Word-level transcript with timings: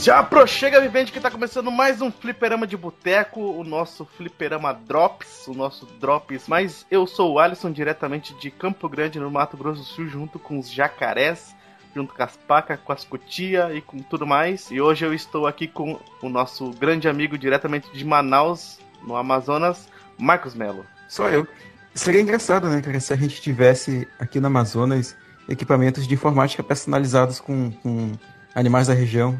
Se 0.00 0.10
aproxega, 0.10 0.80
vivente, 0.80 1.12
que 1.12 1.20
tá 1.20 1.30
começando 1.30 1.70
mais 1.70 2.00
um 2.00 2.10
fliperama 2.10 2.66
de 2.66 2.74
boteco, 2.74 3.38
o 3.38 3.62
nosso 3.62 4.06
fliperama 4.06 4.72
Drops, 4.72 5.46
o 5.46 5.52
nosso 5.52 5.84
Drops. 6.00 6.48
Mas 6.48 6.86
eu 6.90 7.06
sou 7.06 7.34
o 7.34 7.38
Alisson, 7.38 7.70
diretamente 7.70 8.32
de 8.40 8.50
Campo 8.50 8.88
Grande, 8.88 9.20
no 9.20 9.30
Mato 9.30 9.58
Grosso 9.58 9.82
do 9.82 9.86
Sul, 9.86 10.08
junto 10.08 10.38
com 10.38 10.58
os 10.58 10.72
jacarés, 10.72 11.54
junto 11.94 12.14
com 12.14 12.22
as 12.22 12.34
pacas, 12.34 12.80
com 12.82 12.90
as 12.94 13.04
cutias 13.04 13.76
e 13.76 13.82
com 13.82 13.98
tudo 13.98 14.26
mais. 14.26 14.70
E 14.70 14.80
hoje 14.80 15.04
eu 15.04 15.12
estou 15.12 15.46
aqui 15.46 15.68
com 15.68 16.00
o 16.22 16.30
nosso 16.30 16.70
grande 16.70 17.06
amigo, 17.06 17.36
diretamente 17.36 17.92
de 17.92 18.02
Manaus, 18.02 18.78
no 19.06 19.14
Amazonas, 19.14 19.86
Marcos 20.16 20.54
Melo. 20.54 20.86
Sou 21.10 21.28
eu. 21.28 21.46
Seria 21.94 22.22
engraçado, 22.22 22.70
né, 22.70 22.80
cara, 22.80 22.98
se 23.00 23.12
a 23.12 23.16
gente 23.16 23.42
tivesse 23.42 24.08
aqui 24.18 24.40
no 24.40 24.46
Amazonas 24.46 25.14
equipamentos 25.46 26.08
de 26.08 26.14
informática 26.14 26.62
personalizados 26.62 27.38
com, 27.38 27.70
com 27.70 28.12
animais 28.54 28.86
da 28.86 28.94
região, 28.94 29.38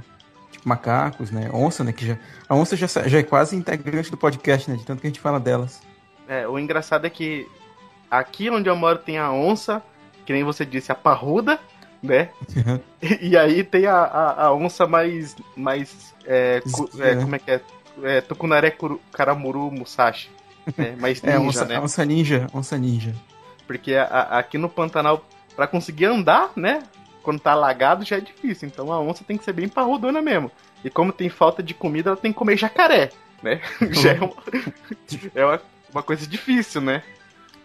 macacos, 0.64 1.30
né? 1.30 1.50
Onça, 1.52 1.84
né? 1.84 1.92
Que 1.92 2.06
já, 2.06 2.18
a 2.48 2.54
onça 2.54 2.76
já, 2.76 2.86
já 2.86 3.18
é 3.18 3.22
quase 3.22 3.56
integrante 3.56 4.10
do 4.10 4.16
podcast, 4.16 4.70
né? 4.70 4.76
De 4.76 4.84
tanto 4.84 5.00
que 5.00 5.06
a 5.06 5.10
gente 5.10 5.20
fala 5.20 5.40
delas. 5.40 5.80
É, 6.28 6.46
o 6.46 6.58
engraçado 6.58 7.06
é 7.06 7.10
que 7.10 7.48
aqui 8.10 8.50
onde 8.50 8.68
eu 8.68 8.76
moro 8.76 8.98
tem 8.98 9.18
a 9.18 9.32
onça, 9.32 9.82
que 10.24 10.32
nem 10.32 10.44
você 10.44 10.64
disse, 10.64 10.92
a 10.92 10.94
parruda, 10.94 11.58
né? 12.02 12.30
e, 13.02 13.28
e, 13.30 13.36
aí 13.36 13.62
tem 13.64 13.86
a, 13.86 13.96
a, 13.96 14.44
a, 14.46 14.54
onça 14.54 14.86
mais. 14.86 15.36
mais 15.56 16.14
é, 16.26 16.62
cu, 16.72 16.88
é, 17.00 17.16
como 17.16 17.36
é 17.36 17.38
que 17.38 17.50
é? 17.50 17.60
é 18.02 18.20
Tucunaré 18.20 18.76
Karamuru 19.12 19.70
Musashi. 19.70 20.30
É, 20.76 20.94
mais 20.94 21.20
ninja, 21.20 21.34
é, 21.34 21.40
onça, 21.40 21.64
né? 21.64 21.80
Onça 21.80 22.04
ninja, 22.04 22.46
onça 22.54 22.78
ninja. 22.78 23.12
Porque 23.66 23.94
a, 23.94 24.38
aqui 24.38 24.56
no 24.56 24.68
Pantanal, 24.68 25.24
para 25.56 25.66
conseguir 25.66 26.04
andar, 26.04 26.52
né? 26.54 26.82
Quando 27.22 27.40
tá 27.40 27.52
alagado 27.52 28.04
já 28.04 28.16
é 28.16 28.20
difícil. 28.20 28.68
Então 28.68 28.92
a 28.92 29.00
onça 29.00 29.24
tem 29.24 29.36
que 29.36 29.44
ser 29.44 29.52
bem 29.52 29.68
parrudona 29.68 30.20
mesmo. 30.20 30.50
E 30.84 30.90
como 30.90 31.12
tem 31.12 31.28
falta 31.28 31.62
de 31.62 31.74
comida, 31.74 32.10
ela 32.10 32.16
tem 32.16 32.32
que 32.32 32.38
comer 32.38 32.56
jacaré, 32.56 33.10
né? 33.42 33.60
já 33.90 34.12
é, 34.12 34.20
uma, 34.20 34.34
é 35.34 35.44
uma, 35.44 35.62
uma, 35.92 36.02
coisa 36.02 36.26
difícil, 36.26 36.80
né? 36.80 37.02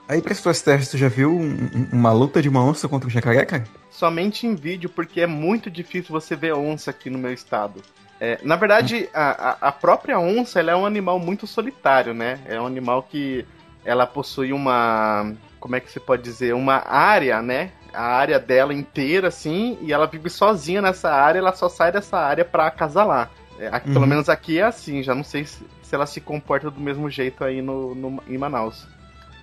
Aí 0.08 0.22
pra 0.22 0.36
suas 0.36 0.62
testes, 0.62 0.90
tu 0.90 0.98
já 0.98 1.08
viu 1.08 1.32
um, 1.32 1.88
uma 1.92 2.12
luta 2.12 2.42
de 2.42 2.50
uma 2.50 2.64
onça 2.64 2.88
contra 2.88 3.08
um 3.08 3.12
jacaré, 3.12 3.44
cara? 3.46 3.64
Somente 3.90 4.46
em 4.46 4.54
vídeo, 4.54 4.90
porque 4.90 5.22
é 5.22 5.28
muito 5.28 5.72
difícil 5.72 6.12
você 6.12 6.36
ver 6.36 6.54
onça 6.54 6.92
aqui 6.92 7.10
no 7.10 7.18
meu 7.18 7.34
estado. 7.34 7.82
É, 8.20 8.40
na 8.44 8.56
verdade, 8.56 9.10
a, 9.14 9.68
a 9.68 9.72
própria 9.72 10.20
onça 10.20 10.60
ela 10.60 10.72
é 10.72 10.76
um 10.76 10.86
animal 10.86 11.20
muito 11.20 11.46
solitário, 11.48 12.14
né? 12.14 12.40
É 12.46 12.60
um 12.60 12.66
animal 12.66 13.04
que 13.04 13.46
ela 13.84 14.08
possui 14.08 14.54
uma. 14.54 15.34
Como 15.60 15.76
é 15.76 15.80
que 15.80 15.92
você 15.92 16.00
pode 16.00 16.24
dizer? 16.24 16.54
Uma 16.54 16.84
área, 16.88 17.42
né? 17.42 17.72
A 17.96 18.04
área 18.04 18.40
dela 18.40 18.74
inteira, 18.74 19.30
assim, 19.30 19.78
e 19.82 19.94
ela 19.94 20.06
vive 20.06 20.30
sozinha 20.30 20.82
nessa 20.82 21.10
área, 21.12 21.40
ela 21.40 21.54
só 21.54 21.70
sai 21.70 21.92
dessa 21.92 22.18
área 22.18 22.46
pra 22.46 22.68
acasalar. 22.68 23.32
É, 23.60 23.68
aqui, 23.68 23.88
uhum. 23.88 23.94
Pelo 23.94 24.08
menos 24.08 24.30
aqui 24.30 24.60
é 24.60 24.64
assim, 24.64 25.02
já 25.02 25.16
não 25.16 25.24
sei 25.24 25.46
se, 25.46 25.64
se, 25.82 25.96
ela 25.96 26.06
se 26.06 26.20
comporta 26.20 26.70
do 26.70 26.80
mesmo 26.80 27.10
jeito 27.10 27.44
aí 27.44 27.62
no, 27.62 27.96
no, 27.96 28.24
em 28.28 28.38
Manaus. 28.38 28.88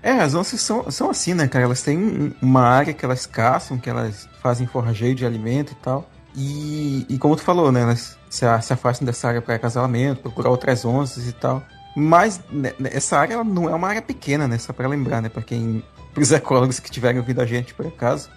É, 0.03 0.13
as 0.13 0.35
onças 0.35 0.61
são, 0.61 0.91
são 0.91 1.11
assim, 1.11 1.33
né, 1.33 1.47
cara? 1.47 1.65
Elas 1.65 1.83
têm 1.83 2.35
uma 2.43 2.63
área 2.63 2.93
que 2.93 3.05
elas 3.05 3.25
caçam, 3.25 3.79
que 3.79 3.89
elas 3.89 4.29
fazem 4.43 4.67
forrageio 4.67 5.15
de 5.15 5.25
alimento 5.25 5.73
e 5.73 5.77
tal. 5.77 6.09
E, 6.35 7.07
e 7.09 7.19
como 7.19 7.37
tu 7.37 7.43
falou, 7.43 7.71
né, 7.71 7.83
elas 7.83 8.19
se, 8.29 8.45
se 8.63 8.73
afastam 8.73 9.07
dessa 9.07 9.29
área 9.29 9.41
para 9.41 9.55
acasalamento, 9.55 10.23
procurar 10.23 10.51
outras 10.51 10.85
onças 10.85 11.29
e 11.29 11.33
tal. 11.33 11.63
Mas 11.95 12.41
né, 12.51 12.73
essa 12.85 13.19
área 13.19 13.35
ela 13.35 13.45
não 13.45 13.69
é 13.69 13.75
uma 13.75 13.89
área 13.89 14.03
pequena, 14.03 14.49
né? 14.49 14.59
Só 14.59 14.73
para 14.73 14.89
lembrar, 14.89 15.21
né? 15.21 15.29
Para 15.29 15.43
quem, 15.43 15.83
para 16.13 16.23
os 16.23 16.33
ecólogos 16.33 16.81
que 16.81 16.91
tiverem 16.91 17.21
ouvido 17.21 17.41
a 17.41 17.47
gente 17.47 17.75
por 17.75 17.87
acaso, 17.87 18.31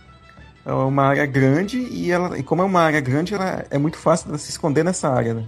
é 0.65 0.71
uma 0.71 1.03
área 1.03 1.25
grande 1.25 1.77
e, 1.77 2.11
ela, 2.11 2.37
e 2.37 2.43
como 2.43 2.61
é 2.61 2.65
uma 2.65 2.81
área 2.81 2.99
grande, 2.99 3.35
ela 3.35 3.65
é 3.69 3.77
muito 3.77 3.97
fácil 3.97 4.31
de 4.31 4.39
se 4.39 4.49
esconder 4.49 4.83
nessa 4.83 5.07
área, 5.09 5.33
né? 5.35 5.43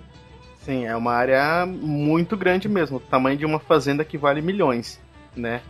Sim, 0.64 0.86
é 0.86 0.96
uma 0.96 1.14
área 1.14 1.66
muito 1.66 2.38
grande 2.38 2.70
mesmo, 2.70 2.98
o 2.98 3.00
tamanho 3.00 3.38
de 3.38 3.46
uma 3.46 3.60
fazenda 3.60 4.06
que 4.06 4.18
vale 4.18 4.42
milhões, 4.42 5.00
né? 5.36 5.62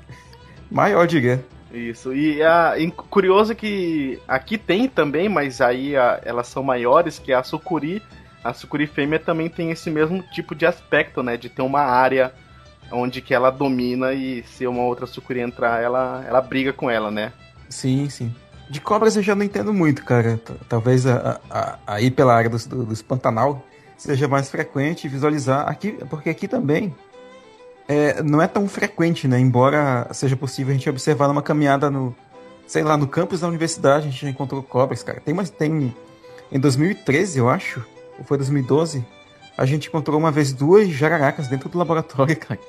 Maior, 0.69 1.07
diria. 1.07 1.43
Isso, 1.71 2.13
e, 2.13 2.41
a, 2.41 2.75
e 2.77 2.89
curioso 2.91 3.55
que 3.55 4.19
aqui 4.27 4.57
tem 4.57 4.87
também, 4.87 5.29
mas 5.29 5.61
aí 5.61 5.95
a, 5.95 6.19
elas 6.23 6.47
são 6.47 6.63
maiores, 6.63 7.19
que 7.19 7.31
a 7.31 7.43
sucuri. 7.43 8.01
A 8.43 8.53
sucuri 8.53 8.87
fêmea 8.87 9.19
também 9.19 9.49
tem 9.49 9.71
esse 9.71 9.89
mesmo 9.89 10.23
tipo 10.31 10.55
de 10.55 10.65
aspecto, 10.65 11.21
né? 11.21 11.35
De 11.35 11.49
ter 11.49 11.61
uma 11.61 11.81
área 11.81 12.33
onde 12.91 13.21
que 13.21 13.33
ela 13.33 13.49
domina 13.49 14.13
e 14.13 14.43
se 14.43 14.65
uma 14.65 14.83
outra 14.83 15.05
sucuri 15.05 15.41
entrar, 15.41 15.81
ela, 15.81 16.23
ela 16.25 16.41
briga 16.41 16.71
com 16.71 16.89
ela, 16.89 17.11
né? 17.11 17.33
Sim, 17.69 18.09
sim. 18.09 18.33
De 18.69 18.81
cobras 18.81 19.15
eu 19.15 19.23
já 19.23 19.33
não 19.33 19.43
entendo 19.43 19.73
muito, 19.73 20.03
cara. 20.03 20.39
Talvez 20.67 21.05
a, 21.05 21.39
ir 22.01 22.11
pela 22.11 22.35
área 22.35 22.49
dos, 22.49 22.65
dos 22.65 23.01
Pantanal 23.01 23.63
seja 23.97 24.27
mais 24.27 24.49
frequente 24.49 25.07
visualizar 25.07 25.67
aqui, 25.67 25.93
porque 26.09 26.29
aqui 26.29 26.47
também 26.47 26.93
é, 27.87 28.21
não 28.21 28.41
é 28.41 28.47
tão 28.47 28.67
frequente, 28.67 29.27
né? 29.27 29.39
Embora 29.39 30.07
seja 30.11 30.35
possível 30.35 30.71
a 30.71 30.77
gente 30.77 30.89
observar 30.89 31.27
numa 31.27 31.41
caminhada 31.41 31.89
no, 31.89 32.15
sei 32.67 32.83
lá, 32.83 32.97
no 32.97 33.07
campus 33.07 33.39
da 33.39 33.47
universidade 33.47 34.07
a 34.07 34.11
gente 34.11 34.21
já 34.21 34.29
encontrou 34.29 34.61
cobras, 34.61 35.01
cara. 35.01 35.21
Tem, 35.21 35.33
mas 35.33 35.49
tem 35.49 35.93
em 36.51 36.59
2013, 36.59 37.39
eu 37.39 37.49
acho, 37.49 37.83
ou 38.19 38.25
foi 38.25 38.37
2012, 38.37 39.05
a 39.57 39.65
gente 39.65 39.87
encontrou 39.87 40.19
uma 40.19 40.31
vez 40.31 40.53
duas 40.53 40.89
jararacas 40.89 41.47
dentro 41.47 41.69
do 41.69 41.77
laboratório, 41.77 42.35
cara. 42.37 42.59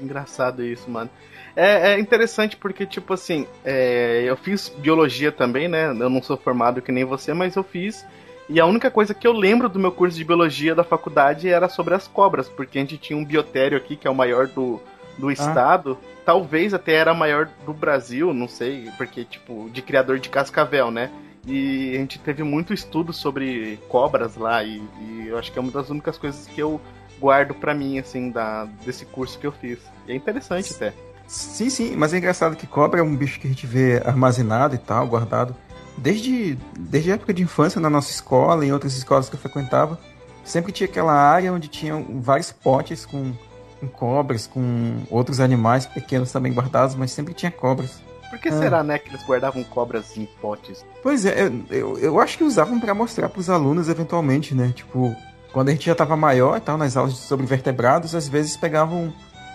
Engraçado 0.00 0.64
isso, 0.64 0.90
mano. 0.90 1.10
É, 1.56 1.92
é 1.92 1.98
interessante 1.98 2.56
porque, 2.56 2.84
tipo 2.84 3.14
assim, 3.14 3.46
é, 3.64 4.24
eu 4.26 4.36
fiz 4.36 4.68
biologia 4.68 5.30
também, 5.30 5.68
né? 5.68 5.88
Eu 5.88 6.10
não 6.10 6.22
sou 6.22 6.36
formado 6.36 6.82
que 6.82 6.90
nem 6.90 7.04
você, 7.04 7.32
mas 7.32 7.54
eu 7.54 7.62
fiz. 7.62 8.04
E 8.48 8.60
a 8.60 8.66
única 8.66 8.90
coisa 8.90 9.14
que 9.14 9.26
eu 9.26 9.32
lembro 9.32 9.68
do 9.68 9.78
meu 9.78 9.92
curso 9.92 10.16
de 10.16 10.24
biologia 10.24 10.74
da 10.74 10.84
faculdade 10.84 11.48
era 11.48 11.68
sobre 11.68 11.94
as 11.94 12.06
cobras, 12.06 12.48
porque 12.48 12.78
a 12.78 12.80
gente 12.80 12.98
tinha 12.98 13.18
um 13.18 13.24
biotério 13.24 13.78
aqui, 13.78 13.96
que 13.96 14.06
é 14.06 14.10
o 14.10 14.14
maior 14.14 14.48
do, 14.48 14.80
do 15.16 15.28
ah. 15.28 15.32
estado. 15.32 15.96
Talvez 16.24 16.74
até 16.74 16.94
era 16.94 17.14
maior 17.14 17.48
do 17.64 17.72
Brasil, 17.72 18.34
não 18.34 18.48
sei, 18.48 18.90
porque, 18.96 19.24
tipo, 19.24 19.70
de 19.72 19.80
criador 19.80 20.18
de 20.18 20.28
cascavel, 20.28 20.90
né? 20.90 21.10
E 21.46 21.94
a 21.94 21.98
gente 21.98 22.18
teve 22.18 22.42
muito 22.42 22.72
estudo 22.72 23.12
sobre 23.12 23.78
cobras 23.88 24.36
lá, 24.36 24.62
e, 24.64 24.82
e 25.00 25.26
eu 25.28 25.38
acho 25.38 25.52
que 25.52 25.58
é 25.58 25.62
uma 25.62 25.70
das 25.70 25.90
únicas 25.90 26.18
coisas 26.18 26.46
que 26.46 26.60
eu 26.60 26.80
guardo 27.20 27.54
para 27.54 27.74
mim, 27.74 27.98
assim, 27.98 28.30
da, 28.30 28.64
desse 28.84 29.06
curso 29.06 29.38
que 29.38 29.46
eu 29.46 29.52
fiz. 29.52 29.78
E 30.06 30.12
é 30.12 30.14
interessante 30.14 30.72
até. 30.74 30.92
Sim, 31.26 31.70
sim, 31.70 31.96
mas 31.96 32.12
é 32.12 32.18
engraçado 32.18 32.56
que 32.56 32.66
cobra 32.66 33.00
é 33.00 33.02
um 33.02 33.16
bicho 33.16 33.40
que 33.40 33.46
a 33.46 33.50
gente 33.50 33.66
vê 33.66 34.02
armazenado 34.04 34.74
e 34.74 34.78
tal, 34.78 35.06
guardado. 35.06 35.54
Desde, 35.96 36.58
desde 36.78 37.12
a 37.12 37.14
época 37.14 37.32
de 37.32 37.42
infância 37.42 37.80
na 37.80 37.88
nossa 37.88 38.10
escola, 38.10 38.64
em 38.64 38.72
outras 38.72 38.96
escolas 38.96 39.28
que 39.28 39.36
eu 39.36 39.40
frequentava, 39.40 39.98
sempre 40.44 40.72
tinha 40.72 40.88
aquela 40.88 41.12
área 41.12 41.52
onde 41.52 41.68
tinham 41.68 42.20
vários 42.20 42.52
potes 42.52 43.06
com, 43.06 43.32
com 43.80 43.88
cobras, 43.88 44.46
com 44.46 45.02
outros 45.10 45.40
animais 45.40 45.86
pequenos 45.86 46.30
também 46.30 46.52
guardados, 46.52 46.94
mas 46.94 47.12
sempre 47.12 47.32
tinha 47.32 47.50
cobras. 47.50 48.02
Por 48.28 48.38
que 48.38 48.48
ah. 48.48 48.58
será, 48.58 48.82
né, 48.82 48.98
que 48.98 49.10
eles 49.10 49.24
guardavam 49.24 49.62
cobras 49.62 50.16
em 50.16 50.26
potes? 50.40 50.84
Pois 51.02 51.24
é, 51.24 51.46
eu, 51.46 51.64
eu, 51.70 51.98
eu 51.98 52.20
acho 52.20 52.36
que 52.36 52.44
usavam 52.44 52.80
para 52.80 52.92
mostrar 52.92 53.28
para 53.28 53.40
os 53.40 53.48
alunos 53.48 53.88
eventualmente, 53.88 54.54
né? 54.54 54.72
Tipo, 54.74 55.14
quando 55.52 55.68
a 55.68 55.72
gente 55.72 55.86
já 55.86 55.92
estava 55.92 56.16
maior 56.16 56.56
e 56.56 56.60
tal, 56.60 56.76
nas 56.76 56.96
aulas 56.96 57.14
sobre 57.14 57.46
vertebrados, 57.46 58.12
às 58.14 58.28
vezes 58.28 58.56
pegavam 58.56 59.12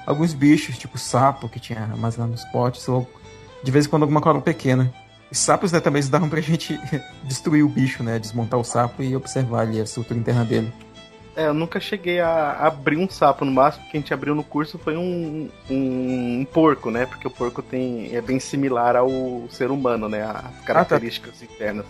alguns 0.09 0.33
bichos, 0.33 0.77
tipo 0.77 0.97
sapo 0.97 1.47
que 1.47 1.59
tinha 1.59 1.87
lá 1.95 2.27
nos 2.27 2.43
potes, 2.45 2.87
ou 2.89 3.07
de 3.63 3.71
vez 3.71 3.85
em 3.85 3.89
quando 3.89 4.03
alguma 4.03 4.19
cobra 4.19 4.41
pequena. 4.41 4.91
Os 5.31 5.37
sapos 5.37 5.71
né, 5.71 5.79
também 5.79 6.03
davam 6.09 6.27
pra 6.27 6.41
gente 6.41 6.79
destruir 7.23 7.63
o 7.63 7.69
bicho, 7.69 8.01
né? 8.01 8.17
Desmontar 8.17 8.59
o 8.59 8.63
sapo 8.63 9.03
e 9.03 9.15
observar 9.15 9.61
ali 9.61 9.79
a 9.79 9.83
estrutura 9.83 10.19
interna 10.19 10.43
dele. 10.43 10.73
É, 11.35 11.45
eu 11.45 11.53
nunca 11.53 11.79
cheguei 11.79 12.19
a 12.19 12.53
abrir 12.65 12.97
um 12.97 13.07
sapo. 13.07 13.45
No 13.45 13.51
máximo 13.51 13.85
que 13.85 13.95
a 13.95 13.99
gente 13.99 14.11
abriu 14.11 14.33
no 14.33 14.43
curso 14.43 14.79
foi 14.79 14.97
um, 14.97 15.47
um, 15.69 16.39
um 16.39 16.45
porco, 16.51 16.89
né? 16.89 17.05
Porque 17.05 17.27
o 17.27 17.31
porco 17.31 17.61
tem, 17.61 18.13
é 18.15 18.21
bem 18.21 18.39
similar 18.39 18.95
ao 18.95 19.09
ser 19.51 19.69
humano, 19.69 20.09
né? 20.09 20.23
As 20.23 20.65
características 20.65 21.35
ah, 21.35 21.45
tá. 21.45 21.53
internas. 21.53 21.85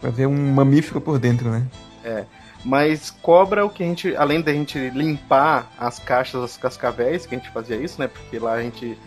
Pra 0.00 0.10
ver 0.10 0.26
um 0.26 0.54
mamífero 0.54 1.00
por 1.00 1.18
dentro, 1.18 1.50
né? 1.50 1.66
É. 2.04 2.24
Mas 2.68 3.10
cobra 3.10 3.64
o 3.64 3.70
que 3.70 3.82
a 3.82 3.86
gente, 3.86 4.14
além 4.14 4.42
da 4.42 4.52
gente 4.52 4.78
limpar 4.90 5.72
as 5.78 5.98
caixas 5.98 6.42
das 6.42 6.56
cascavéis, 6.58 7.24
que 7.24 7.34
a 7.34 7.38
gente 7.38 7.48
fazia 7.48 7.76
isso, 7.76 7.98
né? 7.98 8.08
Porque 8.08 8.38
lá 8.38 8.52
a 8.52 8.62
gente 8.62 8.98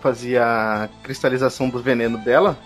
fazia 0.00 0.42
a 0.42 0.88
cristalização 1.02 1.68
do 1.68 1.78
veneno 1.78 2.16
dela. 2.16 2.56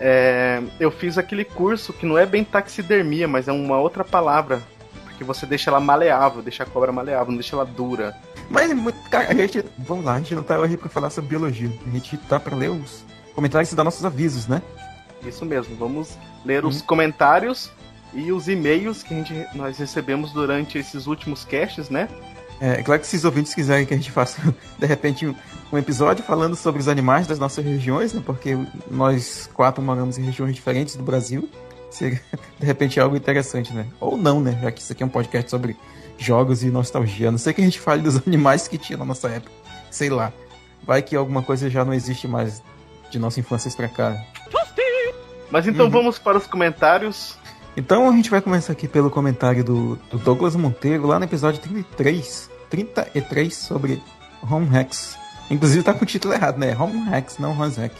É, 0.00 0.62
eu 0.80 0.90
fiz 0.90 1.18
aquele 1.18 1.44
curso 1.44 1.92
que 1.92 2.06
não 2.06 2.16
é 2.16 2.24
bem 2.24 2.42
taxidermia, 2.42 3.28
mas 3.28 3.48
é 3.48 3.52
uma 3.52 3.78
outra 3.78 4.02
palavra. 4.02 4.62
Porque 5.04 5.22
você 5.24 5.44
deixa 5.44 5.68
ela 5.68 5.78
maleável, 5.78 6.40
deixa 6.40 6.62
a 6.62 6.66
cobra 6.66 6.90
maleável, 6.90 7.28
não 7.28 7.38
deixa 7.38 7.54
ela 7.54 7.66
dura. 7.66 8.16
Mas, 8.48 8.72
cara, 9.10 9.28
a 9.28 9.34
gente. 9.34 9.62
Vamos 9.76 10.06
lá, 10.06 10.14
a 10.14 10.18
gente 10.20 10.34
não 10.34 10.42
tá 10.42 10.58
hoje 10.58 10.78
pra 10.78 10.88
falar 10.88 11.10
sobre 11.10 11.28
biologia. 11.28 11.70
A 11.86 11.90
gente 11.90 12.16
tá 12.16 12.40
pra 12.40 12.56
ler 12.56 12.70
os 12.70 13.04
comentários 13.34 13.70
e 13.70 13.76
dar 13.76 13.84
nossos 13.84 14.06
avisos, 14.06 14.46
né? 14.46 14.62
Isso 15.22 15.44
mesmo, 15.44 15.76
vamos 15.76 16.16
ler 16.46 16.64
os 16.64 16.80
uhum. 16.80 16.86
comentários 16.86 17.70
e 18.12 18.32
os 18.32 18.48
e-mails 18.48 19.02
que 19.02 19.14
a 19.14 19.16
gente, 19.16 19.46
nós 19.54 19.78
recebemos 19.78 20.32
durante 20.32 20.78
esses 20.78 21.06
últimos 21.06 21.44
casts, 21.44 21.88
né? 21.88 22.08
É, 22.60 22.80
é 22.80 22.82
claro 22.82 23.00
que 23.00 23.06
se 23.06 23.16
os 23.16 23.24
ouvintes 23.24 23.54
quiserem 23.54 23.86
que 23.86 23.94
a 23.94 23.96
gente 23.96 24.10
faça, 24.10 24.40
de 24.78 24.86
repente, 24.86 25.26
um, 25.26 25.34
um, 25.72 25.78
episódio 25.78 26.24
falando 26.24 26.54
sobre 26.54 26.80
os 26.80 26.88
animais 26.88 27.26
das 27.26 27.38
nossas 27.38 27.64
regiões, 27.64 28.12
né? 28.12 28.22
Porque 28.24 28.58
nós 28.90 29.48
quatro 29.54 29.82
moramos 29.82 30.18
em 30.18 30.22
regiões 30.22 30.54
diferentes 30.54 30.96
do 30.96 31.02
Brasil. 31.02 31.48
Seria, 31.90 32.20
de 32.58 32.66
repente, 32.66 33.00
algo 33.00 33.16
interessante, 33.16 33.72
né? 33.72 33.86
Ou 33.98 34.16
não, 34.16 34.40
né? 34.40 34.58
Já 34.62 34.70
que 34.70 34.82
isso 34.82 34.92
aqui 34.92 35.02
é 35.02 35.06
um 35.06 35.10
podcast 35.10 35.50
sobre 35.50 35.76
jogos 36.18 36.62
e 36.62 36.70
nostalgia. 36.70 37.28
A 37.28 37.30
não 37.30 37.38
sei 37.38 37.54
que 37.54 37.60
a 37.62 37.64
gente 37.64 37.80
fale 37.80 38.02
dos 38.02 38.16
animais 38.26 38.68
que 38.68 38.76
tinha 38.76 38.98
na 38.98 39.04
nossa 39.04 39.28
época. 39.28 39.52
Sei 39.90 40.10
lá. 40.10 40.32
Vai 40.82 41.02
que 41.02 41.16
alguma 41.16 41.42
coisa 41.42 41.70
já 41.70 41.84
não 41.84 41.94
existe 41.94 42.26
mais 42.26 42.62
de 43.10 43.18
nossa 43.18 43.40
infância 43.40 43.70
pra 43.72 43.88
cá. 43.88 44.24
Mas 45.50 45.66
então 45.66 45.86
uhum. 45.86 45.90
vamos 45.90 46.18
para 46.18 46.38
os 46.38 46.46
comentários. 46.46 47.36
Então 47.76 48.08
a 48.08 48.12
gente 48.12 48.30
vai 48.30 48.40
começar 48.40 48.72
aqui 48.72 48.88
pelo 48.88 49.10
comentário 49.10 49.62
do, 49.64 49.96
do 50.10 50.18
Douglas 50.18 50.56
Monteiro, 50.56 51.06
lá 51.06 51.18
no 51.18 51.24
episódio 51.24 51.60
33. 51.60 52.50
33 52.68 53.54
sobre 53.56 54.02
Home 54.48 54.66
Hacks. 54.66 55.16
Inclusive 55.50 55.82
tá 55.82 55.92
com 55.92 56.04
o 56.04 56.06
título 56.06 56.34
errado, 56.34 56.58
né? 56.58 56.76
Home 56.76 57.00
Hacks, 57.08 57.38
não 57.38 57.52
Hack. 57.54 57.92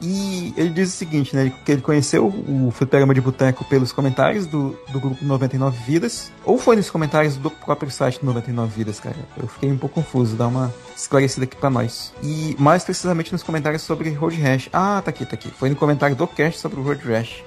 E 0.00 0.54
ele 0.56 0.70
diz 0.70 0.94
o 0.94 0.96
seguinte, 0.96 1.34
né? 1.34 1.52
Que 1.64 1.72
ele 1.72 1.82
conheceu 1.82 2.26
o 2.26 2.70
Fliperama 2.70 3.12
de 3.12 3.20
Boteco 3.20 3.64
pelos 3.64 3.90
comentários 3.90 4.46
do, 4.46 4.78
do 4.92 5.00
grupo 5.00 5.24
99 5.24 5.76
Vidas. 5.84 6.30
Ou 6.44 6.56
foi 6.56 6.76
nos 6.76 6.88
comentários 6.88 7.36
do 7.36 7.50
próprio 7.50 7.90
site 7.90 8.24
99 8.24 8.72
Vidas, 8.76 9.00
cara. 9.00 9.16
Eu 9.36 9.48
fiquei 9.48 9.70
um 9.70 9.76
pouco 9.76 9.96
confuso, 9.96 10.36
dá 10.36 10.46
uma 10.46 10.72
esclarecida 10.96 11.44
aqui 11.44 11.56
pra 11.56 11.68
nós. 11.68 12.12
E 12.22 12.56
mais 12.58 12.84
precisamente 12.84 13.32
nos 13.32 13.42
comentários 13.42 13.82
sobre 13.82 14.10
Road 14.10 14.40
Rash. 14.40 14.68
Ah, 14.72 15.02
tá 15.04 15.10
aqui, 15.10 15.26
tá 15.26 15.34
aqui. 15.34 15.50
Foi 15.50 15.68
no 15.68 15.76
comentário 15.76 16.14
do 16.14 16.26
cast 16.28 16.60
sobre 16.60 16.78
o 16.78 16.82
Road 16.82 17.02
Rash. 17.04 17.42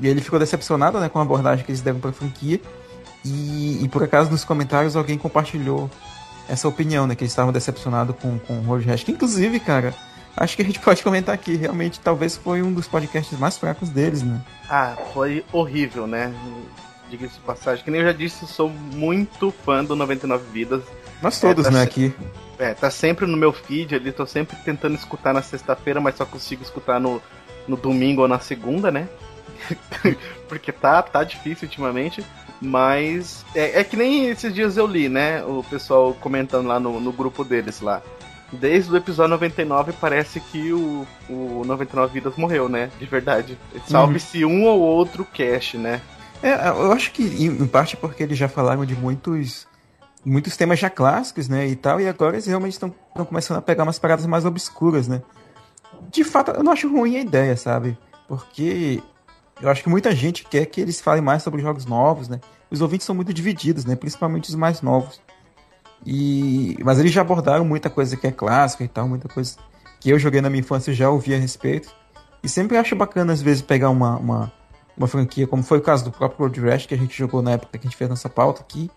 E 0.00 0.06
ele 0.06 0.20
ficou 0.20 0.38
decepcionado 0.38 1.00
né, 1.00 1.08
com 1.08 1.18
a 1.18 1.22
abordagem 1.22 1.64
que 1.64 1.70
eles 1.70 1.80
deram 1.80 2.00
pra 2.00 2.12
franquia. 2.12 2.60
E, 3.24 3.82
e 3.82 3.88
por 3.88 4.02
acaso 4.02 4.30
nos 4.30 4.44
comentários 4.44 4.96
alguém 4.96 5.18
compartilhou 5.18 5.90
essa 6.48 6.68
opinião, 6.68 7.06
né? 7.06 7.14
Que 7.14 7.24
eles 7.24 7.32
estavam 7.32 7.52
decepcionados 7.52 8.14
com, 8.16 8.38
com 8.38 8.58
o 8.58 8.62
Road 8.62 8.86
Rash. 8.86 9.04
Que 9.04 9.12
inclusive, 9.12 9.58
cara 9.60 9.94
acho 10.40 10.56
que 10.56 10.62
a 10.62 10.64
gente 10.64 10.78
pode 10.80 11.02
comentar 11.02 11.34
aqui. 11.34 11.56
Realmente, 11.56 12.00
talvez 12.00 12.36
foi 12.36 12.62
um 12.62 12.72
dos 12.72 12.86
podcasts 12.86 13.38
mais 13.38 13.58
fracos 13.58 13.88
deles, 13.90 14.22
né? 14.22 14.40
Ah, 14.68 14.96
foi 15.12 15.44
horrível, 15.52 16.06
né? 16.06 16.32
Diga-se 17.10 17.34
de 17.34 17.40
passagem. 17.40 17.84
Que 17.84 17.90
nem 17.90 18.00
eu 18.00 18.06
já 18.06 18.12
disse, 18.12 18.46
sou 18.46 18.68
muito 18.68 19.50
fã 19.64 19.84
do 19.84 19.96
99 19.96 20.44
Vidas. 20.52 20.82
Nós 21.22 21.40
todos, 21.40 21.66
é, 21.66 21.70
tá 21.70 21.76
né, 21.76 21.82
aqui. 21.82 22.14
É, 22.58 22.74
tá 22.74 22.90
sempre 22.90 23.26
no 23.26 23.36
meu 23.36 23.52
feed 23.52 23.94
ali, 23.94 24.12
tô 24.12 24.26
sempre 24.26 24.56
tentando 24.64 24.94
escutar 24.94 25.32
na 25.32 25.42
sexta-feira, 25.42 26.00
mas 26.00 26.16
só 26.16 26.24
consigo 26.24 26.62
escutar 26.62 27.00
no, 27.00 27.20
no 27.66 27.76
domingo 27.76 28.22
ou 28.22 28.28
na 28.28 28.38
segunda, 28.38 28.90
né? 28.90 29.08
Porque 30.48 30.72
tá, 30.72 31.02
tá 31.02 31.24
difícil 31.24 31.66
ultimamente. 31.66 32.24
Mas 32.60 33.44
é, 33.54 33.80
é, 33.80 33.84
que 33.84 33.96
nem 33.96 34.28
esses 34.28 34.52
dias 34.52 34.76
eu 34.76 34.86
li, 34.86 35.08
né? 35.08 35.44
O 35.44 35.62
pessoal 35.62 36.12
comentando 36.14 36.66
lá 36.66 36.80
no, 36.80 37.00
no 37.00 37.12
grupo 37.12 37.44
deles 37.44 37.80
lá 37.80 38.02
desde 38.52 38.90
o 38.90 38.96
episódio 38.96 39.32
99 39.32 39.92
parece 40.00 40.40
que 40.40 40.72
o, 40.72 41.06
o 41.28 41.62
99 41.66 42.14
Vidas 42.14 42.36
morreu, 42.36 42.68
né? 42.68 42.90
De 42.98 43.04
verdade. 43.04 43.58
Salve-se 43.86 44.44
uhum. 44.44 44.62
um 44.62 44.64
ou 44.64 44.80
outro 44.80 45.22
cache, 45.24 45.76
né? 45.76 46.00
É, 46.42 46.68
eu 46.68 46.92
acho 46.92 47.12
que 47.12 47.22
em 47.22 47.66
parte 47.66 47.96
porque 47.96 48.22
eles 48.22 48.38
já 48.38 48.48
falaram 48.48 48.84
de 48.84 48.94
muitos 48.94 49.66
muitos 50.24 50.56
temas 50.56 50.78
já 50.78 50.90
clássicos, 50.90 51.48
né, 51.48 51.66
e 51.66 51.76
tal, 51.76 52.00
e 52.00 52.08
agora 52.08 52.34
eles 52.34 52.46
realmente 52.46 52.72
estão 52.72 52.94
começando 53.26 53.58
a 53.58 53.62
pegar 53.62 53.84
umas 53.84 53.98
paradas 53.98 54.26
mais 54.26 54.44
obscuras, 54.44 55.08
né. 55.08 55.22
De 56.10 56.22
fato, 56.22 56.50
eu 56.50 56.62
não 56.62 56.72
acho 56.72 56.90
ruim 56.90 57.16
a 57.16 57.20
ideia, 57.20 57.56
sabe? 57.56 57.96
Porque 58.26 59.02
eu 59.60 59.68
acho 59.68 59.82
que 59.82 59.88
muita 59.88 60.14
gente 60.14 60.44
quer 60.44 60.66
que 60.66 60.80
eles 60.80 61.00
falem 61.00 61.22
mais 61.22 61.42
sobre 61.42 61.60
jogos 61.60 61.84
novos, 61.84 62.28
né. 62.28 62.40
Os 62.70 62.80
ouvintes 62.80 63.06
são 63.06 63.14
muito 63.14 63.32
divididos, 63.32 63.84
né, 63.84 63.96
principalmente 63.96 64.48
os 64.48 64.54
mais 64.54 64.82
novos. 64.82 65.20
E, 66.06 66.76
mas 66.84 66.98
eles 66.98 67.12
já 67.12 67.22
abordaram 67.22 67.64
muita 67.64 67.90
coisa 67.90 68.16
que 68.16 68.26
é 68.26 68.30
clássica 68.30 68.84
e 68.84 68.88
tal, 68.88 69.08
muita 69.08 69.28
coisa 69.28 69.56
que 70.00 70.10
eu 70.10 70.18
joguei 70.18 70.40
na 70.40 70.48
minha 70.48 70.60
infância 70.60 70.90
e 70.90 70.94
já 70.94 71.10
ouvi 71.10 71.34
a 71.34 71.38
respeito. 71.38 71.92
E 72.42 72.48
sempre 72.48 72.76
acho 72.76 72.94
bacana, 72.94 73.32
às 73.32 73.42
vezes, 73.42 73.62
pegar 73.62 73.90
uma, 73.90 74.16
uma, 74.16 74.52
uma 74.96 75.06
franquia, 75.08 75.46
como 75.46 75.62
foi 75.62 75.78
o 75.78 75.82
caso 75.82 76.04
do 76.04 76.12
próprio 76.12 76.46
Road 76.46 76.60
Rash, 76.60 76.86
que 76.86 76.94
a 76.94 76.98
gente 76.98 77.16
jogou 77.16 77.42
na 77.42 77.52
época 77.52 77.78
que 77.78 77.86
a 77.86 77.90
gente 77.90 77.96
fez 77.96 78.08
nossa 78.08 78.28
pauta 78.28 78.60
aqui. 78.62 78.90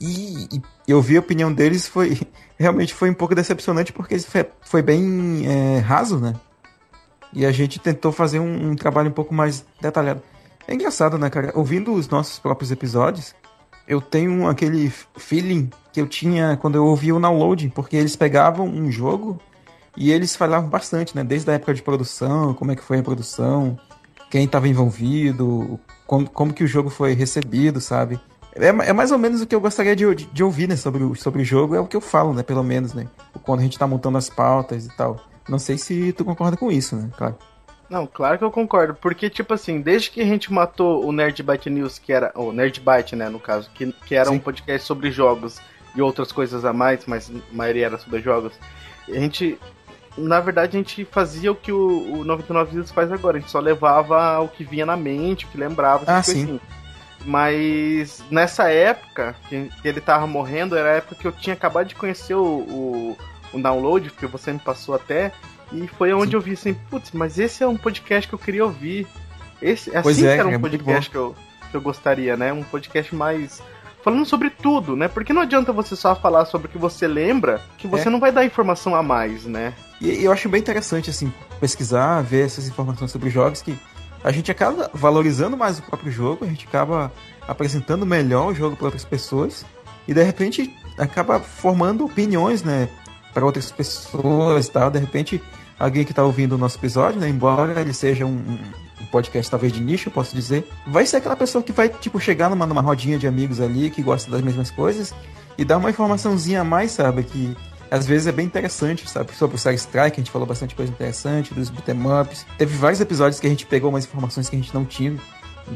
E, 0.00 0.48
e 0.52 0.62
eu 0.86 1.00
vi 1.00 1.16
a 1.16 1.20
opinião 1.20 1.52
deles, 1.52 1.86
foi 1.86 2.20
realmente 2.58 2.94
foi 2.94 3.10
um 3.10 3.14
pouco 3.14 3.34
decepcionante, 3.34 3.92
porque 3.92 4.18
foi, 4.18 4.46
foi 4.62 4.82
bem 4.82 5.44
é, 5.46 5.78
raso, 5.78 6.18
né? 6.18 6.34
E 7.36 7.44
a 7.44 7.52
gente 7.52 7.78
tentou 7.78 8.10
fazer 8.10 8.40
um, 8.40 8.70
um 8.70 8.74
trabalho 8.74 9.10
um 9.10 9.12
pouco 9.12 9.34
mais 9.34 9.62
detalhado. 9.78 10.22
É 10.66 10.72
engraçado, 10.72 11.18
né, 11.18 11.28
cara? 11.28 11.52
Ouvindo 11.54 11.92
os 11.92 12.08
nossos 12.08 12.38
próprios 12.38 12.72
episódios, 12.72 13.34
eu 13.86 14.00
tenho 14.00 14.48
aquele 14.48 14.90
feeling 15.18 15.68
que 15.92 16.00
eu 16.00 16.06
tinha 16.06 16.56
quando 16.56 16.76
eu 16.76 16.86
ouvia 16.86 17.14
o 17.14 17.20
download, 17.20 17.70
porque 17.74 17.94
eles 17.94 18.16
pegavam 18.16 18.66
um 18.66 18.90
jogo 18.90 19.38
e 19.94 20.10
eles 20.10 20.34
falavam 20.34 20.70
bastante, 20.70 21.14
né? 21.14 21.22
Desde 21.22 21.50
a 21.50 21.54
época 21.54 21.74
de 21.74 21.82
produção, 21.82 22.54
como 22.54 22.72
é 22.72 22.74
que 22.74 22.82
foi 22.82 23.00
a 23.00 23.02
produção, 23.02 23.78
quem 24.30 24.46
estava 24.46 24.66
envolvido, 24.66 25.78
como, 26.06 26.30
como 26.30 26.54
que 26.54 26.64
o 26.64 26.66
jogo 26.66 26.88
foi 26.88 27.12
recebido, 27.12 27.82
sabe? 27.82 28.18
É, 28.54 28.68
é, 28.68 28.92
mais 28.94 29.12
ou 29.12 29.18
menos 29.18 29.42
o 29.42 29.46
que 29.46 29.54
eu 29.54 29.60
gostaria 29.60 29.94
de, 29.94 30.14
de, 30.14 30.24
de, 30.24 30.42
ouvir, 30.42 30.70
né, 30.70 30.76
sobre 30.76 31.04
o, 31.04 31.14
sobre 31.14 31.42
o 31.42 31.44
jogo, 31.44 31.74
é 31.74 31.80
o 31.80 31.86
que 31.86 31.96
eu 31.96 32.00
falo, 32.00 32.32
né, 32.32 32.42
pelo 32.42 32.64
menos, 32.64 32.94
né? 32.94 33.06
Quando 33.42 33.60
a 33.60 33.62
gente 33.62 33.78
tá 33.78 33.86
montando 33.86 34.16
as 34.16 34.30
pautas 34.30 34.86
e 34.86 34.96
tal. 34.96 35.20
Não 35.48 35.58
sei 35.58 35.78
se 35.78 36.12
tu 36.12 36.24
concorda 36.24 36.56
com 36.56 36.70
isso, 36.70 36.96
né, 36.96 37.10
claro. 37.16 37.36
Não, 37.88 38.06
claro 38.06 38.36
que 38.36 38.44
eu 38.44 38.50
concordo, 38.50 38.94
porque, 38.94 39.30
tipo 39.30 39.54
assim, 39.54 39.80
desde 39.80 40.10
que 40.10 40.20
a 40.20 40.24
gente 40.24 40.52
matou 40.52 41.04
o 41.04 41.12
Nerd 41.12 41.40
Byte 41.42 41.70
News, 41.70 41.98
que 41.98 42.12
era. 42.12 42.32
O 42.34 42.52
Nerd 42.52 42.80
Byte, 42.80 43.14
né, 43.14 43.28
no 43.28 43.38
caso, 43.38 43.70
que, 43.72 43.92
que 44.04 44.14
era 44.14 44.28
Sim. 44.28 44.36
um 44.36 44.38
podcast 44.40 44.86
sobre 44.86 45.10
jogos 45.10 45.60
e 45.94 46.02
outras 46.02 46.32
coisas 46.32 46.64
a 46.64 46.72
mais, 46.72 47.06
mas 47.06 47.30
a 47.30 47.54
maioria 47.54 47.86
era 47.86 47.98
sobre 47.98 48.20
jogos, 48.20 48.52
a 49.08 49.12
gente. 49.12 49.58
Na 50.18 50.40
verdade, 50.40 50.76
a 50.76 50.80
gente 50.80 51.04
fazia 51.04 51.52
o 51.52 51.54
que 51.54 51.70
o, 51.70 52.20
o 52.20 52.24
99 52.24 52.70
Vidas 52.70 52.90
faz 52.90 53.12
agora, 53.12 53.36
a 53.36 53.40
gente 53.40 53.50
só 53.50 53.60
levava 53.60 54.40
o 54.40 54.48
que 54.48 54.64
vinha 54.64 54.86
na 54.86 54.96
mente, 54.96 55.44
o 55.44 55.48
que 55.48 55.58
lembrava, 55.58 56.04
ah, 56.06 56.22
sim. 56.22 56.42
Assim. 56.44 56.60
Mas 57.26 58.24
nessa 58.30 58.70
época 58.70 59.36
que, 59.48 59.68
que, 59.82 59.88
ele 59.88 60.00
tava 60.00 60.26
morrendo, 60.26 60.76
era 60.76 60.90
a 60.90 60.94
época 60.94 61.16
que 61.16 61.26
eu 61.26 61.32
tinha 61.32 61.54
acabado 61.54 61.88
de 61.88 61.94
conhecer 61.94 62.34
o, 62.34 62.44
o, 62.44 63.16
o 63.52 63.60
download, 63.60 64.10
que 64.10 64.26
você 64.26 64.52
me 64.52 64.58
passou 64.58 64.94
até. 64.94 65.32
E 65.72 65.86
foi 65.86 66.12
onde 66.12 66.30
Sim. 66.30 66.36
eu 66.36 66.40
vi 66.40 66.52
assim, 66.52 66.74
putz, 66.74 67.10
mas 67.12 67.38
esse 67.38 67.62
é 67.62 67.66
um 67.66 67.76
podcast 67.76 68.28
que 68.28 68.34
eu 68.34 68.38
queria 68.38 68.64
ouvir. 68.64 69.06
Esse, 69.60 69.90
assim 69.90 70.02
pois 70.02 70.22
é, 70.22 70.36
era 70.36 70.48
um 70.48 70.52
é 70.52 70.58
podcast 70.58 71.10
que 71.10 71.16
eu, 71.16 71.34
que 71.70 71.76
eu 71.76 71.80
gostaria, 71.80 72.36
né? 72.36 72.52
Um 72.52 72.62
podcast 72.62 73.14
mais. 73.14 73.62
Falando 74.02 74.24
sobre 74.24 74.50
tudo, 74.50 74.94
né? 74.94 75.08
Porque 75.08 75.32
não 75.32 75.42
adianta 75.42 75.72
você 75.72 75.96
só 75.96 76.14
falar 76.14 76.44
sobre 76.44 76.68
o 76.68 76.70
que 76.70 76.78
você 76.78 77.08
lembra, 77.08 77.60
que 77.76 77.88
você 77.88 78.06
é. 78.06 78.10
não 78.10 78.20
vai 78.20 78.30
dar 78.30 78.44
informação 78.44 78.94
a 78.94 79.02
mais, 79.02 79.44
né? 79.44 79.74
E 80.00 80.24
eu 80.24 80.30
acho 80.30 80.48
bem 80.48 80.60
interessante, 80.60 81.10
assim, 81.10 81.32
pesquisar, 81.58 82.22
ver 82.22 82.46
essas 82.46 82.68
informações 82.68 83.10
sobre 83.10 83.30
jogos 83.30 83.62
que 83.62 83.76
a 84.22 84.30
gente 84.30 84.50
acaba 84.50 84.90
valorizando 84.92 85.56
mais 85.56 85.78
o 85.78 85.82
próprio 85.82 86.12
jogo, 86.12 86.44
a 86.44 86.48
gente 86.48 86.66
acaba 86.66 87.12
apresentando 87.46 88.04
melhor 88.04 88.48
o 88.48 88.54
jogo 88.54 88.76
para 88.76 88.86
outras 88.86 89.04
pessoas 89.04 89.64
e 90.06 90.14
de 90.14 90.22
repente 90.22 90.74
acaba 90.98 91.40
formando 91.40 92.04
opiniões, 92.04 92.62
né, 92.62 92.88
para 93.36 93.44
outras 93.44 93.70
pessoas 93.70 94.66
tal. 94.70 94.90
De 94.90 94.98
repente, 94.98 95.42
alguém 95.78 96.06
que 96.06 96.12
está 96.12 96.24
ouvindo 96.24 96.54
o 96.54 96.58
nosso 96.58 96.78
episódio, 96.78 97.20
né, 97.20 97.28
embora 97.28 97.78
ele 97.78 97.92
seja 97.92 98.24
um, 98.24 98.30
um, 98.30 99.06
podcast 99.12 99.50
talvez 99.50 99.74
de 99.74 99.80
nicho, 99.80 100.10
posso 100.10 100.34
dizer, 100.34 100.66
vai 100.86 101.04
ser 101.04 101.18
aquela 101.18 101.36
pessoa 101.36 101.62
que 101.62 101.70
vai 101.70 101.90
tipo 101.90 102.18
chegar 102.18 102.48
numa, 102.48 102.66
numa 102.66 102.80
rodinha 102.80 103.18
de 103.18 103.26
amigos 103.26 103.60
ali 103.60 103.90
que 103.90 104.02
gosta 104.02 104.30
das 104.30 104.40
mesmas 104.40 104.70
coisas 104.70 105.14
e 105.58 105.66
dar 105.66 105.76
uma 105.76 105.90
informaçãozinha 105.90 106.62
a 106.62 106.64
mais, 106.64 106.92
sabe, 106.92 107.24
que 107.24 107.54
às 107.90 108.06
vezes 108.06 108.26
é 108.26 108.32
bem 108.32 108.46
interessante, 108.46 109.08
sabe? 109.08 109.34
Sobre 109.34 109.56
o 109.56 109.58
Star 109.58 109.74
Strike, 109.74 110.16
a 110.16 110.20
gente 110.20 110.30
falou 110.30 110.48
bastante 110.48 110.74
coisa 110.74 110.90
interessante, 110.90 111.52
dos 111.52 111.68
beat'em. 111.68 111.98
Teve 112.56 112.74
vários 112.74 113.02
episódios 113.02 113.38
que 113.38 113.46
a 113.46 113.50
gente 113.50 113.66
pegou 113.66 113.90
umas 113.90 114.06
informações 114.06 114.48
que 114.48 114.56
a 114.56 114.58
gente 114.58 114.74
não 114.74 114.86
tinha, 114.86 115.14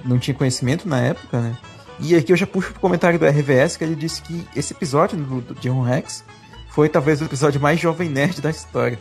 não 0.02 0.18
tinha 0.18 0.34
conhecimento 0.34 0.88
na 0.88 0.98
época, 0.98 1.38
né? 1.38 1.58
E 2.00 2.16
aqui 2.16 2.32
eu 2.32 2.36
já 2.38 2.46
puxo 2.46 2.72
pro 2.72 2.80
comentário 2.80 3.18
do 3.18 3.26
RVS, 3.26 3.76
que 3.76 3.84
ele 3.84 3.94
disse 3.94 4.22
que 4.22 4.48
esse 4.56 4.72
episódio 4.72 5.18
do, 5.18 5.40
do 5.42 5.54
John 5.60 5.82
Rex 5.82 6.24
foi 6.70 6.88
talvez 6.88 7.20
o 7.20 7.24
episódio 7.24 7.60
mais 7.60 7.78
jovem 7.78 8.08
nerd 8.08 8.40
da 8.40 8.50
história. 8.50 8.98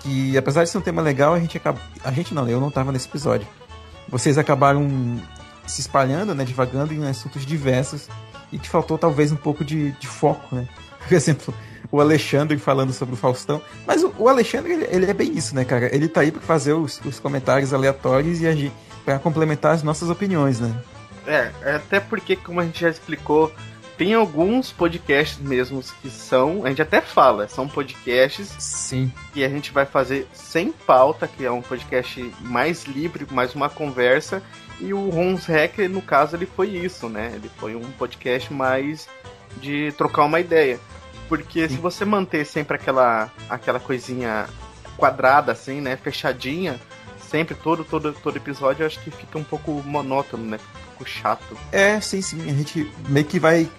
Que 0.00 0.36
apesar 0.36 0.64
de 0.64 0.70
ser 0.70 0.78
um 0.78 0.82
tema 0.82 1.00
legal, 1.00 1.34
a 1.34 1.40
gente 1.40 1.56
acaba. 1.56 1.80
A 2.02 2.10
gente 2.10 2.34
não, 2.34 2.48
eu 2.48 2.60
não 2.60 2.70
tava 2.70 2.92
nesse 2.92 3.08
episódio. 3.08 3.46
Vocês 4.08 4.36
acabaram 4.36 4.86
se 5.66 5.80
espalhando, 5.80 6.34
né? 6.34 6.44
Divagando 6.44 6.92
em 6.92 7.06
assuntos 7.06 7.46
diversos. 7.46 8.08
E 8.52 8.58
que 8.58 8.68
faltou 8.68 8.98
talvez 8.98 9.32
um 9.32 9.36
pouco 9.36 9.64
de, 9.64 9.92
de 9.92 10.06
foco, 10.06 10.54
né? 10.54 10.68
Por 11.06 11.14
exemplo, 11.14 11.54
o 11.90 12.00
Alexandre 12.00 12.58
falando 12.58 12.92
sobre 12.92 13.14
o 13.14 13.16
Faustão. 13.16 13.60
Mas 13.86 14.02
o, 14.02 14.14
o 14.18 14.28
Alexandre, 14.28 14.72
ele, 14.72 14.86
ele, 14.90 15.10
é 15.10 15.14
bem 15.14 15.32
isso, 15.36 15.54
né, 15.54 15.64
cara? 15.64 15.94
Ele 15.94 16.08
tá 16.08 16.20
aí 16.20 16.30
pra 16.30 16.40
fazer 16.40 16.72
os, 16.72 17.00
os 17.04 17.18
comentários 17.18 17.72
aleatórios 17.72 18.40
e 18.40 18.46
agir 18.46 18.72
para 19.04 19.18
complementar 19.18 19.74
as 19.74 19.82
nossas 19.82 20.08
opiniões, 20.08 20.60
né? 20.60 20.74
É, 21.26 21.50
até 21.74 22.00
porque, 22.00 22.36
como 22.36 22.60
a 22.60 22.64
gente 22.64 22.80
já 22.80 22.90
explicou, 22.90 23.52
tem 23.96 24.14
alguns 24.14 24.72
podcasts 24.72 25.38
mesmos 25.38 25.90
que 25.90 26.10
são, 26.10 26.64
a 26.64 26.68
gente 26.68 26.82
até 26.82 27.00
fala, 27.00 27.48
são 27.48 27.68
podcasts 27.68 28.48
Sim. 28.58 29.12
que 29.32 29.44
a 29.44 29.48
gente 29.48 29.72
vai 29.72 29.86
fazer 29.86 30.26
sem 30.32 30.72
pauta, 30.72 31.28
que 31.28 31.44
é 31.44 31.50
um 31.50 31.62
podcast 31.62 32.20
mais 32.40 32.84
livre, 32.84 33.26
mais 33.30 33.54
uma 33.54 33.68
conversa. 33.68 34.42
E 34.80 34.92
o 34.92 35.08
Rons 35.10 35.46
Hacker, 35.46 35.88
no 35.88 36.02
caso, 36.02 36.34
ele 36.34 36.46
foi 36.46 36.68
isso, 36.68 37.08
né? 37.08 37.32
Ele 37.34 37.48
foi 37.58 37.76
um 37.76 37.90
podcast 37.92 38.52
mais 38.52 39.08
de 39.60 39.92
trocar 39.92 40.24
uma 40.24 40.40
ideia. 40.40 40.80
Porque 41.28 41.68
Sim. 41.68 41.76
se 41.76 41.80
você 41.80 42.04
manter 42.04 42.44
sempre 42.44 42.76
aquela, 42.76 43.30
aquela 43.48 43.78
coisinha 43.78 44.46
quadrada, 44.96 45.52
assim, 45.52 45.80
né? 45.80 45.96
Fechadinha, 45.96 46.80
sempre, 47.30 47.54
todo, 47.54 47.84
todo, 47.84 48.12
todo 48.12 48.36
episódio, 48.36 48.82
eu 48.82 48.86
acho 48.88 49.00
que 49.00 49.10
fica 49.10 49.38
um 49.38 49.44
pouco 49.44 49.70
monótono, 49.84 50.44
né? 50.44 50.58
Um 50.58 50.88
pouco 50.88 51.08
chato. 51.08 51.56
É, 51.70 52.00
sim, 52.00 52.20
sim. 52.20 52.42
A 52.42 52.52
gente 52.52 52.90
meio 53.08 53.26
que 53.26 53.38
vai 53.38 53.70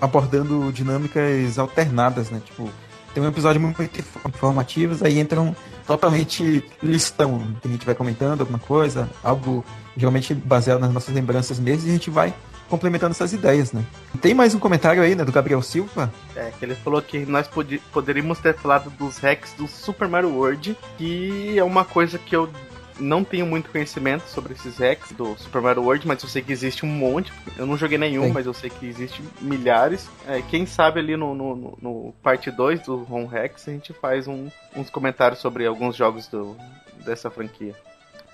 abordando 0.00 0.72
dinâmicas 0.72 1.58
alternadas, 1.58 2.30
né? 2.30 2.40
Tipo, 2.44 2.70
tem 3.14 3.22
um 3.22 3.28
episódio 3.28 3.60
muito 3.60 3.82
informativo, 4.26 5.04
aí 5.04 5.18
entram 5.18 5.56
totalmente 5.86 6.64
listão. 6.82 7.42
A 7.64 7.68
gente 7.68 7.86
vai 7.86 7.94
comentando 7.94 8.40
alguma 8.40 8.58
coisa, 8.58 9.08
algo 9.22 9.64
geralmente 9.96 10.34
baseado 10.34 10.80
nas 10.80 10.92
nossas 10.92 11.14
lembranças 11.14 11.58
mesmo, 11.58 11.86
e 11.86 11.90
a 11.90 11.92
gente 11.94 12.10
vai 12.10 12.34
complementando 12.68 13.12
essas 13.12 13.32
ideias, 13.32 13.72
né? 13.72 13.84
Tem 14.20 14.34
mais 14.34 14.54
um 14.54 14.58
comentário 14.58 15.02
aí, 15.02 15.14
né, 15.14 15.24
do 15.24 15.32
Gabriel 15.32 15.62
Silva? 15.62 16.12
É, 16.34 16.50
que 16.58 16.64
ele 16.64 16.74
falou 16.74 17.00
que 17.00 17.24
nós 17.24 17.46
pod 17.46 17.80
poderíamos 17.92 18.38
ter 18.38 18.54
falado 18.54 18.90
dos 18.90 19.18
hacks 19.18 19.52
do 19.54 19.68
Super 19.68 20.08
Mario 20.08 20.34
World, 20.34 20.76
que 20.98 21.58
é 21.58 21.64
uma 21.64 21.84
coisa 21.84 22.18
que 22.18 22.34
eu 22.34 22.50
não 22.98 23.24
tenho 23.24 23.46
muito 23.46 23.70
conhecimento 23.70 24.28
sobre 24.28 24.54
esses 24.54 24.78
hacks 24.78 25.12
do 25.12 25.36
Super 25.38 25.60
Mario 25.60 25.82
World, 25.82 26.06
mas 26.06 26.22
eu 26.22 26.28
sei 26.28 26.42
que 26.42 26.52
existe 26.52 26.84
um 26.84 26.88
monte. 26.88 27.32
Eu 27.56 27.66
não 27.66 27.76
joguei 27.76 27.98
nenhum, 27.98 28.24
Sim. 28.24 28.32
mas 28.32 28.46
eu 28.46 28.54
sei 28.54 28.70
que 28.70 28.86
existe 28.86 29.22
milhares. 29.40 30.08
É, 30.26 30.42
quem 30.42 30.66
sabe 30.66 31.00
ali 31.00 31.16
no, 31.16 31.34
no, 31.34 31.78
no 31.80 32.14
parte 32.22 32.50
2 32.50 32.80
do 32.82 33.06
Home 33.10 33.26
Hacks 33.26 33.68
a 33.68 33.72
gente 33.72 33.92
faz 33.92 34.26
um, 34.26 34.48
uns 34.74 34.90
comentários 34.90 35.40
sobre 35.40 35.66
alguns 35.66 35.96
jogos 35.96 36.26
do, 36.28 36.56
dessa 37.04 37.30
franquia. 37.30 37.74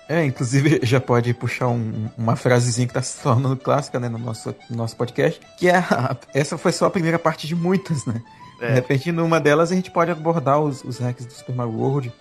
É, 0.07 0.23
inclusive 0.23 0.79
já 0.83 0.99
pode 0.99 1.33
puxar 1.33 1.67
um, 1.67 2.09
uma 2.17 2.35
frasezinha 2.35 2.87
que 2.87 2.93
tá 2.93 3.01
se 3.01 3.21
tornando 3.21 3.55
clássica, 3.57 3.99
né, 3.99 4.09
no 4.09 4.17
nosso, 4.17 4.55
no 4.69 4.77
nosso 4.77 4.95
podcast, 4.95 5.39
que 5.57 5.69
é 5.69 5.77
a, 5.77 6.15
essa 6.33 6.57
foi 6.57 6.71
só 6.71 6.85
a 6.85 6.89
primeira 6.89 7.19
parte 7.19 7.47
de 7.47 7.55
muitas, 7.55 8.05
né? 8.05 8.21
É. 8.59 8.67
De 8.67 8.73
repente, 8.75 9.11
numa 9.11 9.39
delas 9.39 9.71
a 9.71 9.75
gente 9.75 9.91
pode 9.91 10.11
abordar 10.11 10.59
os, 10.59 10.83
os 10.83 10.99
hacks 10.99 11.25
do 11.25 11.33
Super 11.33 11.55
Mario 11.55 11.73
World. 11.73 12.13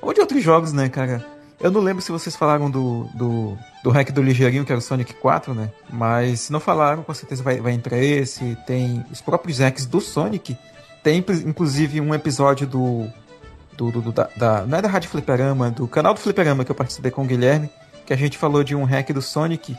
Ou 0.00 0.12
de 0.12 0.20
outros 0.20 0.42
jogos, 0.42 0.72
né, 0.72 0.88
cara? 0.88 1.24
Eu 1.62 1.70
não 1.70 1.80
lembro 1.80 2.02
se 2.02 2.10
vocês 2.10 2.34
falaram 2.34 2.68
do, 2.68 3.08
do, 3.14 3.56
do 3.84 3.90
hack 3.90 4.10
do 4.10 4.20
ligeirinho, 4.20 4.64
que 4.64 4.72
era 4.72 4.80
o 4.80 4.82
Sonic 4.82 5.14
4, 5.14 5.54
né? 5.54 5.70
Mas 5.88 6.40
se 6.40 6.52
não 6.52 6.58
falaram, 6.58 7.04
com 7.04 7.14
certeza 7.14 7.40
vai, 7.40 7.60
vai 7.60 7.72
entrar 7.72 7.98
esse. 7.98 8.56
Tem 8.66 9.04
os 9.12 9.20
próprios 9.20 9.60
hacks 9.60 9.86
do 9.86 10.00
Sonic. 10.00 10.58
Tem, 11.04 11.24
inclusive, 11.46 12.00
um 12.00 12.12
episódio 12.12 12.66
do, 12.66 13.06
do, 13.76 13.92
do, 13.92 14.00
do 14.02 14.12
da, 14.12 14.28
da, 14.36 14.66
não 14.66 14.78
é 14.78 14.82
da 14.82 14.88
Rádio 14.88 15.08
Fliperama, 15.08 15.70
do 15.70 15.86
canal 15.86 16.14
do 16.14 16.20
Fliperama 16.20 16.64
que 16.64 16.70
eu 16.72 16.74
participei 16.74 17.12
com 17.12 17.22
o 17.22 17.26
Guilherme, 17.26 17.70
que 18.04 18.12
a 18.12 18.16
gente 18.16 18.36
falou 18.36 18.64
de 18.64 18.74
um 18.74 18.82
hack 18.82 19.12
do 19.12 19.22
Sonic, 19.22 19.76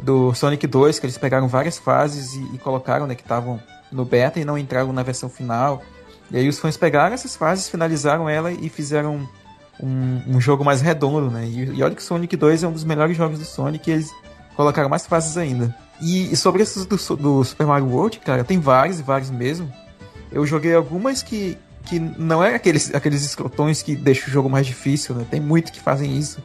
do 0.00 0.34
Sonic 0.34 0.66
2, 0.66 0.98
que 0.98 1.06
eles 1.06 1.16
pegaram 1.16 1.46
várias 1.46 1.78
fases 1.78 2.34
e, 2.34 2.56
e 2.56 2.58
colocaram, 2.58 3.06
né, 3.06 3.14
que 3.14 3.22
estavam 3.22 3.60
no 3.92 4.04
beta 4.04 4.40
e 4.40 4.44
não 4.44 4.58
entraram 4.58 4.92
na 4.92 5.04
versão 5.04 5.28
final. 5.28 5.80
E 6.28 6.36
aí 6.36 6.48
os 6.48 6.58
fãs 6.58 6.76
pegaram 6.76 7.14
essas 7.14 7.36
fases, 7.36 7.68
finalizaram 7.68 8.28
ela 8.28 8.50
e 8.50 8.68
fizeram 8.68 9.28
um, 9.82 10.36
um 10.36 10.40
jogo 10.40 10.64
mais 10.64 10.80
redondo, 10.80 11.30
né? 11.30 11.46
E, 11.46 11.76
e, 11.76 11.82
olha 11.82 11.94
que 11.94 12.02
Sonic 12.02 12.36
2 12.36 12.62
é 12.62 12.68
um 12.68 12.72
dos 12.72 12.84
melhores 12.84 13.16
jogos 13.16 13.38
do 13.38 13.44
Sonic 13.44 13.90
e 13.90 13.94
eles 13.94 14.10
colocaram 14.56 14.88
mais 14.88 15.06
fases 15.06 15.36
ainda. 15.36 15.74
E, 16.00 16.32
e 16.32 16.36
sobre 16.36 16.62
esses 16.62 16.86
do, 16.86 16.96
do 17.16 17.44
Super 17.44 17.66
Mario 17.66 17.88
World, 17.88 18.18
cara, 18.20 18.44
tem 18.44 18.58
vários 18.58 19.00
e 19.00 19.02
vários 19.02 19.30
mesmo. 19.30 19.70
Eu 20.30 20.46
joguei 20.46 20.74
algumas 20.74 21.22
que, 21.22 21.58
que 21.84 21.98
não 21.98 22.42
é 22.42 22.54
aqueles, 22.54 22.94
aqueles 22.94 23.24
escrotões 23.24 23.82
que 23.82 23.96
deixam 23.96 24.28
o 24.28 24.30
jogo 24.30 24.48
mais 24.48 24.66
difícil, 24.66 25.14
né? 25.14 25.26
Tem 25.30 25.40
muitos 25.40 25.72
que 25.72 25.80
fazem 25.80 26.16
isso. 26.16 26.42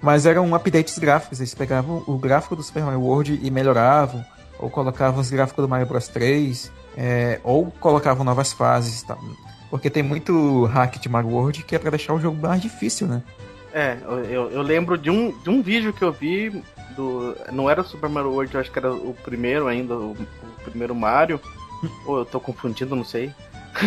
Mas 0.00 0.26
eram 0.26 0.54
updates 0.54 0.98
gráficos, 0.98 1.40
eles 1.40 1.54
pegavam 1.54 2.04
o 2.06 2.18
gráfico 2.18 2.54
do 2.54 2.62
Super 2.62 2.84
Mario 2.84 3.00
World 3.00 3.40
e 3.42 3.50
melhoravam, 3.50 4.24
ou 4.58 4.70
colocavam 4.70 5.20
os 5.20 5.30
gráficos 5.30 5.64
do 5.64 5.68
Mario 5.68 5.86
Bros 5.86 6.08
3, 6.08 6.70
é, 6.96 7.40
ou 7.42 7.70
colocavam 7.80 8.24
novas 8.24 8.52
fases. 8.52 9.02
Tá? 9.02 9.16
Porque 9.76 9.90
tem 9.90 10.02
muito 10.02 10.64
hack 10.64 10.98
de 10.98 11.08
Mario 11.08 11.30
World 11.30 11.62
que 11.62 11.76
é 11.76 11.78
pra 11.78 11.90
deixar 11.90 12.14
o 12.14 12.20
jogo 12.20 12.40
mais 12.40 12.62
difícil, 12.62 13.06
né? 13.06 13.22
É, 13.72 13.98
eu, 14.06 14.50
eu 14.50 14.62
lembro 14.62 14.96
de 14.96 15.10
um, 15.10 15.38
de 15.42 15.50
um 15.50 15.60
vídeo 15.60 15.92
que 15.92 16.02
eu 16.02 16.10
vi 16.10 16.62
do. 16.96 17.36
Não 17.52 17.68
era 17.68 17.82
o 17.82 17.84
Super 17.84 18.08
Mario 18.08 18.30
World, 18.30 18.54
eu 18.54 18.60
acho 18.60 18.72
que 18.72 18.78
era 18.78 18.92
o 18.92 19.14
primeiro 19.22 19.68
ainda, 19.68 19.94
o, 19.94 20.12
o 20.12 20.60
primeiro 20.64 20.94
Mario. 20.94 21.38
Ou 22.06 22.20
eu 22.20 22.24
tô 22.24 22.40
confundindo, 22.40 22.96
não 22.96 23.04
sei. 23.04 23.32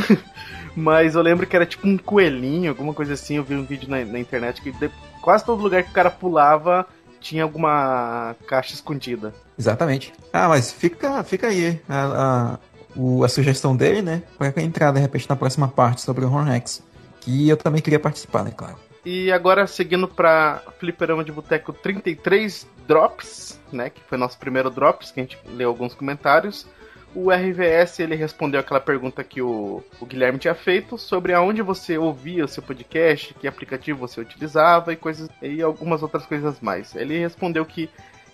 Mas 0.76 1.16
eu 1.16 1.22
lembro 1.24 1.48
que 1.48 1.56
era 1.56 1.66
tipo 1.66 1.88
um 1.88 1.98
coelhinho, 1.98 2.70
alguma 2.70 2.94
coisa 2.94 3.14
assim. 3.14 3.38
Eu 3.38 3.44
vi 3.44 3.56
um 3.56 3.66
vídeo 3.66 3.90
na, 3.90 4.06
na 4.06 4.20
internet 4.20 4.62
que 4.62 4.72
de, 4.72 4.92
quase 5.22 5.44
todo 5.44 5.64
lugar 5.64 5.84
que 5.84 5.90
o 5.90 5.94
cara 5.94 6.12
pulava 6.12 6.86
tinha 7.20 7.44
alguma 7.44 8.36
caixa 8.48 8.74
escondida. 8.74 9.34
Exatamente. 9.58 10.14
Ah, 10.32 10.48
mas 10.48 10.72
fica, 10.72 11.24
fica 11.24 11.48
aí 11.48 11.82
a, 11.90 12.06
a, 12.06 12.60
o, 12.96 13.24
a 13.24 13.30
sugestão 13.30 13.76
dele, 13.76 14.02
né? 14.02 14.24
Para 14.38 14.62
entrar 14.62 14.92
de 14.92 15.00
repente 15.00 15.30
na 15.30 15.36
próxima 15.36 15.68
parte 15.68 16.02
sobre 16.02 16.26
o 16.26 16.32
Hornex. 16.32 16.84
Que 17.22 17.50
eu 17.50 17.58
também 17.58 17.82
queria 17.82 18.00
participar, 18.00 18.44
né? 18.44 18.52
Claro. 18.56 18.78
E 19.06 19.32
agora 19.32 19.66
seguindo 19.66 20.08
para 20.08 20.62
Fliperama 20.80 21.24
de 21.24 21.32
Boteco 21.32 21.74
33 21.74 22.68
Drops, 22.88 23.60
né? 23.72 23.90
Que 23.90 24.02
foi 24.02 24.18
nosso 24.18 24.38
primeiro 24.38 24.70
Drops, 24.70 25.12
que 25.12 25.20
a 25.20 25.24
gente 25.24 25.38
leu 25.48 25.70
alguns 25.70 25.94
comentários 25.94 26.68
o 27.14 27.32
RVS 27.32 28.00
ele 28.00 28.16
respondeu 28.16 28.60
aquela 28.60 28.80
pergunta 28.80 29.24
que 29.24 29.42
o, 29.42 29.84
o 30.00 30.06
Guilherme 30.06 30.38
tinha 30.38 30.54
feito 30.54 30.98
sobre 30.98 31.34
aonde 31.34 31.62
você 31.62 31.98
ouvia 31.98 32.46
o 32.46 32.48
seu 32.48 32.62
podcast, 32.62 33.34
que 33.34 33.48
aplicativo 33.48 34.00
você 34.00 34.22
utilizava 34.22 34.94
e 34.94 34.96
coisas 34.96 35.28
e 35.42 35.62
algumas 35.62 36.04
outras 36.04 36.26
coisas 36.26 36.60
mais. 36.62 36.96
Ele 36.96 37.20
respondeu 37.20 37.66
que 37.66 37.90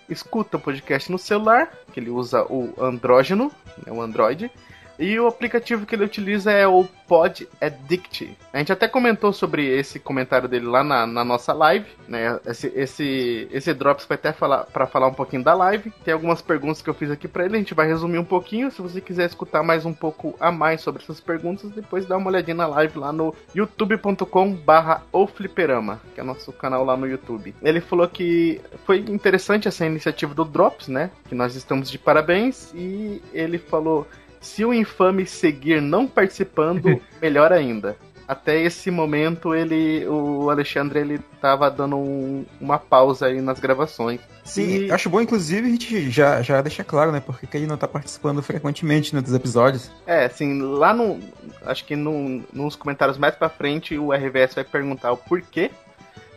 escuta 0.08 0.56
o 0.56 0.60
podcast 0.60 1.10
no 1.10 1.18
celular, 1.18 1.70
que 1.92 2.00
ele 2.00 2.10
usa 2.10 2.44
o 2.44 2.72
Andrógeno, 2.82 3.50
né, 3.84 3.92
o 3.92 4.00
Android, 4.00 4.50
e 4.98 5.18
o 5.18 5.26
aplicativo 5.26 5.86
que 5.86 5.94
ele 5.94 6.04
utiliza 6.04 6.50
é 6.50 6.66
o 6.66 6.84
Pod 7.06 7.48
Addict. 7.60 8.36
A 8.52 8.58
gente 8.58 8.72
até 8.72 8.88
comentou 8.88 9.32
sobre 9.32 9.66
esse 9.66 9.98
comentário 9.98 10.48
dele 10.48 10.66
lá 10.66 10.82
na, 10.82 11.06
na 11.06 11.24
nossa 11.24 11.52
live, 11.52 11.86
né? 12.08 12.38
Esse, 12.46 12.72
esse, 12.74 13.48
esse 13.52 13.74
Drops 13.74 14.06
vai 14.06 14.16
até 14.16 14.32
falar 14.32 14.64
para 14.64 14.86
falar 14.86 15.06
um 15.06 15.14
pouquinho 15.14 15.42
da 15.42 15.54
live. 15.54 15.92
Tem 16.04 16.12
algumas 16.12 16.42
perguntas 16.42 16.82
que 16.82 16.90
eu 16.90 16.94
fiz 16.94 17.10
aqui 17.10 17.28
para 17.28 17.44
ele, 17.44 17.56
a 17.56 17.58
gente 17.58 17.74
vai 17.74 17.86
resumir 17.86 18.18
um 18.18 18.24
pouquinho. 18.24 18.70
Se 18.70 18.82
você 18.82 19.00
quiser 19.00 19.26
escutar 19.26 19.62
mais 19.62 19.84
um 19.84 19.92
pouco 19.92 20.34
a 20.40 20.50
mais 20.50 20.80
sobre 20.80 21.02
essas 21.02 21.20
perguntas, 21.20 21.70
depois 21.70 22.06
dá 22.06 22.16
uma 22.16 22.28
olhadinha 22.28 22.56
na 22.56 22.66
live 22.66 22.98
lá 22.98 23.12
no 23.12 23.34
youtube.com/barra 23.54 25.02
ofliperama, 25.12 26.00
que 26.14 26.20
é 26.20 26.24
nosso 26.24 26.52
canal 26.52 26.84
lá 26.84 26.96
no 26.96 27.06
YouTube. 27.06 27.54
Ele 27.62 27.80
falou 27.80 28.08
que 28.08 28.60
foi 28.84 28.98
interessante 28.98 29.68
essa 29.68 29.86
iniciativa 29.86 30.34
do 30.34 30.44
Drops, 30.44 30.88
né? 30.88 31.10
Que 31.28 31.34
nós 31.34 31.54
estamos 31.54 31.90
de 31.90 31.98
parabéns 31.98 32.72
e 32.74 33.22
ele 33.32 33.58
falou 33.58 34.06
se 34.46 34.64
o 34.64 34.72
infame 34.72 35.26
seguir 35.26 35.82
não 35.82 36.06
participando, 36.06 37.00
melhor 37.20 37.52
ainda. 37.52 37.96
Até 38.28 38.60
esse 38.60 38.90
momento 38.90 39.54
ele, 39.54 40.04
o 40.06 40.50
Alexandre, 40.50 40.98
ele 40.98 41.18
tava 41.40 41.70
dando 41.70 41.96
um, 41.96 42.44
uma 42.60 42.76
pausa 42.76 43.26
aí 43.26 43.40
nas 43.40 43.60
gravações. 43.60 44.20
Sim, 44.42 44.86
e... 44.86 44.92
acho 44.92 45.08
bom, 45.08 45.20
inclusive, 45.20 45.66
a 45.66 45.70
gente 45.70 46.10
já, 46.10 46.42
já 46.42 46.60
deixa 46.60 46.82
claro, 46.82 47.12
né? 47.12 47.20
Porque 47.20 47.56
ele 47.56 47.68
não 47.68 47.76
tá 47.76 47.86
participando 47.86 48.42
frequentemente 48.42 49.14
né, 49.14 49.20
dos 49.20 49.32
episódios. 49.32 49.92
É, 50.06 50.24
assim, 50.24 50.60
lá 50.60 50.92
no. 50.92 51.20
Acho 51.64 51.84
que 51.84 51.94
no, 51.94 52.42
nos 52.52 52.74
comentários 52.74 53.16
mais 53.16 53.34
pra 53.36 53.48
frente 53.48 53.96
o 53.96 54.12
RVS 54.12 54.54
vai 54.54 54.64
perguntar 54.64 55.12
o 55.12 55.16
porquê. 55.16 55.70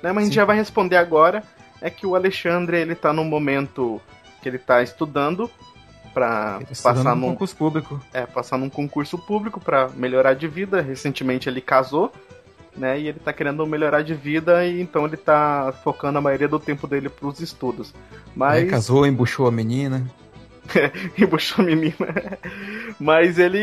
Né, 0.03 0.11
mas 0.11 0.15
Sim. 0.15 0.19
a 0.19 0.23
gente 0.25 0.35
já 0.35 0.45
vai 0.45 0.57
responder 0.57 0.97
agora. 0.97 1.43
É 1.81 1.89
que 1.89 2.05
o 2.05 2.13
Alexandre, 2.13 2.77
ele 2.77 2.93
tá 2.93 3.11
num 3.11 3.23
momento 3.23 3.99
que 4.41 4.49
ele 4.49 4.59
tá 4.59 4.83
estudando 4.83 5.49
para 6.13 6.59
passar 6.67 7.15
num 7.15 7.29
concurso 7.29 7.55
público. 7.55 8.01
É, 8.13 8.25
passar 8.25 8.57
num 8.57 8.69
concurso 8.69 9.17
público 9.17 9.59
para 9.59 9.89
melhorar 9.89 10.33
de 10.33 10.47
vida. 10.47 10.81
Recentemente 10.81 11.47
ele 11.47 11.61
casou, 11.61 12.11
né? 12.75 12.99
E 12.99 13.07
ele 13.07 13.19
tá 13.19 13.31
querendo 13.33 13.65
melhorar 13.65 14.01
de 14.01 14.13
vida 14.13 14.65
e 14.65 14.81
então 14.81 15.05
ele 15.05 15.17
tá 15.17 15.73
focando 15.83 16.17
a 16.17 16.21
maioria 16.21 16.47
do 16.47 16.59
tempo 16.59 16.87
dele 16.87 17.09
pros 17.09 17.39
estudos. 17.39 17.93
Mas 18.35 18.63
é, 18.63 18.65
casou, 18.67 19.05
embuchou 19.05 19.47
a 19.47 19.51
menina. 19.51 20.05
embuchou 21.17 21.63
a 21.63 21.67
menina. 21.67 22.39
Mas 22.99 23.37
ele 23.39 23.59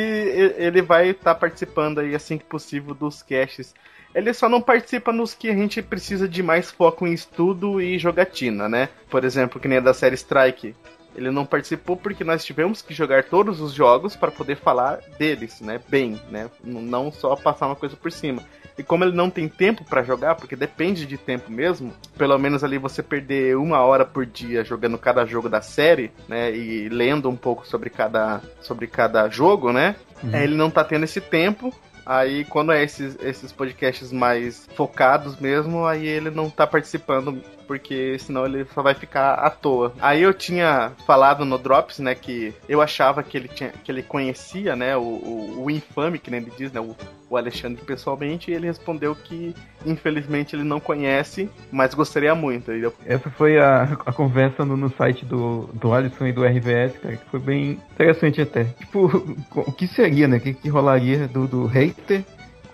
ele 0.56 0.82
vai 0.82 1.10
estar 1.10 1.34
tá 1.34 1.40
participando 1.40 2.00
aí 2.00 2.14
assim 2.14 2.38
que 2.38 2.44
possível 2.44 2.94
dos 2.94 3.22
caches. 3.22 3.74
Ele 4.14 4.32
só 4.32 4.48
não 4.48 4.62
participa 4.62 5.12
nos 5.12 5.34
que 5.34 5.50
a 5.50 5.54
gente 5.54 5.82
precisa 5.82 6.26
de 6.26 6.42
mais 6.42 6.70
foco 6.70 7.06
em 7.06 7.12
estudo 7.12 7.82
e 7.82 7.98
jogatina, 7.98 8.66
né? 8.66 8.88
Por 9.10 9.24
exemplo, 9.24 9.60
que 9.60 9.68
nem 9.68 9.76
a 9.76 9.80
da 9.82 9.92
série 9.92 10.14
Strike 10.14 10.74
ele 11.16 11.30
não 11.30 11.46
participou 11.46 11.96
porque 11.96 12.22
nós 12.22 12.44
tivemos 12.44 12.82
que 12.82 12.92
jogar 12.92 13.24
todos 13.24 13.60
os 13.60 13.72
jogos 13.72 14.14
para 14.14 14.30
poder 14.30 14.56
falar 14.56 15.00
deles, 15.18 15.60
né? 15.60 15.80
Bem, 15.88 16.20
né? 16.30 16.50
Não 16.62 17.10
só 17.10 17.34
passar 17.34 17.66
uma 17.66 17.76
coisa 17.76 17.96
por 17.96 18.12
cima. 18.12 18.42
E 18.78 18.82
como 18.82 19.04
ele 19.04 19.16
não 19.16 19.30
tem 19.30 19.48
tempo 19.48 19.84
para 19.84 20.02
jogar, 20.02 20.34
porque 20.34 20.54
depende 20.54 21.06
de 21.06 21.16
tempo 21.16 21.50
mesmo, 21.50 21.94
pelo 22.18 22.36
menos 22.38 22.62
ali 22.62 22.76
você 22.76 23.02
perder 23.02 23.56
uma 23.56 23.80
hora 23.80 24.04
por 24.04 24.26
dia 24.26 24.62
jogando 24.62 24.98
cada 24.98 25.24
jogo 25.24 25.48
da 25.48 25.62
série, 25.62 26.12
né? 26.28 26.54
E 26.54 26.88
lendo 26.90 27.30
um 27.30 27.36
pouco 27.36 27.66
sobre 27.66 27.88
cada, 27.88 28.42
sobre 28.60 28.86
cada 28.86 29.28
jogo, 29.30 29.72
né? 29.72 29.96
Uhum. 30.22 30.34
É, 30.34 30.44
ele 30.44 30.54
não 30.54 30.70
tá 30.70 30.84
tendo 30.84 31.04
esse 31.04 31.20
tempo, 31.20 31.74
Aí, 32.06 32.44
quando 32.44 32.70
é 32.70 32.84
esses, 32.84 33.18
esses 33.20 33.50
podcasts 33.50 34.12
mais 34.12 34.68
focados 34.76 35.40
mesmo, 35.40 35.84
aí 35.84 36.06
ele 36.06 36.30
não 36.30 36.48
tá 36.48 36.64
participando, 36.64 37.42
porque 37.66 38.18
senão 38.18 38.46
ele 38.46 38.64
só 38.74 38.82
vai 38.82 38.94
ficar 38.94 39.34
à 39.34 39.50
toa. 39.50 39.92
Aí 40.00 40.22
eu 40.22 40.32
tinha 40.32 40.92
falado 41.06 41.44
no 41.44 41.58
Drops, 41.58 41.98
né, 41.98 42.14
que 42.14 42.54
eu 42.68 42.80
achava 42.80 43.22
que 43.22 43.36
ele, 43.36 43.48
tinha, 43.48 43.70
que 43.70 43.90
ele 43.90 44.02
conhecia, 44.02 44.76
né, 44.76 44.96
o, 44.96 45.00
o, 45.00 45.64
o 45.64 45.70
infame, 45.70 46.18
que 46.18 46.30
nem 46.30 46.40
ele 46.40 46.52
diz, 46.56 46.72
né, 46.72 46.80
o, 46.80 46.96
o 47.28 47.36
Alexandre 47.36 47.82
pessoalmente 47.84 48.50
e 48.50 48.54
ele 48.54 48.66
respondeu 48.66 49.14
que 49.14 49.54
infelizmente 49.84 50.54
ele 50.54 50.64
não 50.64 50.80
conhece, 50.80 51.50
mas 51.70 51.94
gostaria 51.94 52.34
muito. 52.34 52.72
Eu... 52.72 52.92
Essa 53.04 53.30
foi 53.30 53.58
a, 53.58 53.82
a 53.82 54.12
conversa 54.12 54.64
no, 54.64 54.76
no, 54.76 54.90
site 54.90 55.24
do, 55.24 55.68
do 55.72 55.92
Alisson 55.92 56.26
e 56.26 56.32
do 56.32 56.44
RVS, 56.44 56.98
cara, 56.98 57.16
que 57.16 57.30
foi 57.30 57.40
bem 57.40 57.80
interessante 57.94 58.40
até. 58.40 58.64
Tipo, 58.64 59.06
o 59.54 59.72
que 59.72 59.86
seria, 59.86 60.28
né? 60.28 60.36
O 60.36 60.40
que, 60.40 60.54
que 60.54 60.68
rolaria 60.68 61.26
do, 61.28 61.46
do 61.46 61.66
hater 61.66 62.24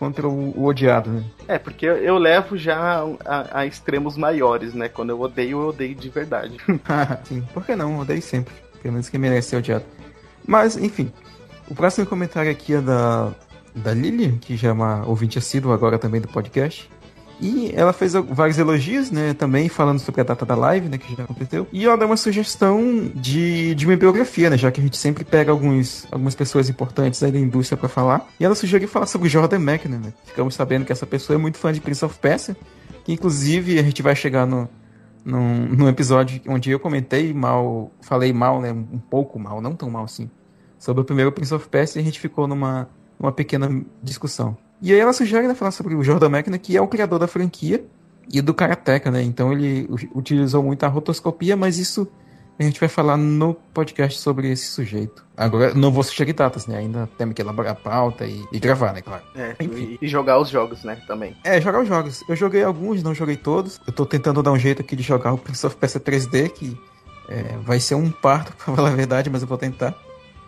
contra 0.02 0.26
o, 0.26 0.50
o, 0.58 0.64
odiado, 0.64 1.10
né? 1.10 1.24
É, 1.46 1.58
porque 1.60 1.86
eu, 1.86 1.96
eu 1.96 2.18
levo 2.18 2.56
já 2.56 3.04
a, 3.24 3.60
a, 3.60 3.66
extremos 3.66 4.16
maiores, 4.16 4.74
né? 4.74 4.88
Quando 4.88 5.10
eu 5.10 5.20
odeio, 5.20 5.60
eu 5.60 5.68
odeio 5.68 5.94
de 5.94 6.08
verdade. 6.08 6.56
Sim, 7.22 7.40
por 7.54 7.64
que 7.64 7.76
não? 7.76 7.92
Eu 7.92 7.98
odeio 8.00 8.20
sempre. 8.20 8.52
Pelo 8.82 8.94
menos 8.94 9.08
que 9.08 9.16
merece 9.16 9.50
ser 9.50 9.56
odiado. 9.58 9.84
Mas, 10.44 10.76
enfim. 10.76 11.12
O 11.70 11.74
próximo 11.76 12.04
comentário 12.04 12.50
aqui 12.50 12.74
é 12.74 12.80
da, 12.80 13.30
da 13.76 13.94
Lilian, 13.94 14.38
que 14.38 14.56
já 14.56 14.70
é 14.70 14.72
uma 14.72 15.06
ouvinte 15.06 15.38
assídua 15.38 15.72
agora 15.72 16.00
também 16.00 16.20
do 16.20 16.26
podcast. 16.26 16.90
E 17.42 17.72
ela 17.74 17.92
fez 17.92 18.12
vários 18.12 18.56
elogios, 18.56 19.10
né, 19.10 19.34
também 19.34 19.68
falando 19.68 19.98
sobre 19.98 20.20
a 20.20 20.24
data 20.24 20.46
da 20.46 20.54
live, 20.54 20.88
né, 20.88 20.96
que 20.96 21.16
já 21.16 21.24
aconteceu. 21.24 21.66
E 21.72 21.84
ela 21.84 21.96
deu 21.96 22.06
uma 22.06 22.16
sugestão 22.16 23.10
de, 23.16 23.74
de 23.74 23.84
uma 23.84 23.96
biografia, 23.96 24.48
né, 24.48 24.56
já 24.56 24.70
que 24.70 24.80
a 24.80 24.84
gente 24.84 24.96
sempre 24.96 25.24
pega 25.24 25.50
alguns, 25.50 26.06
algumas 26.12 26.36
pessoas 26.36 26.68
importantes 26.68 27.20
aí 27.20 27.32
da 27.32 27.40
indústria 27.40 27.76
para 27.76 27.88
falar. 27.88 28.28
E 28.38 28.44
ela 28.44 28.54
sugeriu 28.54 28.86
falar 28.86 29.06
sobre 29.06 29.28
Jordan 29.28 29.56
McNamara, 29.56 30.06
né. 30.06 30.12
Ficamos 30.24 30.54
sabendo 30.54 30.84
que 30.84 30.92
essa 30.92 31.04
pessoa 31.04 31.36
é 31.36 31.38
muito 31.38 31.58
fã 31.58 31.72
de 31.72 31.80
Prince 31.80 32.04
of 32.04 32.16
Persia, 32.20 32.56
que 33.04 33.12
inclusive 33.12 33.76
a 33.76 33.82
gente 33.82 34.00
vai 34.02 34.14
chegar 34.14 34.46
no, 34.46 34.68
num, 35.24 35.66
num 35.66 35.88
episódio 35.88 36.40
onde 36.46 36.70
eu 36.70 36.78
comentei 36.78 37.34
mal, 37.34 37.90
falei 38.02 38.32
mal, 38.32 38.60
né, 38.60 38.70
um 38.70 39.00
pouco 39.00 39.36
mal, 39.36 39.60
não 39.60 39.74
tão 39.74 39.90
mal 39.90 40.04
assim, 40.04 40.30
sobre 40.78 41.02
o 41.02 41.04
primeiro 41.04 41.32
Prince 41.32 41.52
of 41.52 41.68
Persia 41.68 42.00
e 42.00 42.02
a 42.02 42.04
gente 42.04 42.20
ficou 42.20 42.46
numa, 42.46 42.88
numa 43.18 43.32
pequena 43.32 43.84
discussão. 44.00 44.56
E 44.82 44.92
aí 44.92 44.98
ela 44.98 45.12
sugere 45.12 45.46
né, 45.46 45.54
falar 45.54 45.70
sobre 45.70 45.94
o 45.94 46.02
Jordan 46.02 46.28
Mechner, 46.28 46.60
que 46.60 46.76
é 46.76 46.80
o 46.82 46.88
criador 46.88 47.20
da 47.20 47.28
franquia 47.28 47.84
e 48.32 48.40
do 48.40 48.52
Karateka, 48.52 49.12
né? 49.12 49.22
Então 49.22 49.52
ele 49.52 49.88
utilizou 50.12 50.60
muito 50.60 50.82
a 50.82 50.88
rotoscopia, 50.88 51.56
mas 51.56 51.78
isso 51.78 52.08
a 52.58 52.62
gente 52.64 52.78
vai 52.78 52.88
falar 52.88 53.16
no 53.16 53.54
podcast 53.54 54.20
sobre 54.20 54.50
esse 54.50 54.66
sujeito. 54.66 55.24
Agora, 55.36 55.72
não 55.72 55.90
vou 55.90 56.02
sugerir 56.02 56.32
datas, 56.32 56.66
né? 56.66 56.78
Ainda 56.78 57.08
temos 57.16 57.34
que 57.34 57.42
elaborar 57.42 57.72
a 57.72 57.74
pauta 57.74 58.26
e, 58.26 58.44
e 58.52 58.58
gravar, 58.58 58.92
né? 58.92 59.00
Claro. 59.02 59.22
É, 59.34 59.56
Enfim. 59.60 59.98
E, 60.00 60.08
jogar 60.08 60.38
os 60.38 60.48
jogos, 60.48 60.84
né? 60.84 61.00
Também. 61.06 61.36
É, 61.44 61.60
jogar 61.60 61.80
os 61.80 61.88
jogos. 61.88 62.22
Eu 62.28 62.36
joguei 62.36 62.62
alguns, 62.62 63.02
não 63.02 63.14
joguei 63.14 63.36
todos. 63.36 63.80
Eu 63.86 63.92
tô 63.92 64.04
tentando 64.04 64.42
dar 64.42 64.52
um 64.52 64.58
jeito 64.58 64.82
aqui 64.82 64.94
de 64.94 65.02
jogar 65.02 65.32
o 65.32 65.38
Prince 65.38 65.66
of 65.66 65.76
Persia 65.76 66.00
3D, 66.00 66.50
que 66.50 66.78
é, 67.28 67.56
vai 67.62 67.80
ser 67.80 67.94
um 67.94 68.10
parto, 68.10 68.52
pra 68.58 68.74
falar 68.74 68.90
a 68.90 68.94
verdade, 68.94 69.30
mas 69.30 69.42
eu 69.42 69.48
vou 69.48 69.58
tentar. 69.58 69.94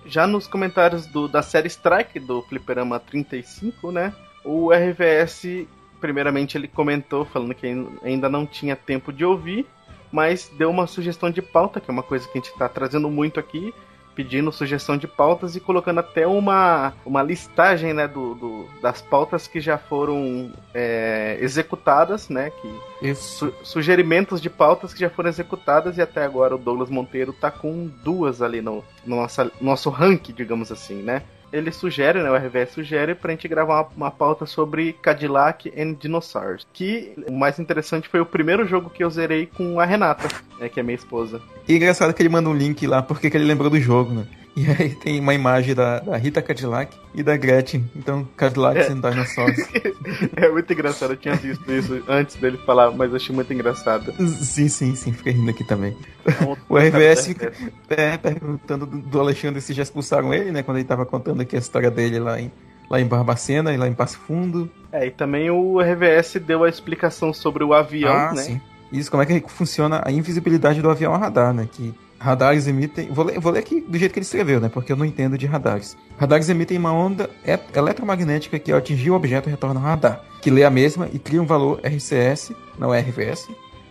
Já 0.06 0.26
nos 0.26 0.46
comentários 0.46 1.06
do, 1.06 1.26
da 1.26 1.42
série 1.42 1.68
Strike, 1.68 2.20
do 2.20 2.42
Fliperama 2.42 3.00
35, 3.00 3.90
né? 3.90 4.12
O 4.44 4.70
RVS, 4.70 5.66
primeiramente, 6.00 6.58
ele 6.58 6.68
comentou 6.68 7.24
falando 7.24 7.54
que 7.54 7.66
ainda 8.02 8.28
não 8.28 8.44
tinha 8.44 8.76
tempo 8.76 9.12
de 9.12 9.24
ouvir, 9.24 9.66
mas 10.12 10.50
deu 10.58 10.70
uma 10.70 10.86
sugestão 10.86 11.30
de 11.30 11.40
pauta, 11.40 11.80
que 11.80 11.90
é 11.90 11.92
uma 11.92 12.02
coisa 12.02 12.26
que 12.28 12.38
a 12.38 12.40
gente 12.40 12.52
está 12.52 12.68
trazendo 12.68 13.08
muito 13.08 13.40
aqui, 13.40 13.72
pedindo 14.14 14.52
sugestão 14.52 14.96
de 14.96 15.06
pautas 15.06 15.56
e 15.56 15.60
colocando 15.60 16.00
até 16.00 16.26
uma, 16.26 16.92
uma 17.04 17.22
listagem 17.22 17.92
né, 17.92 18.06
do, 18.06 18.34
do 18.34 18.68
das 18.80 19.02
pautas 19.02 19.46
que 19.46 19.60
já 19.60 19.76
foram 19.76 20.52
é, 20.72 21.36
executadas, 21.40 22.28
né? 22.28 22.50
Que, 22.50 23.14
su, 23.14 23.52
sugerimentos 23.62 24.40
de 24.40 24.48
pautas 24.48 24.94
que 24.94 25.00
já 25.00 25.10
foram 25.10 25.28
executadas 25.28 25.98
e 25.98 26.02
até 26.02 26.24
agora 26.24 26.54
o 26.54 26.58
Douglas 26.58 26.88
Monteiro 26.88 27.32
tá 27.32 27.50
com 27.50 27.90
duas 28.02 28.40
ali 28.40 28.60
no, 28.60 28.84
no 29.04 29.16
nossa, 29.16 29.50
nosso 29.60 29.90
ranking, 29.90 30.32
digamos 30.32 30.70
assim, 30.70 31.02
né? 31.02 31.22
Ele 31.54 31.70
sugere, 31.70 32.20
né, 32.20 32.28
o 32.28 32.34
RVS 32.34 32.72
sugere 32.72 33.14
pra 33.14 33.30
gente 33.30 33.46
gravar 33.46 33.82
uma, 33.82 33.88
uma 33.96 34.10
pauta 34.10 34.44
sobre 34.44 34.92
Cadillac 34.94 35.72
and 35.80 35.94
Dinosaurs. 35.94 36.66
Que 36.72 37.14
o 37.28 37.32
mais 37.32 37.60
interessante 37.60 38.08
foi 38.08 38.20
o 38.20 38.26
primeiro 38.26 38.66
jogo 38.66 38.90
que 38.90 39.04
eu 39.04 39.10
zerei 39.10 39.46
com 39.46 39.78
a 39.78 39.84
Renata, 39.84 40.28
né, 40.58 40.68
que 40.68 40.80
é 40.80 40.82
minha 40.82 40.96
esposa. 40.96 41.40
E 41.68 41.76
engraçado 41.76 42.12
que 42.12 42.20
ele 42.20 42.28
manda 42.28 42.48
um 42.48 42.54
link 42.54 42.84
lá 42.86 43.02
porque 43.02 43.28
ele 43.28 43.44
lembrou 43.44 43.70
do 43.70 43.80
jogo, 43.80 44.12
né? 44.12 44.26
E 44.56 44.70
aí 44.70 44.90
tem 44.90 45.18
uma 45.18 45.34
imagem 45.34 45.74
da, 45.74 45.98
da 45.98 46.16
Rita 46.16 46.40
Cadillac 46.40 46.96
e 47.12 47.24
da 47.24 47.36
Gretchen. 47.36 47.90
Então, 47.94 48.26
Cadillac 48.36 48.78
é. 48.78 48.86
and 48.88 49.00
Dinosaurs. 49.00 49.58
é 50.36 50.48
muito 50.48 50.72
engraçado, 50.72 51.14
eu 51.14 51.16
tinha 51.16 51.34
visto 51.34 51.70
isso 51.72 52.04
antes 52.08 52.36
dele 52.36 52.56
falar, 52.58 52.92
mas 52.92 53.12
achei 53.12 53.34
muito 53.34 53.52
engraçado. 53.52 54.12
Sim, 54.28 54.68
sim, 54.68 54.94
sim, 54.94 55.12
fiquei 55.12 55.32
rindo 55.32 55.50
aqui 55.50 55.64
também. 55.64 55.96
É 56.24 56.30
o 56.68 56.78
RVS 56.78 57.26
fica 57.26 57.52
é, 57.90 58.16
perguntando 58.16 58.86
do 58.86 59.20
Alexandre 59.20 59.60
se 59.60 59.72
já 59.72 59.82
expulsaram 59.82 60.32
ele, 60.32 60.52
né? 60.52 60.62
Quando 60.62 60.76
ele 60.76 60.86
tava 60.86 61.04
contando 61.04 61.40
aqui 61.40 61.56
a 61.56 61.58
história 61.58 61.90
dele 61.90 62.20
lá 62.20 62.40
em, 62.40 62.52
lá 62.88 63.00
em 63.00 63.06
Barbacena 63.06 63.72
e 63.72 63.76
lá 63.76 63.88
em 63.88 63.92
Passo 63.92 64.18
Fundo. 64.18 64.70
É, 64.92 65.06
e 65.06 65.10
também 65.10 65.50
o 65.50 65.80
RVS 65.80 66.36
deu 66.46 66.62
a 66.62 66.68
explicação 66.68 67.32
sobre 67.32 67.64
o 67.64 67.74
avião, 67.74 68.14
ah, 68.14 68.32
né? 68.32 68.42
Sim. 68.42 68.60
Isso, 68.92 69.10
como 69.10 69.24
é 69.24 69.26
que 69.26 69.42
funciona 69.48 70.00
a 70.04 70.12
invisibilidade 70.12 70.80
do 70.80 70.88
avião 70.88 71.12
a 71.12 71.18
radar, 71.18 71.52
né? 71.52 71.68
Que 71.70 71.92
Radares 72.24 72.66
emitem. 72.66 73.08
Vou 73.12 73.22
ler, 73.22 73.38
vou 73.38 73.52
ler 73.52 73.58
aqui 73.58 73.82
do 73.82 73.98
jeito 73.98 74.12
que 74.12 74.18
ele 74.18 74.24
escreveu, 74.24 74.58
né? 74.58 74.70
Porque 74.70 74.90
eu 74.90 74.96
não 74.96 75.04
entendo 75.04 75.36
de 75.36 75.44
radares. 75.44 75.94
Radares 76.16 76.48
emitem 76.48 76.78
uma 76.78 76.90
onda 76.90 77.28
eletromagnética 77.74 78.58
que, 78.58 78.72
ao 78.72 78.78
atingir 78.78 79.10
o 79.10 79.14
objeto, 79.14 79.50
retorna 79.50 79.78
ao 79.78 79.84
radar, 79.84 80.24
que 80.40 80.50
lê 80.50 80.64
a 80.64 80.70
mesma 80.70 81.06
e 81.12 81.18
cria 81.18 81.42
um 81.42 81.44
valor 81.44 81.80
RCS, 81.84 82.52
não 82.78 82.92
RVS, 82.92 83.50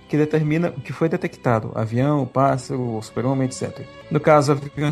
que 0.09 0.17
determina 0.17 0.73
o 0.75 0.81
que 0.81 0.91
foi 0.91 1.07
detectado: 1.07 1.71
avião, 1.75 2.25
pássaro, 2.25 2.99
super-homem, 3.03 3.45
etc. 3.45 3.85
No 4.09 4.19
caso, 4.19 4.53
avião 4.53 4.91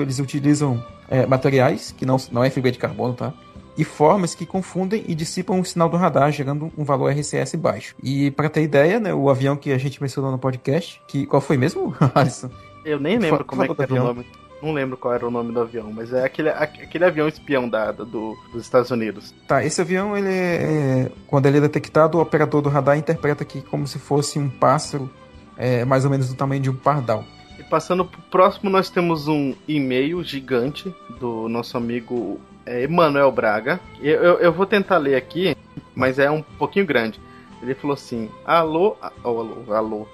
eles 0.00 0.18
utilizam 0.18 0.82
é, 1.10 1.26
materiais, 1.26 1.94
que 1.94 2.06
não, 2.06 2.16
não 2.32 2.42
é 2.42 2.48
fibra 2.48 2.72
de 2.72 2.78
carbono, 2.78 3.12
tá? 3.12 3.34
e 3.76 3.84
formas 3.84 4.34
que 4.34 4.44
confundem 4.44 5.04
e 5.06 5.14
dissipam 5.14 5.58
o 5.60 5.64
sinal 5.64 5.88
do 5.88 5.96
radar, 5.96 6.32
gerando 6.32 6.72
um 6.76 6.84
valor 6.84 7.12
RCS 7.12 7.54
baixo. 7.54 7.94
E 8.02 8.30
para 8.30 8.48
ter 8.48 8.62
ideia, 8.62 8.98
né, 8.98 9.14
o 9.14 9.30
avião 9.30 9.56
que 9.56 9.72
a 9.72 9.78
gente 9.78 10.00
mencionou 10.02 10.30
no 10.30 10.38
podcast, 10.38 11.00
que 11.06 11.24
qual 11.24 11.40
foi 11.40 11.56
mesmo, 11.56 11.94
Alisson? 12.14 12.50
Eu 12.84 12.98
nem 12.98 13.18
lembro 13.18 13.44
como 13.44 13.62
é 13.62 13.68
que 13.68 13.82
era 13.82 13.92
o 13.92 13.96
nome. 13.96 14.26
Não 14.62 14.72
lembro 14.74 14.96
qual 14.96 15.14
era 15.14 15.26
o 15.26 15.30
nome 15.30 15.52
do 15.52 15.60
avião, 15.60 15.90
mas 15.90 16.12
é 16.12 16.22
aquele, 16.22 16.50
aquele 16.50 17.04
avião 17.04 17.26
espião 17.26 17.66
da, 17.66 17.92
do, 17.92 18.36
dos 18.52 18.62
Estados 18.62 18.90
Unidos. 18.90 19.34
Tá, 19.46 19.64
esse 19.64 19.80
avião, 19.80 20.16
ele 20.16 20.28
é, 20.28 21.04
é, 21.06 21.12
quando 21.26 21.46
ele 21.46 21.58
é 21.58 21.60
detectado, 21.62 22.18
o 22.18 22.20
operador 22.20 22.60
do 22.60 22.68
radar 22.68 22.98
interpreta 22.98 23.42
que 23.42 23.62
como 23.62 23.86
se 23.86 23.98
fosse 23.98 24.38
um 24.38 24.50
pássaro, 24.50 25.10
é, 25.56 25.84
mais 25.86 26.04
ou 26.04 26.10
menos 26.10 26.28
do 26.28 26.34
tamanho 26.34 26.60
de 26.60 26.68
um 26.68 26.76
pardal. 26.76 27.24
E 27.58 27.62
passando 27.62 28.04
pro 28.04 28.20
próximo, 28.22 28.68
nós 28.68 28.90
temos 28.90 29.28
um 29.28 29.54
e-mail 29.66 30.22
gigante 30.22 30.94
do 31.18 31.48
nosso 31.48 31.78
amigo 31.78 32.38
é, 32.66 32.82
Emanuel 32.82 33.32
Braga. 33.32 33.80
Eu, 34.00 34.22
eu, 34.22 34.38
eu, 34.40 34.52
vou 34.52 34.66
tentar 34.66 34.98
ler 34.98 35.16
aqui, 35.16 35.56
mas 35.94 36.18
é 36.18 36.30
um 36.30 36.42
pouquinho 36.42 36.84
grande. 36.84 37.18
Ele 37.62 37.74
falou 37.74 37.94
assim: 37.94 38.30
Alô, 38.44 38.96
oh, 39.24 39.28
alô, 39.28 39.74
alô. 39.74 40.08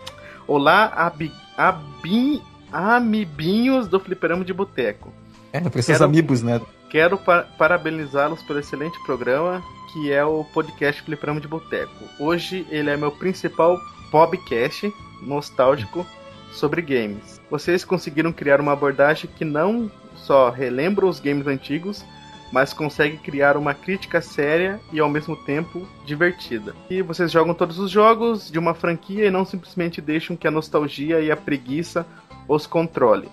Olá, 0.46 0.92
abi, 0.94 1.32
abi, 1.56 2.40
amibinhos 2.72 3.88
do 3.88 3.98
Fliperama 4.00 4.44
de 4.44 4.52
Boteco. 4.52 5.12
É, 5.52 5.60
para 5.60 5.80
esses 5.80 6.00
amigos, 6.00 6.42
né? 6.42 6.60
Quero 6.90 7.18
par 7.18 7.46
parabenizá-los 7.58 8.42
pelo 8.42 8.58
excelente 8.58 8.98
programa 9.04 9.62
que 9.92 10.12
é 10.12 10.24
o 10.24 10.44
podcast 10.44 11.00
Fliperama 11.02 11.40
de 11.40 11.48
Boteco. 11.48 12.04
Hoje 12.18 12.66
ele 12.70 12.90
é 12.90 12.96
meu 12.96 13.10
principal 13.10 13.78
podcast 14.10 14.92
nostálgico 15.22 16.06
sobre 16.52 16.82
games. 16.82 17.40
Vocês 17.50 17.84
conseguiram 17.84 18.32
criar 18.32 18.60
uma 18.60 18.72
abordagem 18.72 19.30
que 19.34 19.44
não 19.44 19.90
só 20.14 20.50
relembra 20.50 21.06
os 21.06 21.20
games 21.20 21.46
antigos, 21.46 22.04
mas 22.52 22.72
consegue 22.72 23.16
criar 23.16 23.56
uma 23.56 23.74
crítica 23.74 24.20
séria 24.20 24.80
e 24.92 25.00
ao 25.00 25.08
mesmo 25.08 25.36
tempo 25.36 25.86
divertida. 26.04 26.74
E 26.88 27.02
vocês 27.02 27.30
jogam 27.30 27.54
todos 27.54 27.78
os 27.78 27.90
jogos 27.90 28.50
de 28.50 28.58
uma 28.58 28.74
franquia 28.74 29.26
e 29.26 29.30
não 29.30 29.44
simplesmente 29.44 30.00
deixam 30.00 30.36
que 30.36 30.46
a 30.46 30.50
nostalgia 30.50 31.20
e 31.20 31.30
a 31.30 31.36
preguiça 31.36 32.06
os 32.48 32.66
controle. 32.66 33.28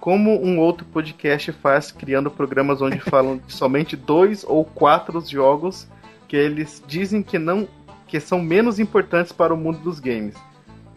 Como 0.00 0.44
um 0.44 0.58
outro 0.58 0.84
podcast 0.86 1.52
faz, 1.52 1.92
criando 1.92 2.30
programas 2.30 2.82
onde 2.82 2.98
falam 3.10 3.38
de 3.38 3.52
somente 3.52 3.96
dois 3.96 4.44
ou 4.44 4.64
quatro 4.64 5.20
jogos 5.20 5.86
que 6.26 6.36
eles 6.36 6.82
dizem 6.86 7.22
que 7.22 7.38
não 7.38 7.68
que 8.06 8.20
são 8.20 8.42
menos 8.42 8.78
importantes 8.78 9.32
para 9.32 9.54
o 9.54 9.56
mundo 9.56 9.78
dos 9.78 9.98
games. 9.98 10.34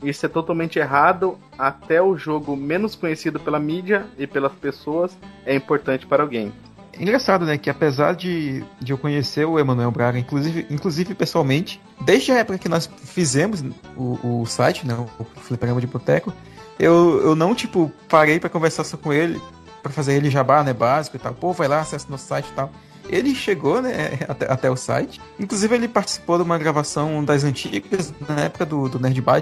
Isso 0.04 0.26
é 0.26 0.30
totalmente 0.30 0.78
errado. 0.78 1.38
Até 1.58 2.02
o 2.02 2.18
jogo 2.18 2.56
menos 2.58 2.94
conhecido 2.94 3.40
pela 3.40 3.60
mídia 3.60 4.06
e 4.18 4.28
pelas 4.28 4.52
pessoas 4.52 5.18
é 5.46 5.56
importante 5.56 6.06
para 6.06 6.24
alguém. 6.24 6.52
É 6.94 7.02
engraçado, 7.02 7.46
né? 7.46 7.58
Que 7.58 7.70
apesar 7.70 8.16
de, 8.16 8.64
de 8.80 8.92
eu 8.92 8.98
conhecer 8.98 9.46
o 9.46 9.60
Emanuel 9.60 9.92
Braga, 9.92 10.18
inclusive, 10.18 10.66
inclusive 10.70 11.14
pessoalmente, 11.14 11.82
desde 12.02 12.32
a 12.32 12.36
época 12.36 12.58
que 12.58 12.70
nós 12.70 12.90
fizemos 13.04 13.64
o, 13.96 14.42
o 14.42 14.46
site, 14.46 14.86
né? 14.86 14.94
O 15.20 15.24
Fliperama 15.24 15.82
de 15.82 15.88
Boteco, 15.88 16.34
eu, 16.80 17.22
eu 17.24 17.36
não, 17.36 17.56
tipo, 17.56 17.92
parei 18.10 18.40
para 18.40 18.50
conversar 18.50 18.84
só 18.84 18.98
com 18.98 19.14
ele, 19.14 19.42
para 19.82 19.92
fazer 19.92 20.14
ele 20.16 20.30
jabá, 20.30 20.64
né? 20.64 20.74
Básico 20.74 21.16
e 21.16 21.20
tal. 21.20 21.34
Pô, 21.34 21.54
vai 21.54 21.68
lá, 21.68 21.82
acessa 21.82 22.08
nosso 22.10 22.28
site 22.28 22.48
e 22.48 22.54
tal. 22.54 22.72
Ele 23.08 23.36
chegou, 23.36 23.82
né, 23.82 24.20
até, 24.28 24.52
até, 24.52 24.70
o 24.70 24.76
site. 24.76 25.22
Inclusive, 25.40 25.76
ele 25.76 25.88
participou 25.88 26.38
de 26.38 26.44
uma 26.44 26.58
gravação 26.58 27.24
das 27.24 27.44
antigas, 27.44 28.14
na 28.28 28.42
época 28.42 28.66
do, 28.66 28.90
do 28.90 29.00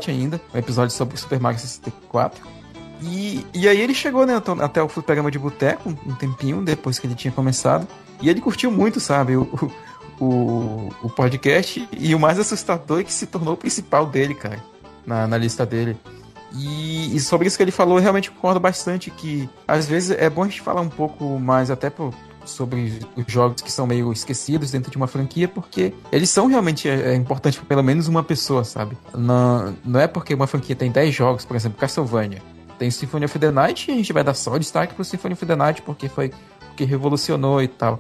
ainda, 0.08 0.42
um 0.54 0.58
episódio 0.58 0.96
sobre 0.96 1.16
o 1.16 1.18
Super 1.18 1.40
Mario 1.40 1.60
64. 1.60 2.46
E, 3.02 3.46
e 3.54 3.68
aí 3.68 3.82
ele 3.82 3.94
chegou, 3.94 4.26
né, 4.26 4.42
até 4.62 4.82
o 4.82 4.88
fliperama 4.88 5.30
de 5.30 5.40
boteco, 5.40 5.90
um 5.90 6.16
tempinho 6.16 6.62
depois 6.62 7.00
que 7.00 7.08
ele 7.08 7.16
tinha 7.16 7.32
começado. 7.32 7.88
E 8.22 8.30
ele 8.30 8.40
curtiu 8.40 8.72
muito, 8.72 9.00
sabe, 9.00 9.36
o, 9.36 9.72
o, 10.20 10.90
o 11.02 11.10
podcast 11.10 11.88
e 11.92 12.16
o 12.16 12.20
mais 12.20 12.40
assustador 12.40 13.02
é 13.02 13.04
que 13.04 13.12
se 13.12 13.26
tornou 13.26 13.56
o 13.56 13.58
principal 13.58 14.06
dele, 14.06 14.36
cara, 14.36 14.64
na, 15.06 15.28
na 15.28 15.38
lista 15.38 15.66
dele. 15.66 15.98
E, 16.56 17.16
e, 17.16 17.20
sobre 17.20 17.48
isso 17.48 17.58
que 17.58 17.64
ele 17.64 17.72
falou, 17.72 17.98
eu 17.98 18.02
realmente 18.02 18.30
concordo 18.30 18.60
bastante 18.60 19.10
que 19.10 19.50
às 19.68 19.88
vezes 19.88 20.12
é 20.12 20.30
bom 20.30 20.44
a 20.44 20.46
gente 20.46 20.62
falar 20.62 20.82
um 20.82 20.90
pouco 20.90 21.40
mais 21.40 21.72
até 21.72 21.92
sobre 22.46 23.00
os 23.16 23.26
jogos 23.28 23.62
que 23.62 23.72
são 23.72 23.88
meio 23.88 24.12
esquecidos 24.12 24.72
dentro 24.72 24.92
de 24.92 24.98
uma 24.98 25.08
franquia, 25.08 25.48
porque 25.48 25.94
eles 26.12 26.30
são 26.30 26.48
realmente 26.48 26.88
é, 26.88 27.14
é 27.14 27.16
importantes 27.16 27.58
para 27.58 27.68
pelo 27.68 27.84
menos 27.84 28.08
uma 28.08 28.24
pessoa, 28.24 28.64
sabe? 28.64 28.98
Não, 29.16 29.76
não 29.84 30.00
é 30.00 30.08
porque 30.08 30.34
uma 30.34 30.46
franquia 30.46 30.76
tem 30.76 30.92
10 30.92 31.14
jogos, 31.14 31.46
por 31.46 31.56
exemplo, 31.56 31.80
Castlevania, 31.80 32.42
tem 32.78 32.92
Symphony 32.92 33.26
of 33.26 33.40
the 33.40 33.52
Night 33.52 33.90
e 33.90 33.94
a 33.94 33.98
gente 33.98 34.14
vai 34.14 34.24
dar 34.24 34.34
só 34.34 34.58
destaque 34.58 34.94
pro 34.94 35.04
Symphony 35.04 35.34
of 35.34 35.46
the 35.46 35.56
Night 35.56 35.82
porque 35.82 36.08
foi 36.08 36.32
que 36.76 36.84
revolucionou 36.84 37.62
e 37.62 37.68
tal. 37.68 38.00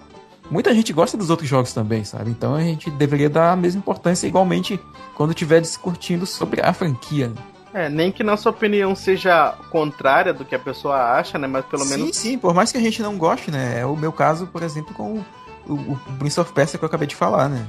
Muita 0.52 0.74
gente 0.74 0.92
gosta 0.92 1.18
dos 1.18 1.30
outros 1.30 1.48
jogos 1.48 1.74
também, 1.74 2.04
sabe? 2.04 2.30
Então 2.30 2.54
a 2.54 2.62
gente 2.62 2.92
deveria 2.92 3.30
dar 3.30 3.54
a 3.54 3.56
mesma 3.56 3.80
importância 3.80 4.28
igualmente 4.28 4.80
quando 5.16 5.32
estiver 5.32 5.62
discutindo 5.62 6.26
sobre 6.26 6.62
a 6.62 6.74
franquia. 6.74 7.32
É, 7.74 7.90
nem 7.90 8.12
que 8.12 8.24
nossa 8.24 8.50
opinião 8.50 8.96
seja 8.96 9.56
contrária 9.72 10.32
do 10.32 10.46
que 10.46 10.54
a 10.54 10.60
pessoa 10.60 11.18
acha, 11.18 11.40
né? 11.40 11.48
Mas 11.48 11.66
pelo 11.66 11.84
sim, 11.84 11.90
menos. 11.90 12.16
Sim, 12.16 12.30
sim, 12.32 12.38
por 12.38 12.54
mais 12.54 12.72
que 12.72 12.78
a 12.78 12.82
gente 12.82 13.02
não 13.02 13.18
goste, 13.18 13.50
né? 13.50 13.80
É 13.80 13.86
o 13.86 13.96
meu 13.96 14.12
caso, 14.12 14.46
por 14.46 14.62
exemplo, 14.62 14.94
com 14.94 15.24
o, 15.68 15.74
o 15.74 16.00
Prince 16.20 16.40
of 16.40 16.54
Persia 16.54 16.78
que 16.78 16.86
eu 16.86 16.88
acabei 16.88 17.08
de 17.08 17.16
falar, 17.16 17.50
né? 17.50 17.66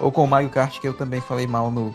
Ou 0.00 0.10
com 0.10 0.24
o 0.24 0.26
Mario 0.26 0.48
Kart, 0.48 0.80
que 0.80 0.88
eu 0.88 0.94
também 0.94 1.20
falei 1.20 1.46
mal 1.46 1.70
no, 1.70 1.94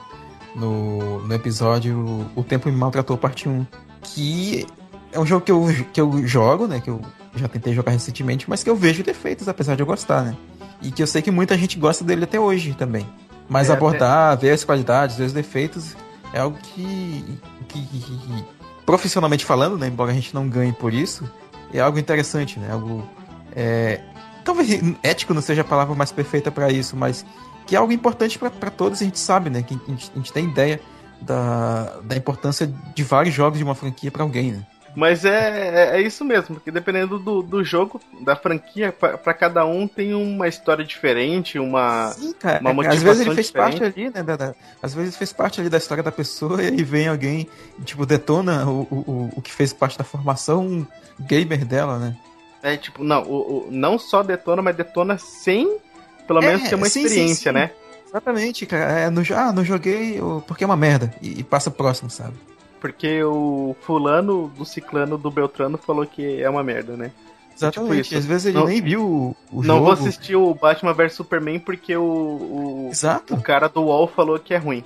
no, 0.55 1.19
no 1.23 1.33
episódio 1.33 2.29
O 2.35 2.43
Tempo 2.43 2.69
Me 2.69 2.75
Maltratou, 2.75 3.17
parte 3.17 3.49
1. 3.49 3.65
Que 4.01 4.67
é 5.11 5.19
um 5.19 5.25
jogo 5.25 5.43
que 5.43 5.51
eu, 5.51 5.65
que 5.91 5.99
eu 5.99 6.27
jogo, 6.27 6.67
né? 6.67 6.79
Que 6.79 6.91
eu 6.91 7.01
já 7.35 7.47
tentei 7.47 7.73
jogar 7.73 7.91
recentemente, 7.91 8.47
mas 8.47 8.63
que 8.63 8.69
eu 8.69 8.75
vejo 8.75 9.03
defeitos, 9.03 9.47
apesar 9.47 9.75
de 9.75 9.81
eu 9.81 9.85
gostar, 9.85 10.21
né? 10.23 10.37
E 10.81 10.91
que 10.91 11.01
eu 11.01 11.07
sei 11.07 11.23
que 11.23 11.31
muita 11.31 11.57
gente 11.57 11.79
gosta 11.79 12.03
dele 12.03 12.25
até 12.25 12.39
hoje 12.39 12.75
também. 12.75 13.07
Mas 13.49 13.69
é, 13.69 13.73
abordar, 13.73 14.33
até... 14.33 14.47
ver 14.47 14.53
as 14.53 14.63
qualidades, 14.63 15.17
ver 15.17 15.25
os 15.25 15.33
defeitos, 15.33 15.95
é 16.33 16.39
algo 16.39 16.57
que, 16.57 17.39
que, 17.67 17.81
que, 17.85 18.45
profissionalmente 18.85 19.45
falando, 19.45 19.77
né, 19.77 19.87
embora 19.87 20.11
a 20.11 20.13
gente 20.13 20.33
não 20.33 20.47
ganhe 20.47 20.73
por 20.73 20.93
isso, 20.93 21.29
é 21.73 21.79
algo 21.79 21.99
interessante, 21.99 22.59
né? 22.59 22.71
Algo 22.71 23.07
é, 23.55 24.01
talvez 24.43 24.69
ético 25.03 25.33
não 25.33 25.41
seja 25.41 25.61
a 25.61 25.65
palavra 25.65 25.93
mais 25.93 26.11
perfeita 26.11 26.49
para 26.49 26.71
isso, 26.71 26.95
mas 26.95 27.25
que 27.65 27.75
é 27.75 27.79
algo 27.79 27.91
importante 27.91 28.39
para 28.39 28.71
todos, 28.71 29.01
a 29.01 29.05
gente 29.05 29.19
sabe, 29.19 29.49
né? 29.49 29.61
Que 29.61 29.73
a 29.73 29.91
gente, 29.91 30.11
a 30.13 30.17
gente 30.17 30.31
tem 30.31 30.45
ideia 30.45 30.79
da, 31.21 31.99
da 32.03 32.15
importância 32.15 32.71
de 32.95 33.03
vários 33.03 33.35
jogos 33.35 33.57
de 33.57 33.63
uma 33.63 33.75
franquia 33.75 34.09
para 34.09 34.23
alguém, 34.23 34.53
né? 34.53 34.65
Mas 34.97 35.25
é, 35.25 35.29
é, 35.29 35.97
é, 35.97 36.01
isso 36.01 36.25
mesmo, 36.25 36.55
porque 36.55 36.71
dependendo 36.71 37.19
do, 37.19 37.43
do 37.43 37.63
jogo, 37.63 38.01
da 38.19 38.36
franquia, 38.36 38.91
para 38.91 39.31
cada 39.31 39.63
um 39.63 39.88
tem 39.88 40.15
uma 40.15 40.47
história 40.47 40.83
diferente, 40.83 41.60
uma, 41.60 42.13
Sim, 42.13 42.33
cara. 42.33 42.60
uma 42.62 42.73
motivação 42.73 42.97
Às 42.97 43.03
vezes 43.03 43.21
ele 43.27 43.36
fez 43.36 43.45
diferente. 43.45 43.79
parte 43.79 43.99
ali, 43.99 44.10
né? 44.10 44.23
Da, 44.23 44.36
da, 44.36 44.55
às 44.81 44.95
vezes 44.95 45.15
fez 45.15 45.31
parte 45.31 45.62
ali 45.62 45.69
da 45.69 45.77
história 45.77 46.01
da 46.01 46.12
pessoa 46.12 46.63
e 46.65 46.69
aí 46.69 46.83
vem 46.83 47.07
alguém, 47.07 47.47
tipo, 47.86 48.07
detona 48.07 48.65
o, 48.65 48.88
o, 48.89 49.29
o 49.36 49.39
que 49.39 49.53
fez 49.53 49.71
parte 49.71 49.99
da 49.99 50.03
formação 50.03 50.88
gamer 51.19 51.63
dela, 51.63 51.99
né? 51.99 52.17
É, 52.63 52.75
tipo, 52.75 53.03
não, 53.03 53.21
o, 53.21 53.67
o 53.67 53.67
não 53.69 53.99
só 53.99 54.23
detona, 54.23 54.63
mas 54.63 54.75
detona 54.75 55.19
sem, 55.19 55.77
pelo 56.25 56.41
menos, 56.41 56.63
é, 56.63 56.69
ter 56.69 56.75
uma 56.75 56.89
sim, 56.89 57.03
experiência, 57.03 57.36
sim, 57.36 57.43
sim. 57.43 57.51
né? 57.51 57.69
Exatamente, 58.07 58.65
cara. 58.65 58.99
É, 58.99 59.10
no, 59.12 59.21
ah, 59.36 59.53
não 59.53 59.63
joguei 59.63 60.19
porque 60.47 60.63
é 60.63 60.67
uma 60.67 60.75
merda. 60.75 61.13
E, 61.21 61.41
e 61.41 61.43
passa 61.43 61.69
próximo, 61.69 62.10
sabe? 62.10 62.33
Porque 62.79 63.23
o 63.23 63.75
fulano 63.81 64.47
do 64.49 64.65
ciclano 64.65 65.17
do 65.17 65.31
Beltrano 65.31 65.77
falou 65.77 66.05
que 66.05 66.41
é 66.41 66.49
uma 66.49 66.63
merda, 66.63 66.95
né? 66.95 67.11
Exatamente, 67.55 68.09
tipo 68.09 68.19
às 68.19 68.25
vezes 68.25 68.45
ele 68.47 68.57
não, 68.57 68.67
nem 68.67 68.81
viu 68.81 69.03
o, 69.03 69.35
o 69.51 69.55
não 69.55 69.63
jogo. 69.63 69.67
Não 69.67 69.83
vou 69.83 69.91
assistir 69.91 70.35
o 70.35 70.53
Batman 70.53 70.93
vs 70.93 71.13
Superman 71.13 71.59
porque 71.59 71.97
o, 71.97 72.03
o, 72.03 72.89
Exato. 72.91 73.33
o 73.33 73.41
cara 73.41 73.67
do 73.67 73.81
UOL 73.81 74.07
falou 74.07 74.37
que 74.37 74.53
é 74.53 74.57
ruim. 74.57 74.83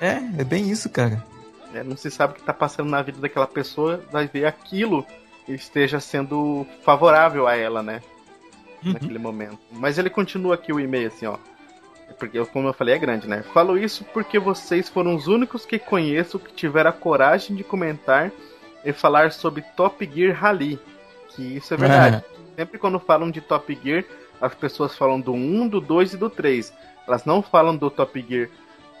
É, 0.00 0.20
é 0.38 0.44
bem 0.44 0.68
isso, 0.68 0.90
cara. 0.90 1.24
É, 1.72 1.84
não 1.84 1.96
se 1.96 2.10
sabe 2.10 2.32
o 2.32 2.36
que 2.36 2.42
tá 2.42 2.52
passando 2.52 2.90
na 2.90 3.00
vida 3.00 3.20
daquela 3.20 3.46
pessoa, 3.46 4.02
vai 4.10 4.26
ver 4.26 4.46
aquilo 4.46 5.06
esteja 5.46 6.00
sendo 6.00 6.66
favorável 6.82 7.46
a 7.46 7.54
ela, 7.54 7.82
né? 7.82 8.00
Uhum. 8.84 8.92
Naquele 8.92 9.18
momento. 9.18 9.58
Mas 9.70 9.98
ele 9.98 10.10
continua 10.10 10.54
aqui 10.54 10.72
o 10.72 10.80
e-mail 10.80 11.08
assim, 11.08 11.26
ó 11.26 11.36
porque 12.18 12.44
como 12.46 12.68
eu 12.68 12.72
falei 12.72 12.94
é 12.94 12.98
grande, 12.98 13.28
né? 13.28 13.42
Falo 13.52 13.78
isso 13.78 14.04
porque 14.12 14.38
vocês 14.38 14.88
foram 14.88 15.14
os 15.14 15.26
únicos 15.26 15.66
que 15.66 15.78
conheço 15.78 16.38
que 16.38 16.52
tiveram 16.52 16.90
a 16.90 16.92
coragem 16.92 17.56
de 17.56 17.64
comentar 17.64 18.30
e 18.84 18.92
falar 18.92 19.32
sobre 19.32 19.62
Top 19.76 20.08
Gear 20.12 20.36
Rally, 20.36 20.78
que 21.30 21.56
isso 21.56 21.74
é 21.74 21.76
verdade. 21.76 22.16
É. 22.16 22.56
Sempre 22.56 22.78
quando 22.78 22.98
falam 23.00 23.30
de 23.30 23.40
Top 23.40 23.78
Gear, 23.82 24.04
as 24.40 24.54
pessoas 24.54 24.96
falam 24.96 25.20
do 25.20 25.32
1, 25.32 25.68
do 25.68 25.80
2 25.80 26.14
e 26.14 26.16
do 26.16 26.30
3. 26.30 26.72
Elas 27.06 27.24
não 27.24 27.42
falam 27.42 27.76
do 27.76 27.90
Top 27.90 28.24
Gear 28.28 28.48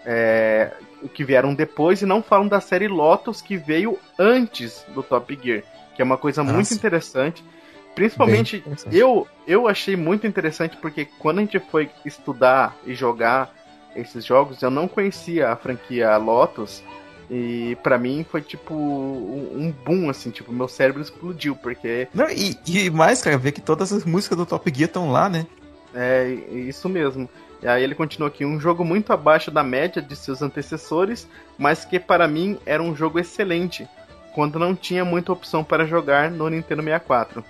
é, 0.04 0.72
que 1.12 1.24
vieram 1.24 1.54
depois 1.54 2.02
e 2.02 2.06
não 2.06 2.22
falam 2.22 2.48
da 2.48 2.60
série 2.60 2.88
Lotus 2.88 3.40
que 3.40 3.56
veio 3.56 3.98
antes 4.18 4.84
do 4.94 5.02
Top 5.02 5.38
Gear, 5.42 5.62
que 5.94 6.02
é 6.02 6.04
uma 6.04 6.18
coisa 6.18 6.42
Nossa. 6.42 6.54
muito 6.54 6.74
interessante. 6.74 7.44
Principalmente, 7.94 8.64
eu, 8.90 9.26
eu 9.46 9.68
achei 9.68 9.96
muito 9.96 10.26
interessante 10.26 10.76
porque 10.76 11.04
quando 11.18 11.38
a 11.38 11.40
gente 11.42 11.60
foi 11.60 11.88
estudar 12.04 12.76
e 12.84 12.94
jogar 12.94 13.54
esses 13.94 14.24
jogos, 14.24 14.60
eu 14.62 14.70
não 14.70 14.88
conhecia 14.88 15.50
a 15.50 15.56
franquia 15.56 16.16
Lotus. 16.16 16.82
E 17.30 17.76
para 17.82 17.96
mim 17.96 18.24
foi 18.28 18.42
tipo 18.42 18.74
um 18.74 19.72
boom, 19.84 20.10
assim, 20.10 20.30
tipo, 20.30 20.52
meu 20.52 20.68
cérebro 20.68 21.00
explodiu, 21.00 21.56
porque. 21.56 22.06
Não, 22.12 22.28
e, 22.28 22.58
e 22.66 22.90
mais, 22.90 23.22
cara, 23.22 23.38
ver 23.38 23.52
que 23.52 23.62
todas 23.62 23.92
as 23.92 24.04
músicas 24.04 24.36
do 24.36 24.44
Top 24.44 24.70
Gear 24.74 24.88
estão 24.88 25.10
lá, 25.10 25.28
né? 25.28 25.46
É, 25.94 26.28
isso 26.52 26.88
mesmo. 26.88 27.28
E 27.62 27.66
aí 27.66 27.82
ele 27.82 27.94
continua 27.94 28.28
aqui, 28.28 28.44
um 28.44 28.60
jogo 28.60 28.84
muito 28.84 29.10
abaixo 29.10 29.50
da 29.50 29.62
média 29.62 30.02
de 30.02 30.14
seus 30.14 30.42
antecessores, 30.42 31.26
mas 31.56 31.82
que 31.82 31.98
para 31.98 32.28
mim 32.28 32.58
era 32.66 32.82
um 32.82 32.94
jogo 32.94 33.18
excelente, 33.18 33.88
quando 34.34 34.58
não 34.58 34.74
tinha 34.74 35.02
muita 35.02 35.32
opção 35.32 35.64
para 35.64 35.86
jogar 35.86 36.30
no 36.30 36.50
Nintendo 36.50 36.82
64. 36.82 37.42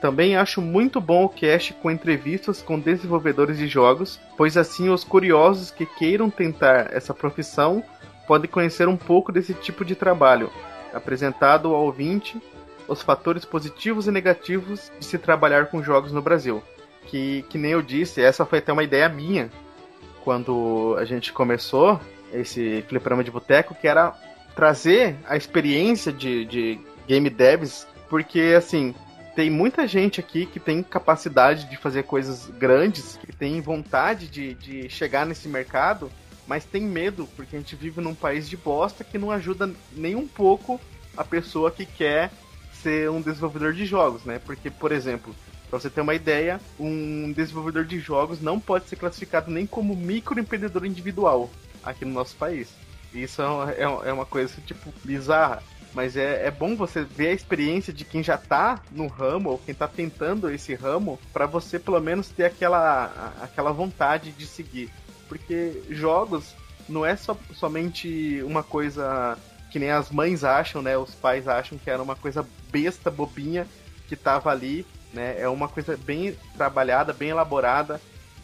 Também 0.00 0.36
acho 0.36 0.62
muito 0.62 1.00
bom 1.00 1.24
o 1.24 1.28
cast 1.28 1.74
com 1.74 1.90
entrevistas 1.90 2.62
com 2.62 2.78
desenvolvedores 2.78 3.58
de 3.58 3.66
jogos, 3.66 4.20
pois 4.36 4.56
assim 4.56 4.88
os 4.90 5.02
curiosos 5.02 5.70
que 5.72 5.84
queiram 5.84 6.30
tentar 6.30 6.88
essa 6.92 7.12
profissão 7.12 7.82
podem 8.26 8.48
conhecer 8.48 8.86
um 8.86 8.96
pouco 8.96 9.32
desse 9.32 9.54
tipo 9.54 9.84
de 9.84 9.96
trabalho, 9.96 10.52
apresentado 10.92 11.74
ao 11.74 11.84
ouvinte 11.84 12.40
os 12.86 13.02
fatores 13.02 13.44
positivos 13.44 14.06
e 14.06 14.10
negativos 14.10 14.90
de 14.98 15.04
se 15.04 15.18
trabalhar 15.18 15.66
com 15.66 15.82
jogos 15.82 16.12
no 16.12 16.22
Brasil. 16.22 16.62
Que, 17.06 17.44
que 17.48 17.58
nem 17.58 17.72
eu 17.72 17.82
disse, 17.82 18.22
essa 18.22 18.46
foi 18.46 18.58
até 18.58 18.72
uma 18.72 18.84
ideia 18.84 19.08
minha 19.08 19.50
quando 20.22 20.94
a 20.98 21.04
gente 21.04 21.32
começou 21.32 22.00
esse 22.32 22.84
fliperama 22.88 23.24
de 23.24 23.30
boteco, 23.30 23.74
que 23.74 23.88
era 23.88 24.14
trazer 24.54 25.16
a 25.26 25.36
experiência 25.36 26.12
de, 26.12 26.44
de 26.44 26.80
game 27.06 27.30
devs, 27.30 27.86
porque 28.08 28.54
assim, 28.56 28.94
tem 29.38 29.50
muita 29.50 29.86
gente 29.86 30.18
aqui 30.18 30.46
que 30.46 30.58
tem 30.58 30.82
capacidade 30.82 31.70
de 31.70 31.76
fazer 31.76 32.02
coisas 32.02 32.50
grandes, 32.58 33.16
que 33.24 33.32
tem 33.32 33.60
vontade 33.60 34.26
de, 34.26 34.54
de 34.54 34.90
chegar 34.90 35.24
nesse 35.24 35.46
mercado, 35.46 36.10
mas 36.44 36.64
tem 36.64 36.82
medo, 36.82 37.28
porque 37.36 37.54
a 37.54 37.58
gente 37.60 37.76
vive 37.76 38.00
num 38.00 38.16
país 38.16 38.48
de 38.48 38.56
bosta 38.56 39.04
que 39.04 39.16
não 39.16 39.30
ajuda 39.30 39.72
nem 39.92 40.16
um 40.16 40.26
pouco 40.26 40.80
a 41.16 41.22
pessoa 41.22 41.70
que 41.70 41.86
quer 41.86 42.32
ser 42.82 43.08
um 43.10 43.20
desenvolvedor 43.20 43.72
de 43.72 43.86
jogos, 43.86 44.24
né? 44.24 44.40
Porque, 44.44 44.70
por 44.70 44.90
exemplo, 44.90 45.32
para 45.70 45.78
você 45.78 45.88
ter 45.88 46.00
uma 46.00 46.16
ideia, 46.16 46.60
um 46.76 47.30
desenvolvedor 47.30 47.84
de 47.84 48.00
jogos 48.00 48.40
não 48.40 48.58
pode 48.58 48.88
ser 48.88 48.96
classificado 48.96 49.52
nem 49.52 49.68
como 49.68 49.94
microempreendedor 49.94 50.84
individual 50.84 51.48
aqui 51.84 52.04
no 52.04 52.12
nosso 52.12 52.34
país. 52.34 52.70
Isso 53.14 53.40
é, 53.40 54.08
é 54.08 54.12
uma 54.12 54.26
coisa, 54.26 54.52
tipo, 54.66 54.92
bizarra. 55.04 55.62
Mas 55.98 56.16
é, 56.16 56.46
é 56.46 56.50
bom 56.52 56.76
você 56.76 57.02
ver 57.02 57.30
a 57.30 57.32
experiência 57.32 57.92
de 57.92 58.04
quem 58.04 58.22
já 58.22 58.38
tá 58.38 58.80
no 58.92 59.08
ramo, 59.08 59.50
ou 59.50 59.58
quem 59.58 59.74
tá 59.74 59.88
tentando 59.88 60.48
esse 60.48 60.72
ramo, 60.72 61.18
para 61.32 61.44
você 61.44 61.76
pelo 61.76 61.98
menos 62.00 62.28
ter 62.28 62.44
aquela, 62.44 63.34
aquela 63.42 63.72
vontade 63.72 64.30
de 64.30 64.46
seguir. 64.46 64.92
Porque 65.28 65.82
jogos 65.90 66.54
não 66.88 67.04
é 67.04 67.16
só, 67.16 67.36
somente 67.52 68.40
uma 68.44 68.62
coisa 68.62 69.36
que 69.72 69.80
nem 69.80 69.90
as 69.90 70.08
mães 70.08 70.44
acham, 70.44 70.80
né? 70.80 70.96
Os 70.96 71.16
pais 71.16 71.48
acham 71.48 71.76
que 71.76 71.90
era 71.90 72.00
uma 72.00 72.14
coisa 72.14 72.46
besta, 72.70 73.10
bobinha, 73.10 73.66
que 74.06 74.14
tava 74.14 74.52
ali, 74.52 74.86
né? 75.12 75.34
É 75.36 75.48
uma 75.48 75.66
coisa 75.66 75.96
bem 75.96 76.36
trabalhada, 76.56 77.12
bem 77.12 77.30
elaborada. 77.30 78.00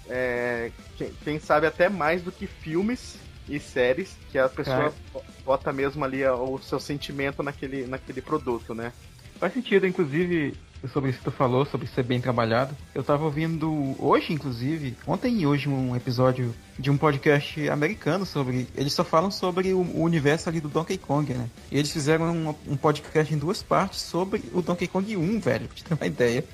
É, 0.09 0.73
quem, 0.99 1.13
quem 1.23 1.39
sabe 1.39 1.69
até 1.69 1.89
mais 1.89 2.21
do 2.21 2.33
que 2.33 2.49
filmes 2.49 3.17
e 3.49 3.59
séries, 3.61 4.17
que 4.31 4.39
a 4.39 4.49
pessoa 4.49 4.93
é. 5.15 5.21
bota 5.45 5.73
mesmo 5.73 6.05
ali 6.05 6.25
o 6.27 6.59
seu 6.59 6.81
sentimento 6.81 7.43
naquele, 7.43 7.87
naquele 7.87 8.21
produto, 8.21 8.75
né? 8.75 8.93
Faz 9.39 9.53
sentido, 9.53 9.87
inclusive, 9.87 10.55
sobre 10.93 11.11
isso 11.11 11.19
que 11.19 11.25
tu 11.25 11.31
falou, 11.31 11.65
sobre 11.65 11.87
ser 11.87 12.03
bem 12.03 12.21
trabalhado. 12.21 12.75
Eu 12.95 13.03
tava 13.03 13.25
ouvindo 13.25 13.95
hoje, 13.99 14.33
inclusive, 14.33 14.97
ontem 15.07 15.41
e 15.41 15.47
hoje, 15.47 15.69
um 15.69 15.95
episódio 15.97 16.55
de 16.79 16.91
um 16.91 16.97
podcast 16.97 17.69
americano 17.69 18.25
sobre. 18.25 18.69
Eles 18.77 18.93
só 18.93 19.05
falam 19.05 19.31
sobre 19.31 19.73
o, 19.73 19.81
universo 20.03 20.49
ali 20.49 20.61
do 20.61 20.69
Donkey 20.69 20.99
Kong, 20.99 21.33
né? 21.35 21.49
E 21.71 21.79
eles 21.79 21.91
fizeram 21.91 22.27
um, 22.27 22.55
um, 22.73 22.77
podcast 22.77 23.35
em 23.35 23.39
duas 23.39 23.63
partes 23.63 24.01
sobre 24.01 24.43
o 24.53 24.63
Donkey 24.63 24.87
Kong 24.87 25.17
1, 25.17 25.41
velho, 25.41 25.67
pra 25.69 25.77
te 25.77 25.85
ter 25.85 25.95
uma 25.95 26.07
ideia. 26.07 26.45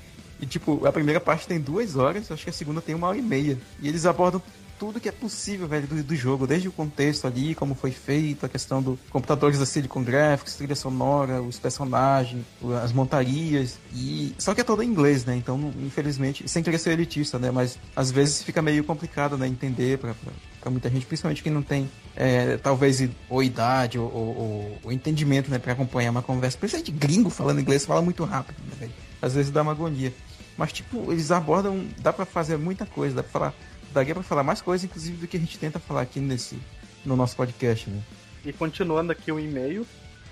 E, 0.41 0.45
tipo, 0.45 0.87
a 0.87 0.91
primeira 0.91 1.19
parte 1.19 1.47
tem 1.47 1.59
duas 1.59 1.95
horas, 1.95 2.31
acho 2.31 2.43
que 2.43 2.49
a 2.49 2.53
segunda 2.53 2.81
tem 2.81 2.95
uma 2.95 3.07
hora 3.07 3.17
e 3.17 3.21
meia. 3.21 3.59
E 3.79 3.87
eles 3.87 4.07
abordam 4.07 4.41
tudo 4.81 4.99
que 4.99 5.07
é 5.07 5.11
possível, 5.11 5.67
velho, 5.67 5.85
do, 5.85 6.01
do, 6.01 6.15
jogo, 6.15 6.47
desde 6.47 6.67
o 6.67 6.71
contexto 6.71 7.27
ali, 7.27 7.53
como 7.53 7.75
foi 7.75 7.91
feito, 7.91 8.47
a 8.47 8.49
questão 8.49 8.81
dos 8.81 8.97
computadores 9.11 9.59
da 9.59 9.65
Silicon 9.67 10.03
Graphics, 10.03 10.55
trilha 10.55 10.73
sonora, 10.73 11.39
os 11.39 11.59
personagens, 11.59 12.43
as 12.81 12.91
montarias, 12.91 13.77
e 13.93 14.33
só 14.39 14.55
que 14.55 14.61
é 14.61 14.63
todo 14.63 14.81
em 14.81 14.87
inglês, 14.87 15.23
né? 15.23 15.35
Então, 15.35 15.71
infelizmente, 15.85 16.49
sem 16.49 16.63
querer 16.63 16.79
ser 16.79 16.93
elitista, 16.93 17.37
né? 17.37 17.51
Mas 17.51 17.77
às 17.95 18.09
vezes 18.09 18.41
fica 18.41 18.59
meio 18.59 18.83
complicado, 18.83 19.37
né? 19.37 19.45
Entender 19.45 19.99
pra, 19.99 20.15
pra, 20.15 20.33
pra 20.59 20.71
muita 20.71 20.89
gente, 20.89 21.05
principalmente 21.05 21.43
quem 21.43 21.51
não 21.51 21.61
tem, 21.61 21.87
é, 22.15 22.57
talvez, 22.57 23.07
ou 23.29 23.43
idade 23.43 23.99
ou, 23.99 24.11
ou, 24.11 24.79
ou 24.85 24.91
entendimento, 24.91 25.51
né? 25.51 25.59
Pra 25.59 25.73
acompanhar 25.73 26.09
uma 26.09 26.23
conversa. 26.23 26.57
Principalmente 26.57 26.91
gringo 26.91 27.29
falando 27.29 27.61
inglês, 27.61 27.85
fala 27.85 28.01
muito 28.01 28.23
rápido, 28.23 28.57
né, 28.67 28.73
velho? 28.79 28.93
Às 29.21 29.35
vezes 29.35 29.51
dá 29.51 29.61
uma 29.61 29.73
agonia. 29.73 30.11
Mas, 30.57 30.73
tipo, 30.73 31.11
eles 31.11 31.29
abordam, 31.29 31.85
dá 31.99 32.11
para 32.11 32.25
fazer 32.25 32.57
muita 32.57 32.83
coisa, 32.85 33.15
dá 33.17 33.21
pra 33.21 33.31
falar 33.31 33.53
daria 33.93 34.13
para 34.13 34.23
falar 34.23 34.43
mais 34.43 34.61
coisas, 34.61 34.85
inclusive, 34.85 35.17
do 35.17 35.27
que 35.27 35.37
a 35.37 35.39
gente 35.39 35.57
tenta 35.57 35.79
falar 35.79 36.01
aqui 36.01 36.19
nesse, 36.19 36.57
no 37.05 37.15
nosso 37.15 37.35
podcast, 37.35 37.89
né? 37.89 38.01
E 38.43 38.51
continuando 38.51 39.11
aqui 39.11 39.31
o 39.31 39.39
e-mail, 39.39 39.85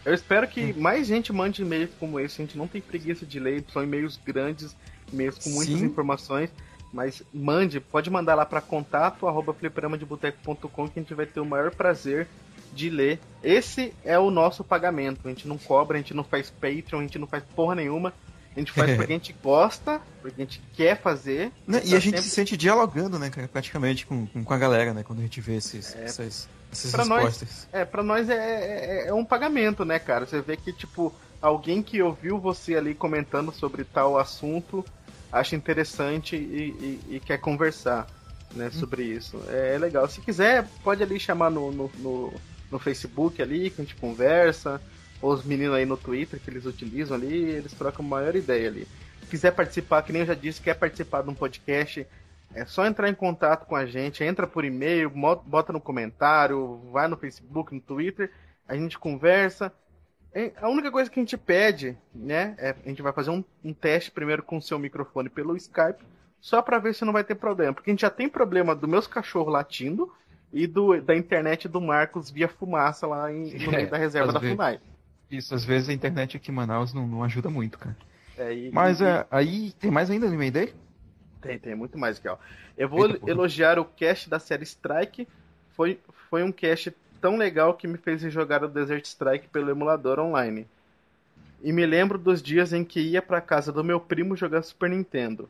eu 0.06 0.14
espero 0.14 0.48
que 0.48 0.62
hum. 0.72 0.74
mais 0.78 1.08
gente 1.08 1.32
mande 1.32 1.62
e-mails 1.62 1.92
como 2.00 2.20
esse. 2.20 2.42
A 2.42 2.46
gente 2.46 2.58
não 2.58 2.68
tem 2.68 2.82
preguiça 2.82 3.26
de 3.26 3.40
ler, 3.40 3.64
são 3.72 3.84
e-mails 3.84 4.20
grandes, 4.26 4.76
e-mails 5.12 5.38
com 5.38 5.50
muitas 5.50 5.80
Sim. 5.80 5.86
informações. 5.86 6.50
Mas 6.92 7.22
mande, 7.32 7.80
pode 7.80 8.10
mandar 8.10 8.34
lá 8.34 8.46
para 8.46 8.62
contato 8.62 9.28
arroba 9.28 9.54
que 9.54 9.68
a 9.68 11.00
gente 11.00 11.14
vai 11.14 11.26
ter 11.28 11.40
o 11.40 11.46
maior 11.46 11.70
prazer 11.70 12.28
de 12.74 12.90
ler. 12.90 13.20
Esse 13.44 13.94
é 14.04 14.18
o 14.18 14.32
nosso 14.32 14.64
pagamento. 14.64 15.20
A 15.26 15.30
gente 15.30 15.48
não 15.48 15.58
cobra, 15.58 15.98
a 15.98 16.02
gente 16.02 16.16
não 16.16 16.24
faz 16.24 16.50
Patreon, 16.50 17.00
a 17.00 17.02
gente 17.04 17.20
não 17.20 17.28
faz 17.28 17.44
porra 17.56 17.76
nenhuma. 17.76 18.14
A 18.60 18.62
gente 18.62 18.72
faz 18.74 18.92
porque 18.98 19.14
a 19.14 19.16
gente 19.16 19.36
gosta, 19.42 20.02
porque 20.22 20.42
a 20.42 20.46
gente 20.46 20.62
quer 20.74 21.00
fazer. 21.00 21.52
Né? 21.66 21.82
E 21.86 21.96
a 21.96 22.00
gente 22.00 22.18
sempre... 22.18 22.22
se 22.22 22.30
sente 22.30 22.58
dialogando, 22.58 23.18
né, 23.18 23.32
praticamente 23.52 24.06
com, 24.06 24.28
com 24.28 24.54
a 24.54 24.58
galera, 24.58 24.94
né? 24.94 25.04
Quando 25.04 25.20
a 25.20 25.22
gente 25.22 25.40
vê 25.40 25.56
esses, 25.56 25.96
é, 25.96 26.04
essas, 26.04 26.48
essas 26.72 26.92
pra 26.92 27.04
respostas. 27.04 27.68
Nós, 27.72 27.82
é, 27.82 27.86
pra 27.86 28.04
nós 28.04 28.30
é, 28.30 28.36
é, 28.36 29.08
é, 29.08 29.14
um 29.14 29.24
pagamento, 29.24 29.86
né, 29.86 29.98
cara? 29.98 30.26
Você 30.26 30.42
vê 30.42 30.58
que, 30.58 30.74
tipo, 30.74 31.14
alguém 31.42 31.82
que 31.82 32.02
ouviu 32.02 32.38
você 32.38 32.76
ali 32.76 32.94
comentando 32.94 33.52
sobre 33.54 33.84
tal 33.84 34.18
assunto 34.18 34.86
acha 35.32 35.56
interessante 35.56 36.36
e, 36.36 37.00
e, 37.10 37.16
e 37.16 37.20
quer 37.20 37.38
conversar, 37.38 38.08
né, 38.54 38.68
hum. 38.68 38.72
sobre 38.72 39.04
isso. 39.04 39.42
É, 39.48 39.76
é, 39.76 39.78
legal. 39.78 40.08
Se 40.10 40.20
quiser, 40.20 40.68
pode 40.84 41.02
ali 41.02 41.20
chamar 41.20 41.50
no, 41.50 41.72
no, 41.72 41.92
no, 41.98 42.34
no 42.72 42.80
Facebook 42.80 43.42
ali, 43.42 43.70
que 43.70 43.82
a 43.82 43.86
gente 43.86 43.96
conversa 43.96 44.82
os 45.22 45.44
meninos 45.44 45.76
aí 45.76 45.86
no 45.86 45.98
Twitter 45.98 46.40
que 46.40 46.50
eles 46.50 46.66
utilizam 46.66 47.16
ali, 47.16 47.34
eles 47.34 47.74
trocam 47.74 48.06
a 48.06 48.08
maior 48.08 48.36
ideia 48.36 48.68
ali. 48.68 48.88
Se 49.22 49.28
quiser 49.28 49.52
participar, 49.52 50.02
que 50.02 50.14
nem 50.14 50.22
eu 50.22 50.28
já 50.28 50.34
disse, 50.34 50.62
quer 50.62 50.76
participar 50.76 51.22
de 51.22 51.30
um 51.30 51.36
podcast, 51.36 52.06
é 52.54 52.66
só 52.66 52.86
entrar 52.86 53.10
em 53.10 53.14
contato 53.14 53.66
com 53.66 53.76
a 53.76 53.86
gente, 53.86 54.24
entra 54.24 54.48
por 54.48 54.66
e-mail, 54.66 55.12
bota 55.46 55.72
no 55.72 55.82
comentário, 55.82 56.82
vai 56.92 57.08
no 57.08 57.18
Facebook, 57.18 57.74
no 57.74 57.82
Twitter, 57.82 58.32
a 58.68 58.76
gente 58.76 58.98
conversa. 58.98 59.72
A 60.62 60.70
única 60.70 60.92
coisa 60.92 61.10
que 61.10 61.20
a 61.20 61.24
gente 61.24 61.38
pede, 61.38 61.98
né, 62.14 62.56
é 62.58 62.76
a 62.86 62.90
gente 62.90 63.02
vai 63.02 63.12
fazer 63.12 63.30
um, 63.32 63.44
um 63.64 63.74
teste 63.74 64.12
primeiro 64.12 64.44
com 64.44 64.58
o 64.58 64.62
seu 64.62 64.80
microfone 64.80 65.30
pelo 65.30 65.56
Skype, 65.56 66.04
só 66.40 66.62
para 66.62 66.80
ver 66.80 66.96
se 66.96 67.04
não 67.04 67.14
vai 67.14 67.24
ter 67.24 67.36
problema, 67.36 67.74
porque 67.74 67.90
a 67.90 67.94
gente 67.94 68.02
já 68.02 68.10
tem 68.10 68.30
problema 68.30 68.76
do 68.76 68.88
meus 68.88 69.06
cachorros 69.06 69.52
latindo 69.52 70.12
e 70.52 70.66
do, 70.66 71.00
da 71.02 71.16
internet 71.16 71.68
do 71.68 71.82
Marcos 71.82 72.32
via 72.32 72.48
fumaça 72.48 73.06
lá 73.06 73.32
em, 73.32 73.54
no 73.60 73.72
meio 73.72 73.90
da 73.92 73.98
reserva 73.98 74.32
da 74.32 74.40
FUNAI. 74.40 74.80
Isso, 75.30 75.54
às 75.54 75.64
vezes 75.64 75.90
a 75.90 75.94
internet 75.94 76.38
aqui 76.38 76.52
em 76.52 76.54
Manaus 76.54 76.94
não, 76.94 77.08
não 77.08 77.24
ajuda 77.24 77.50
muito, 77.50 77.78
cara. 77.78 77.96
É, 78.38 78.54
e, 78.54 78.72
Mas 78.72 79.02
e, 79.02 79.06
é, 79.06 79.26
aí 79.30 79.72
tem 79.74 79.92
mais 79.92 80.10
ainda 80.10 80.28
no 80.28 80.34
e-mail 80.34 80.52
dele? 80.52 80.74
Tem, 81.42 81.60
tem 81.60 81.76
muito 81.76 81.98
mais 81.98 82.18
aqui, 82.18 82.28
ó. 82.28 82.38
Eu 82.78 82.90
vou 82.90 83.06
Eita, 83.06 83.30
elogiar 83.30 83.78
o 83.80 83.86
cast 83.86 84.30
da 84.30 84.40
série 84.40 84.64
Strike. 84.64 85.28
Foi, 85.72 86.00
foi 86.30 86.44
um 86.44 86.52
cast 86.52 86.94
tão 87.22 87.38
legal 87.38 87.74
que 87.76 87.88
me 87.88 87.98
fez 87.98 88.22
jogar 88.22 88.64
o 88.64 88.68
Desert 88.68 89.06
Strike 89.06 89.48
pelo 89.50 89.70
emulador 89.70 90.20
online. 90.20 90.68
E 91.62 91.72
me 91.74 91.86
lembro 91.86 92.18
dos 92.18 92.42
dias 92.42 92.72
em 92.72 92.84
que 92.84 93.02
ia 93.02 93.22
para 93.22 93.42
casa 93.42 93.72
do 93.72 93.84
meu 93.84 94.00
primo 94.00 94.36
jogar 94.36 94.64
Super 94.64 94.90
Nintendo. 94.90 95.50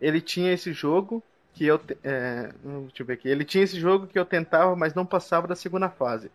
Ele 0.00 0.20
tinha 0.20 0.52
esse 0.52 0.72
jogo 0.72 1.22
que 1.54 1.66
eu. 1.66 1.80
É, 2.04 2.52
deixa 2.86 3.02
eu 3.02 3.06
ver 3.06 3.14
aqui. 3.14 3.28
Ele 3.28 3.44
tinha 3.44 3.64
esse 3.64 3.80
jogo 3.80 4.06
que 4.06 4.18
eu 4.18 4.24
tentava, 4.24 4.76
mas 4.76 4.94
não 4.94 5.06
passava 5.06 5.46
da 5.46 5.56
segunda 5.56 5.88
fase. 5.88 6.30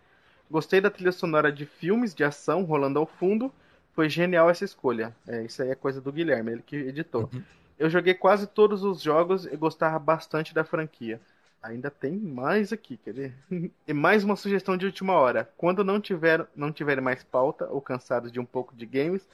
Gostei 0.49 0.79
da 0.79 0.89
trilha 0.89 1.12
sonora 1.12 1.51
de 1.51 1.65
filmes 1.65 2.13
de 2.13 2.23
ação 2.23 2.63
rolando 2.63 2.99
ao 2.99 3.06
fundo. 3.06 3.51
Foi 3.93 4.10
genial 4.10 4.49
essa 4.49 4.65
escolha. 4.65 5.15
É, 5.27 5.43
isso 5.43 5.62
aí 5.62 5.69
é 5.69 5.75
coisa 5.75 6.01
do 6.01 6.12
Guilherme, 6.12 6.51
ele 6.51 6.63
que 6.65 6.75
editou. 6.75 7.29
Uhum. 7.34 7.43
Eu 7.77 7.89
joguei 7.89 8.13
quase 8.13 8.47
todos 8.47 8.84
os 8.84 9.01
jogos 9.01 9.45
e 9.45 9.56
gostava 9.56 9.97
bastante 9.99 10.53
da 10.53 10.63
franquia. 10.63 11.19
Ainda 11.62 11.89
tem 11.89 12.17
mais 12.17 12.73
aqui, 12.73 12.97
quer 12.97 13.13
ver? 13.13 13.34
e 13.88 13.93
mais 13.93 14.23
uma 14.23 14.36
sugestão 14.36 14.75
de 14.75 14.86
última 14.86 15.13
hora. 15.13 15.49
Quando 15.58 15.84
não 15.84 15.99
tiver, 15.99 16.45
não 16.56 16.71
tiverem 16.71 17.03
mais 17.03 17.23
pauta 17.23 17.67
ou 17.69 17.82
cansados 17.82 18.32
de 18.32 18.39
um 18.39 18.45
pouco 18.45 18.75
de 18.75 18.86
games, 18.86 19.25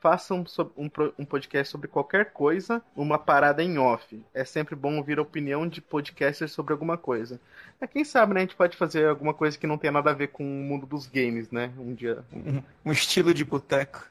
façam 0.00 0.44
um, 0.76 0.90
um, 1.18 1.24
podcast 1.24 1.70
sobre 1.70 1.88
qualquer 1.88 2.32
coisa, 2.32 2.82
uma 2.94 3.18
parada 3.18 3.62
em 3.62 3.78
off. 3.78 4.22
É 4.32 4.44
sempre 4.44 4.74
bom 4.74 4.96
ouvir 4.96 5.18
a 5.18 5.22
opinião 5.22 5.66
de 5.66 5.80
podcasters 5.80 6.52
sobre 6.52 6.72
alguma 6.72 6.96
coisa. 6.96 7.40
É, 7.80 7.86
quem 7.86 8.04
sabe, 8.04 8.34
né? 8.34 8.40
A 8.40 8.42
gente 8.42 8.56
pode 8.56 8.76
fazer 8.76 9.08
alguma 9.08 9.34
coisa 9.34 9.58
que 9.58 9.66
não 9.66 9.78
tenha 9.78 9.92
nada 9.92 10.10
a 10.10 10.14
ver 10.14 10.28
com 10.28 10.44
o 10.44 10.64
mundo 10.64 10.86
dos 10.86 11.06
games, 11.06 11.50
né? 11.50 11.72
Um 11.78 11.94
dia. 11.94 12.24
Um, 12.32 12.62
um 12.84 12.92
estilo 12.92 13.34
de 13.34 13.44
boteco. 13.44 14.06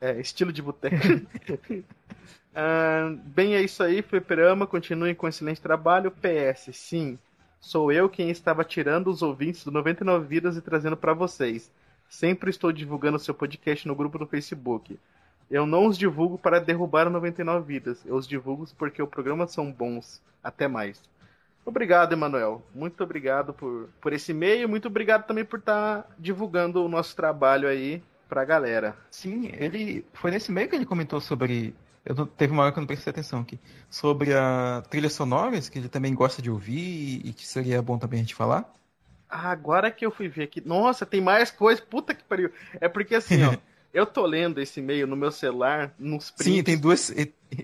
É, 0.00 0.18
estilo 0.20 0.52
de 0.52 0.62
boteco. 0.62 0.96
uh, 0.96 3.16
bem, 3.26 3.54
é 3.54 3.62
isso 3.62 3.82
aí, 3.82 4.02
Fliperama. 4.02 4.66
Continuem 4.66 5.14
com 5.14 5.28
excelente 5.28 5.60
trabalho. 5.60 6.10
PS, 6.10 6.70
sim, 6.72 7.18
sou 7.60 7.92
eu 7.92 8.08
quem 8.08 8.30
estava 8.30 8.64
tirando 8.64 9.08
os 9.08 9.22
ouvintes 9.22 9.64
do 9.64 9.70
99 9.70 10.26
Vidas 10.26 10.56
e 10.56 10.62
trazendo 10.62 10.96
para 10.96 11.12
vocês. 11.12 11.70
Sempre 12.08 12.50
estou 12.50 12.70
divulgando 12.70 13.18
seu 13.18 13.34
podcast 13.34 13.88
no 13.88 13.94
grupo 13.94 14.18
do 14.18 14.26
Facebook. 14.26 14.98
Eu 15.50 15.66
não 15.66 15.86
os 15.86 15.98
divulgo 15.98 16.38
para 16.38 16.60
derrubar 16.60 17.10
99 17.10 17.66
vidas. 17.66 18.04
Eu 18.04 18.16
os 18.16 18.26
divulgo 18.26 18.66
porque 18.76 19.02
o 19.02 19.06
programa 19.06 19.46
são 19.46 19.70
bons. 19.70 20.22
Até 20.42 20.66
mais. 20.68 21.02
Obrigado, 21.64 22.12
Emanuel. 22.12 22.62
Muito 22.74 23.02
obrigado 23.02 23.54
por, 23.54 23.88
por 24.00 24.12
esse 24.12 24.32
e-mail. 24.32 24.68
Muito 24.68 24.88
obrigado 24.88 25.26
também 25.26 25.44
por 25.44 25.58
estar 25.58 26.02
tá 26.02 26.08
divulgando 26.18 26.84
o 26.84 26.88
nosso 26.88 27.16
trabalho 27.16 27.68
aí 27.68 28.02
pra 28.28 28.44
galera. 28.44 28.96
Sim, 29.10 29.50
ele 29.54 30.04
foi 30.12 30.30
nesse 30.30 30.50
e-mail 30.50 30.68
que 30.68 30.76
ele 30.76 30.84
comentou 30.84 31.20
sobre. 31.20 31.74
Eu 32.04 32.14
não, 32.14 32.26
teve 32.26 32.52
uma 32.52 32.64
hora 32.64 32.72
que 32.72 32.78
eu 32.78 32.82
não 32.82 32.86
prestei 32.86 33.10
atenção 33.10 33.40
aqui. 33.40 33.58
Sobre 33.88 34.34
a 34.34 34.82
trilha 34.90 35.08
sonoras, 35.08 35.70
que 35.70 35.78
ele 35.78 35.88
também 35.88 36.14
gosta 36.14 36.42
de 36.42 36.50
ouvir 36.50 37.22
e 37.24 37.32
que 37.32 37.46
seria 37.46 37.80
bom 37.80 37.96
também 37.96 38.20
a 38.20 38.22
gente 38.22 38.34
falar. 38.34 38.70
Ah, 39.28 39.50
agora 39.50 39.90
que 39.90 40.04
eu 40.04 40.10
fui 40.10 40.28
ver 40.28 40.44
aqui. 40.44 40.60
Nossa, 40.60 41.06
tem 41.06 41.22
mais 41.22 41.50
coisa. 41.50 41.80
Puta 41.80 42.14
que 42.14 42.22
pariu. 42.24 42.50
É 42.78 42.88
porque 42.88 43.14
assim, 43.14 43.42
ó. 43.42 43.56
Eu 43.94 44.04
tô 44.04 44.26
lendo 44.26 44.60
esse 44.60 44.80
e-mail 44.80 45.06
no 45.06 45.14
meu 45.14 45.30
celular, 45.30 45.94
nos 45.96 46.28
prints. 46.28 46.52
Sim, 46.52 46.62
tem 46.64 46.76
duas, 46.76 47.14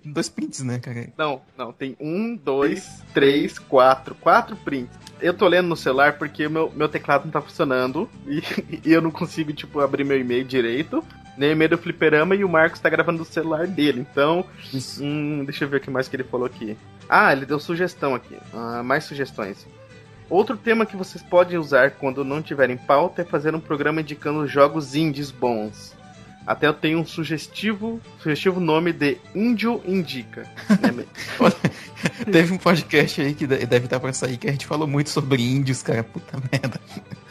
dois 0.04 0.28
prints, 0.28 0.62
né, 0.62 0.78
cara? 0.78 1.12
Não, 1.18 1.42
não, 1.58 1.72
tem 1.72 1.96
um, 1.98 2.36
dois, 2.36 3.02
três, 3.12 3.58
quatro. 3.58 4.14
Quatro 4.14 4.54
prints. 4.54 4.96
Eu 5.20 5.34
tô 5.34 5.48
lendo 5.48 5.66
no 5.66 5.76
celular 5.76 6.18
porque 6.18 6.48
meu, 6.48 6.70
meu 6.70 6.88
teclado 6.88 7.24
não 7.24 7.32
tá 7.32 7.40
funcionando 7.40 8.08
e, 8.28 8.40
e 8.86 8.92
eu 8.92 9.02
não 9.02 9.10
consigo, 9.10 9.52
tipo, 9.52 9.80
abrir 9.80 10.04
meu 10.04 10.20
e-mail 10.20 10.44
direito. 10.44 11.04
Nem 11.36 11.50
o 11.50 11.52
e-mail 11.52 11.70
do 11.70 11.78
fliperama 11.78 12.36
e 12.36 12.44
o 12.44 12.48
Marcos 12.48 12.78
tá 12.78 12.88
gravando 12.88 13.18
no 13.18 13.24
celular 13.24 13.66
dele. 13.66 14.06
Então, 14.08 14.44
hum, 15.00 15.44
deixa 15.44 15.64
eu 15.64 15.68
ver 15.68 15.78
o 15.78 15.80
que 15.80 15.90
mais 15.90 16.06
que 16.06 16.14
ele 16.14 16.22
falou 16.22 16.46
aqui. 16.46 16.76
Ah, 17.08 17.32
ele 17.32 17.44
deu 17.44 17.58
sugestão 17.58 18.14
aqui. 18.14 18.36
Ah, 18.54 18.84
mais 18.84 19.02
sugestões. 19.02 19.66
Outro 20.28 20.56
tema 20.56 20.86
que 20.86 20.96
vocês 20.96 21.24
podem 21.24 21.58
usar 21.58 21.90
quando 21.90 22.24
não 22.24 22.40
tiverem 22.40 22.76
pauta 22.76 23.22
é 23.22 23.24
fazer 23.24 23.52
um 23.52 23.60
programa 23.60 24.00
indicando 24.00 24.46
jogos 24.46 24.94
indies 24.94 25.32
bons. 25.32 25.98
Até 26.46 26.66
eu 26.66 26.72
tenho 26.72 26.98
um 26.98 27.06
sugestivo, 27.06 28.00
sugestivo 28.18 28.60
nome 28.60 28.92
de 28.92 29.18
Índio 29.34 29.80
Indica. 29.86 30.42
Né? 30.68 31.04
Teve 32.30 32.52
um 32.52 32.58
podcast 32.58 33.20
aí 33.20 33.34
que 33.34 33.46
deve 33.46 33.84
estar 33.84 34.00
pra 34.00 34.12
sair 34.12 34.36
que 34.36 34.48
a 34.48 34.52
gente 34.52 34.66
falou 34.66 34.86
muito 34.86 35.10
sobre 35.10 35.42
índios, 35.42 35.82
cara. 35.82 36.02
Puta 36.02 36.38
merda. 36.50 36.80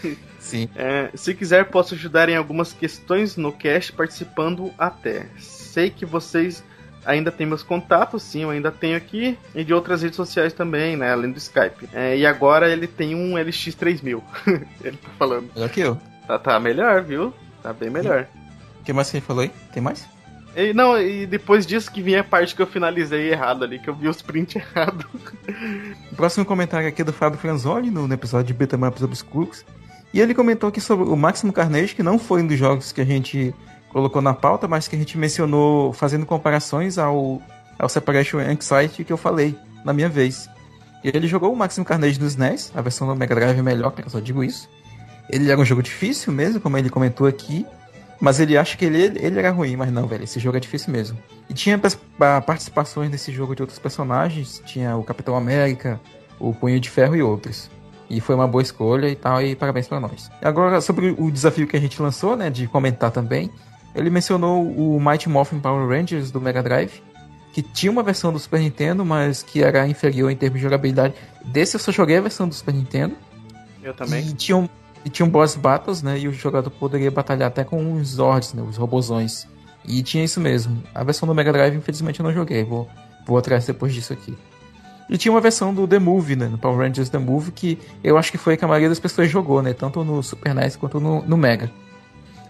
Sim. 0.39 0.69
É, 0.75 1.09
se 1.13 1.33
quiser, 1.33 1.65
posso 1.65 1.93
ajudar 1.93 2.29
em 2.29 2.35
algumas 2.35 2.71
questões 2.73 3.35
no 3.35 3.51
cast 3.51 3.91
participando 3.93 4.71
até. 4.77 5.27
Sei 5.37 5.89
que 5.89 6.05
vocês 6.05 6.63
ainda 7.05 7.31
têm 7.31 7.45
meus 7.45 7.63
contatos, 7.63 8.23
sim, 8.23 8.43
eu 8.43 8.49
ainda 8.49 8.71
tenho 8.71 8.97
aqui, 8.97 9.37
e 9.55 9.63
de 9.63 9.73
outras 9.73 10.01
redes 10.01 10.15
sociais 10.15 10.53
também, 10.53 10.97
né, 10.97 11.11
além 11.11 11.31
do 11.31 11.37
Skype. 11.37 11.89
É, 11.93 12.17
e 12.17 12.25
agora 12.25 12.71
ele 12.71 12.87
tem 12.87 13.15
um 13.15 13.33
LX3000. 13.33 14.21
ele 14.83 14.97
tá 14.97 15.09
falando. 15.17 15.49
Melhor 15.53 15.69
que 15.69 15.81
eu. 15.81 15.99
Tá, 16.27 16.39
tá 16.39 16.59
melhor, 16.59 17.03
viu? 17.03 17.33
Tá 17.61 17.73
bem 17.73 17.89
melhor 17.89 18.27
que 18.89 18.93
mais 18.93 19.07
você 19.07 19.21
falou 19.21 19.43
aí? 19.43 19.51
Tem 19.71 19.83
mais? 19.83 20.03
E, 20.55 20.73
não, 20.73 20.99
e 20.99 21.27
depois 21.27 21.63
disso 21.63 21.91
que 21.91 22.01
vinha 22.01 22.21
a 22.21 22.23
parte 22.23 22.55
que 22.55 22.61
eu 22.61 22.65
finalizei 22.65 23.31
errado 23.31 23.63
ali, 23.63 23.77
que 23.77 23.87
eu 23.87 23.93
vi 23.93 24.07
os 24.07 24.19
prints 24.19 24.55
errados. 24.57 25.05
O 26.11 26.15
próximo 26.15 26.43
comentário 26.43 26.87
aqui 26.87 27.03
é 27.03 27.05
do 27.05 27.13
Fábio 27.13 27.37
Franzoni, 27.37 27.91
no, 27.91 28.11
episódio 28.11 28.47
de 28.47 28.53
Betamaps 28.55 29.03
Obscuros. 29.03 29.63
E 30.11 30.19
ele 30.19 30.33
comentou 30.33 30.69
aqui 30.69 30.81
sobre 30.81 31.07
o 31.07 31.15
Máximo 31.15 31.53
Carnage, 31.53 31.93
que 31.93 32.01
não 32.01 32.17
foi 32.17 32.41
um 32.41 32.47
dos 32.47 32.57
jogos 32.57 32.91
que 32.91 32.99
a 32.99 33.05
gente 33.05 33.53
colocou 33.89 34.23
na 34.23 34.33
pauta, 34.33 34.67
mas 34.67 34.87
que 34.87 34.95
a 34.95 34.99
gente 34.99 35.19
mencionou 35.19 35.93
fazendo 35.93 36.25
comparações 36.25 36.97
ao 36.97 37.39
é 37.77 37.85
o 37.85 37.89
Separation 37.89 38.39
Anxiety 38.39 39.03
que 39.03 39.13
eu 39.13 39.17
falei 39.17 39.55
na 39.85 39.93
minha 39.93 40.09
vez. 40.09 40.49
Ele 41.03 41.27
jogou 41.27 41.53
o 41.53 41.55
Maximum 41.55 41.85
Carnage 41.85 42.19
no 42.19 42.25
SNES, 42.25 42.71
a 42.75 42.81
versão 42.81 43.07
do 43.07 43.15
Mega 43.15 43.35
Drive 43.35 43.57
é 43.57 43.61
melhor, 43.61 43.93
eu 44.03 44.09
só 44.09 44.19
digo 44.19 44.43
isso. 44.43 44.67
Ele 45.29 45.49
era 45.49 45.61
um 45.61 45.63
jogo 45.63 45.83
difícil 45.83 46.33
mesmo, 46.33 46.59
como 46.59 46.75
ele 46.75 46.89
comentou 46.89 47.27
aqui, 47.27 47.65
mas 48.19 48.39
ele 48.39 48.57
acha 48.57 48.77
que 48.77 48.85
ele, 48.85 49.17
ele 49.17 49.39
era 49.39 49.51
ruim, 49.51 49.75
mas 49.75 49.91
não, 49.91 50.07
velho, 50.07 50.23
esse 50.23 50.39
jogo 50.39 50.57
é 50.57 50.59
difícil 50.59 50.91
mesmo. 50.91 51.17
E 51.49 51.53
tinha 51.53 51.79
participações 52.45 53.09
nesse 53.09 53.31
jogo 53.31 53.55
de 53.55 53.61
outros 53.61 53.79
personagens, 53.79 54.61
tinha 54.65 54.95
o 54.95 55.03
Capitão 55.03 55.35
América, 55.35 55.99
o 56.39 56.53
Punho 56.53 56.79
de 56.79 56.89
Ferro 56.89 57.15
e 57.15 57.23
outros. 57.23 57.69
E 58.09 58.19
foi 58.19 58.35
uma 58.35 58.47
boa 58.47 58.61
escolha 58.61 59.07
e 59.07 59.15
tal, 59.15 59.41
e 59.41 59.55
parabéns 59.55 59.87
para 59.87 59.99
nós. 59.99 60.29
Agora, 60.41 60.81
sobre 60.81 61.15
o 61.17 61.31
desafio 61.31 61.67
que 61.67 61.77
a 61.77 61.79
gente 61.79 62.01
lançou, 62.01 62.35
né, 62.35 62.49
de 62.49 62.67
comentar 62.67 63.11
também, 63.11 63.49
ele 63.95 64.09
mencionou 64.09 64.63
o 64.63 64.99
Mighty 64.99 65.29
Morphin 65.29 65.59
Power 65.59 65.87
Rangers 65.87 66.31
do 66.31 66.41
Mega 66.41 66.61
Drive, 66.61 67.01
que 67.53 67.61
tinha 67.61 67.91
uma 67.91 68.03
versão 68.03 68.31
do 68.31 68.39
Super 68.39 68.59
Nintendo, 68.59 69.05
mas 69.05 69.43
que 69.43 69.63
era 69.63 69.87
inferior 69.87 70.29
em 70.31 70.35
termos 70.35 70.59
de 70.59 70.63
jogabilidade. 70.63 71.13
Desse 71.45 71.75
eu 71.75 71.79
só 71.79 71.91
joguei 71.91 72.17
a 72.17 72.21
versão 72.21 72.47
do 72.47 72.53
Super 72.53 72.73
Nintendo. 72.73 73.15
Eu 73.81 73.93
também. 73.93 74.27
E 74.27 74.33
tinha 74.33 74.57
um, 74.57 74.69
e 75.05 75.09
tinha 75.09 75.25
um 75.25 75.29
boss 75.29 75.55
battles, 75.55 76.01
né? 76.01 76.19
E 76.19 76.27
o 76.27 76.33
jogador 76.33 76.69
poderia 76.69 77.09
batalhar 77.09 77.47
até 77.47 77.63
com 77.63 77.93
os 77.93 78.09
Zords, 78.09 78.53
né? 78.53 78.61
Os 78.61 78.77
robozões. 78.77 79.47
E 79.85 80.03
tinha 80.03 80.23
isso 80.23 80.39
mesmo. 80.39 80.83
A 80.93 81.03
versão 81.03 81.27
do 81.27 81.33
Mega 81.33 81.51
Drive, 81.51 81.75
infelizmente, 81.75 82.19
eu 82.19 82.23
não 82.23 82.33
joguei. 82.33 82.63
Vou, 82.63 82.87
vou 83.25 83.37
atrás 83.37 83.65
depois 83.65 83.93
disso 83.93 84.13
aqui. 84.13 84.37
E 85.09 85.17
tinha 85.17 85.31
uma 85.31 85.41
versão 85.41 85.73
do 85.73 85.87
The 85.87 85.97
Movie, 85.97 86.35
né? 86.35 86.47
No 86.47 86.57
Power 86.57 86.77
Rangers 86.77 87.09
The 87.09 87.17
Movie, 87.17 87.51
que 87.51 87.79
eu 88.03 88.17
acho 88.17 88.31
que 88.31 88.37
foi 88.37 88.53
a 88.53 88.57
que 88.57 88.65
a 88.65 88.67
maioria 88.67 88.89
das 88.89 88.99
pessoas 88.99 89.29
jogou, 89.29 89.61
né? 89.61 89.73
Tanto 89.73 90.03
no 90.03 90.21
Super 90.21 90.53
NES 90.53 90.75
quanto 90.75 90.99
no, 90.99 91.23
no 91.23 91.37
Mega. 91.37 91.71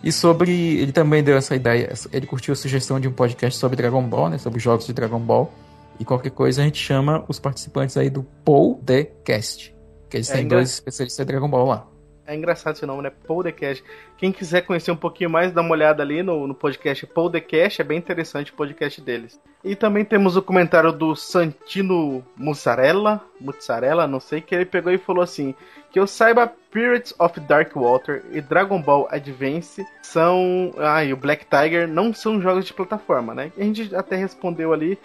E 0.04 0.12
sobre. 0.12 0.52
Ele 0.78 0.92
também 0.92 1.24
deu 1.24 1.38
essa 1.38 1.56
ideia. 1.56 1.94
Ele 2.12 2.26
curtiu 2.26 2.52
a 2.52 2.56
sugestão 2.56 3.00
de 3.00 3.08
um 3.08 3.12
podcast 3.14 3.58
sobre 3.58 3.78
Dragon 3.78 4.04
Ball, 4.04 4.30
né? 4.30 4.38
Sobre 4.38 4.60
jogos 4.60 4.86
de 4.86 4.94
Dragon 4.94 5.20
Ball. 5.20 5.54
E 6.00 6.06
qualquer 6.06 6.32
coisa 6.32 6.62
a 6.62 6.66
gente 6.66 6.82
chama 6.82 7.24
os 7.28 7.40
participantes 7.40 7.96
aí 7.96 8.10
do 8.10 8.24
Paul 8.44 8.82
The 8.86 9.04
Cast. 9.24 9.76
Que 10.10 10.18
eles 10.18 10.30
é 10.30 10.34
têm 10.34 10.48
dois 10.48 10.70
especialistas 10.70 11.26
de 11.26 11.32
Dragon 11.32 11.50
Ball 11.50 11.66
lá. 11.66 11.88
É 12.30 12.36
engraçado 12.36 12.76
esse 12.76 12.86
nome, 12.86 13.02
né? 13.02 13.10
Podcast. 13.10 13.84
Quem 14.16 14.32
quiser 14.32 14.62
conhecer 14.62 14.92
um 14.92 14.96
pouquinho 14.96 15.32
mais, 15.32 15.52
dá 15.52 15.62
uma 15.62 15.72
olhada 15.72 16.04
ali 16.04 16.22
no, 16.22 16.46
no 16.46 16.54
podcast 16.54 17.08
Podcast, 17.08 17.82
é 17.82 17.84
bem 17.84 17.98
interessante 17.98 18.52
o 18.52 18.56
podcast 18.56 19.02
deles. 19.02 19.42
E 19.64 19.76
também 19.76 20.06
temos 20.06 20.38
o 20.38 20.42
comentário 20.44 20.92
do 20.92 21.16
Santino 21.16 22.24
Mussarella, 22.38 23.20
Mussarella, 23.42 24.06
não 24.06 24.20
sei, 24.20 24.42
que 24.42 24.54
ele 24.54 24.66
pegou 24.66 24.94
e 24.94 25.00
falou 25.00 25.24
assim: 25.24 25.56
que 25.90 26.00
eu 26.00 26.06
saiba, 26.06 26.54
Pirates 26.72 27.16
of 27.18 27.40
Dark 27.40 27.76
Water 27.76 28.24
e 28.32 28.42
Dragon 28.42 28.80
Ball 28.80 29.08
Advance 29.10 29.84
são. 30.04 30.72
Ah, 30.78 31.04
e 31.04 31.12
o 31.12 31.18
Black 31.18 31.48
Tiger 31.48 31.88
não 31.88 32.14
são 32.14 32.40
jogos 32.40 32.66
de 32.66 32.74
plataforma, 32.76 33.34
né? 33.34 33.52
A 33.58 33.64
gente 33.64 33.96
até 33.96 34.16
respondeu 34.16 34.72
ali 34.72 35.00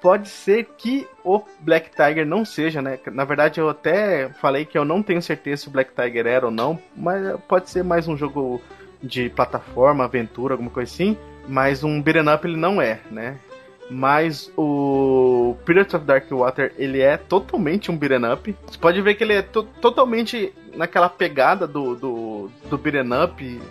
pode 0.00 0.28
ser 0.28 0.64
que 0.76 1.06
o 1.24 1.42
Black 1.60 1.90
Tiger 1.90 2.26
não 2.26 2.44
seja, 2.44 2.80
né? 2.80 2.98
Na 3.12 3.24
verdade, 3.24 3.60
eu 3.60 3.68
até 3.68 4.28
falei 4.40 4.64
que 4.64 4.78
eu 4.78 4.84
não 4.84 5.02
tenho 5.02 5.20
certeza 5.22 5.62
se 5.62 5.68
o 5.68 5.70
Black 5.70 5.92
Tiger 5.94 6.26
era 6.26 6.46
ou 6.46 6.52
não, 6.52 6.78
mas 6.96 7.38
pode 7.48 7.70
ser 7.70 7.82
mais 7.82 8.06
um 8.08 8.16
jogo 8.16 8.60
de 9.02 9.28
plataforma, 9.30 10.04
aventura, 10.04 10.54
alguma 10.54 10.70
coisa 10.70 10.92
assim. 10.92 11.16
Mas 11.46 11.82
um 11.82 12.00
beat'em 12.02 12.28
up 12.32 12.46
ele 12.46 12.56
não 12.56 12.80
é, 12.80 13.00
né? 13.10 13.38
Mas 13.90 14.52
o 14.56 15.56
Pirates 15.64 15.94
of 15.94 16.04
Dark 16.04 16.30
Water 16.30 16.74
ele 16.76 17.00
é 17.00 17.16
totalmente 17.16 17.90
um 17.90 17.96
beat'em 17.96 18.30
up. 18.30 18.56
Você 18.66 18.78
pode 18.78 19.00
ver 19.00 19.14
que 19.14 19.24
ele 19.24 19.34
é 19.34 19.42
to 19.42 19.62
totalmente 19.80 20.52
naquela 20.74 21.08
pegada 21.08 21.66
do, 21.66 21.94
do, 21.96 22.50
do 22.68 22.78
beat'em 22.78 23.24
up. 23.24 23.62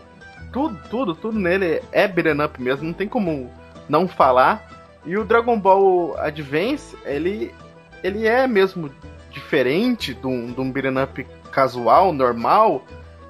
Tudo, 0.52 0.80
tudo, 0.90 1.16
tudo 1.16 1.40
nele 1.40 1.82
é 1.92 2.08
beat'em 2.08 2.44
up 2.44 2.62
mesmo, 2.62 2.86
não 2.86 2.94
tem 2.94 3.08
como 3.08 3.52
não 3.88 4.08
falar. 4.08 4.77
E 5.08 5.18
o 5.18 5.24
Dragon 5.24 5.58
Ball 5.58 6.18
Advance, 6.20 6.94
ele, 7.06 7.56
ele 8.04 8.28
é 8.28 8.46
mesmo 8.46 8.92
diferente 9.32 10.14
de 10.14 10.28
um, 10.28 10.52
de 10.52 10.60
um 10.60 10.70
beat'em 10.70 11.02
up 11.02 11.26
casual, 11.50 12.12
normal, 12.12 12.84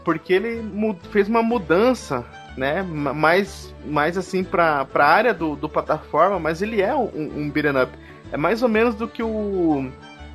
porque 0.03 0.33
ele 0.33 0.65
fez 1.11 1.27
uma 1.29 1.43
mudança, 1.43 2.25
né? 2.57 2.81
Mais, 2.81 3.71
mais 3.85 4.17
assim 4.17 4.43
pra, 4.43 4.85
pra 4.85 5.05
área 5.05 5.35
do, 5.35 5.55
do 5.55 5.69
plataforma, 5.69 6.39
mas 6.39 6.63
ele 6.63 6.81
é 6.81 6.95
um, 6.95 7.11
um 7.13 7.49
beat'em 7.51 7.79
up. 7.79 7.91
É 8.31 8.37
mais 8.37 8.63
ou 8.63 8.69
menos 8.69 8.95
do 8.95 9.07
que 9.07 9.21
o 9.21 9.87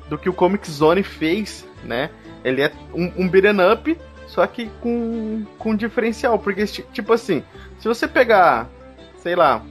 do 0.09 0.17
que 0.17 0.29
o 0.29 0.33
Comic 0.33 0.69
Zone 0.71 1.03
fez, 1.03 1.67
né? 1.83 2.09
Ele 2.41 2.61
é 2.61 2.71
um, 2.93 3.11
um 3.17 3.27
beat'em 3.27 3.57
up, 3.69 3.97
só 4.27 4.47
que 4.47 4.69
com, 4.79 5.45
com 5.59 5.75
diferencial, 5.75 6.39
porque 6.39 6.65
tipo 6.65 7.11
assim, 7.11 7.43
se 7.79 7.87
você 7.87 8.07
pegar, 8.07 8.69
sei 9.17 9.35
lá, 9.35 9.61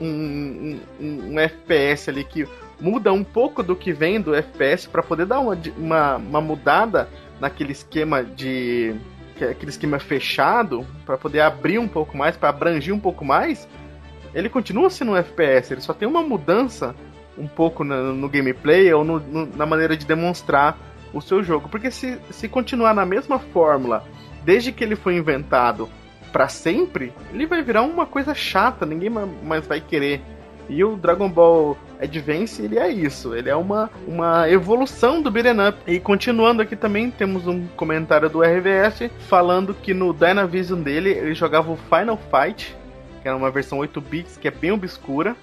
um, 0.00 0.78
um, 1.00 1.32
um, 1.32 1.38
FPS 1.38 2.10
ali 2.10 2.24
que 2.24 2.48
muda 2.80 3.12
um 3.12 3.24
pouco 3.24 3.62
do 3.62 3.76
que 3.76 3.92
vem 3.92 4.20
do 4.20 4.34
FPS 4.34 4.88
para 4.88 5.02
poder 5.02 5.26
dar 5.26 5.40
uma, 5.40 5.58
uma, 5.76 6.16
uma, 6.16 6.40
mudada 6.40 7.08
naquele 7.40 7.72
esquema 7.72 8.22
de 8.22 8.94
aquele 9.36 9.70
esquema 9.70 9.98
fechado 9.98 10.86
para 11.04 11.18
poder 11.18 11.40
abrir 11.40 11.78
um 11.78 11.88
pouco 11.88 12.16
mais, 12.16 12.36
para 12.36 12.48
abranger 12.50 12.94
um 12.94 13.00
pouco 13.00 13.24
mais, 13.24 13.68
ele 14.32 14.48
continua 14.48 14.90
sendo 14.90 15.12
um 15.12 15.16
FPS, 15.16 15.72
ele 15.72 15.80
só 15.80 15.92
tem 15.92 16.06
uma 16.06 16.22
mudança 16.22 16.94
um 17.36 17.46
pouco 17.46 17.82
no, 17.82 18.14
no 18.14 18.28
gameplay 18.28 18.92
ou 18.92 19.04
no, 19.04 19.18
no, 19.18 19.46
na 19.46 19.66
maneira 19.66 19.96
de 19.96 20.06
demonstrar 20.06 20.78
o 21.12 21.20
seu 21.20 21.42
jogo. 21.42 21.68
Porque 21.68 21.90
se, 21.90 22.18
se 22.30 22.48
continuar 22.48 22.94
na 22.94 23.04
mesma 23.04 23.38
fórmula 23.38 24.04
desde 24.44 24.72
que 24.72 24.84
ele 24.84 24.94
foi 24.94 25.16
inventado 25.16 25.88
para 26.34 26.48
sempre, 26.48 27.12
ele 27.32 27.46
vai 27.46 27.62
virar 27.62 27.82
uma 27.82 28.04
coisa 28.04 28.34
chata, 28.34 28.84
ninguém 28.84 29.08
mais 29.08 29.64
vai 29.68 29.80
querer. 29.80 30.20
E 30.68 30.82
o 30.82 30.96
Dragon 30.96 31.30
Ball 31.30 31.78
Advance, 32.00 32.60
ele 32.60 32.76
é 32.76 32.90
isso, 32.90 33.36
ele 33.36 33.48
é 33.48 33.54
uma, 33.54 33.88
uma 34.04 34.50
evolução 34.50 35.22
do 35.22 35.30
Beat'em 35.30 35.68
Up. 35.68 35.78
E 35.86 36.00
continuando 36.00 36.60
aqui 36.60 36.74
também, 36.74 37.08
temos 37.08 37.46
um 37.46 37.68
comentário 37.76 38.28
do 38.28 38.40
RVS 38.40 39.12
falando 39.28 39.72
que 39.74 39.94
no 39.94 40.12
Dynavision 40.12 40.82
dele, 40.82 41.10
ele 41.10 41.34
jogava 41.34 41.70
o 41.70 41.76
Final 41.76 42.18
Fight, 42.18 42.76
que 43.22 43.28
era 43.28 43.36
uma 43.36 43.52
versão 43.52 43.78
8 43.78 44.00
bits, 44.00 44.36
que 44.36 44.48
é 44.48 44.50
bem 44.50 44.72
obscura, 44.72 45.36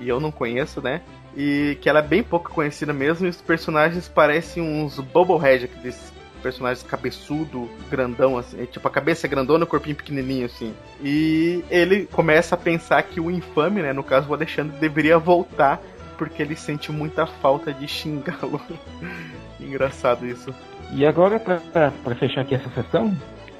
e 0.00 0.08
eu 0.08 0.18
não 0.18 0.30
conheço, 0.30 0.80
né? 0.80 1.02
E 1.36 1.76
que 1.82 1.90
ela 1.90 1.98
é 1.98 2.02
bem 2.02 2.22
pouco 2.22 2.50
conhecida 2.50 2.94
mesmo, 2.94 3.26
e 3.26 3.28
os 3.28 3.42
personagens 3.42 4.08
parecem 4.08 4.62
uns 4.62 4.98
Bubblehead, 4.98 5.66
aqueles 5.66 6.10
personagem 6.38 6.84
cabeçudo, 6.86 7.68
grandão, 7.90 8.38
assim. 8.38 8.64
Tipo, 8.66 8.88
a 8.88 8.90
cabeça 8.90 9.26
é 9.26 9.30
grandona, 9.30 9.64
o 9.64 9.66
corpinho 9.66 9.96
pequenininho, 9.96 10.46
assim. 10.46 10.74
E 11.02 11.64
ele 11.70 12.06
começa 12.06 12.54
a 12.54 12.58
pensar 12.58 13.02
que 13.02 13.20
o 13.20 13.30
infame, 13.30 13.82
né, 13.82 13.92
no 13.92 14.02
caso 14.02 14.28
o 14.28 14.34
Alexandre, 14.34 14.76
deveria 14.78 15.18
voltar 15.18 15.80
porque 16.16 16.42
ele 16.42 16.56
sente 16.56 16.90
muita 16.90 17.26
falta 17.26 17.72
de 17.72 17.86
xingá-lo. 17.86 18.60
Engraçado 19.60 20.26
isso. 20.26 20.52
E 20.92 21.06
agora, 21.06 21.38
para 21.38 22.14
fechar 22.16 22.40
aqui 22.40 22.54
essa 22.54 22.68
sessão, 22.70 23.14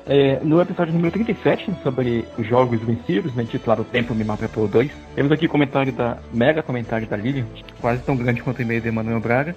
é, 0.07 0.41
no 0.43 0.61
episódio 0.61 0.95
número 0.95 1.13
37, 1.13 1.71
sobre 1.83 2.25
os 2.39 2.47
jogos 2.47 2.81
vencidos, 2.81 3.35
né, 3.35 3.43
intitulado 3.43 3.85
Tempo 3.85 4.15
Me 4.15 4.25
Matou 4.25 4.67
2, 4.67 4.91
temos 5.15 5.31
aqui 5.31 5.45
o 5.45 5.49
comentário 5.51 5.93
da, 5.93 6.17
mega 6.33 6.63
comentário 6.63 7.07
da 7.07 7.17
Lilian, 7.17 7.45
quase 7.79 8.03
tão 8.03 8.17
grande 8.17 8.43
quanto 8.43 8.59
o 8.59 8.63
e-mail 8.63 8.81
de 8.81 8.89
Emanuel 8.89 9.21
Braga, 9.21 9.55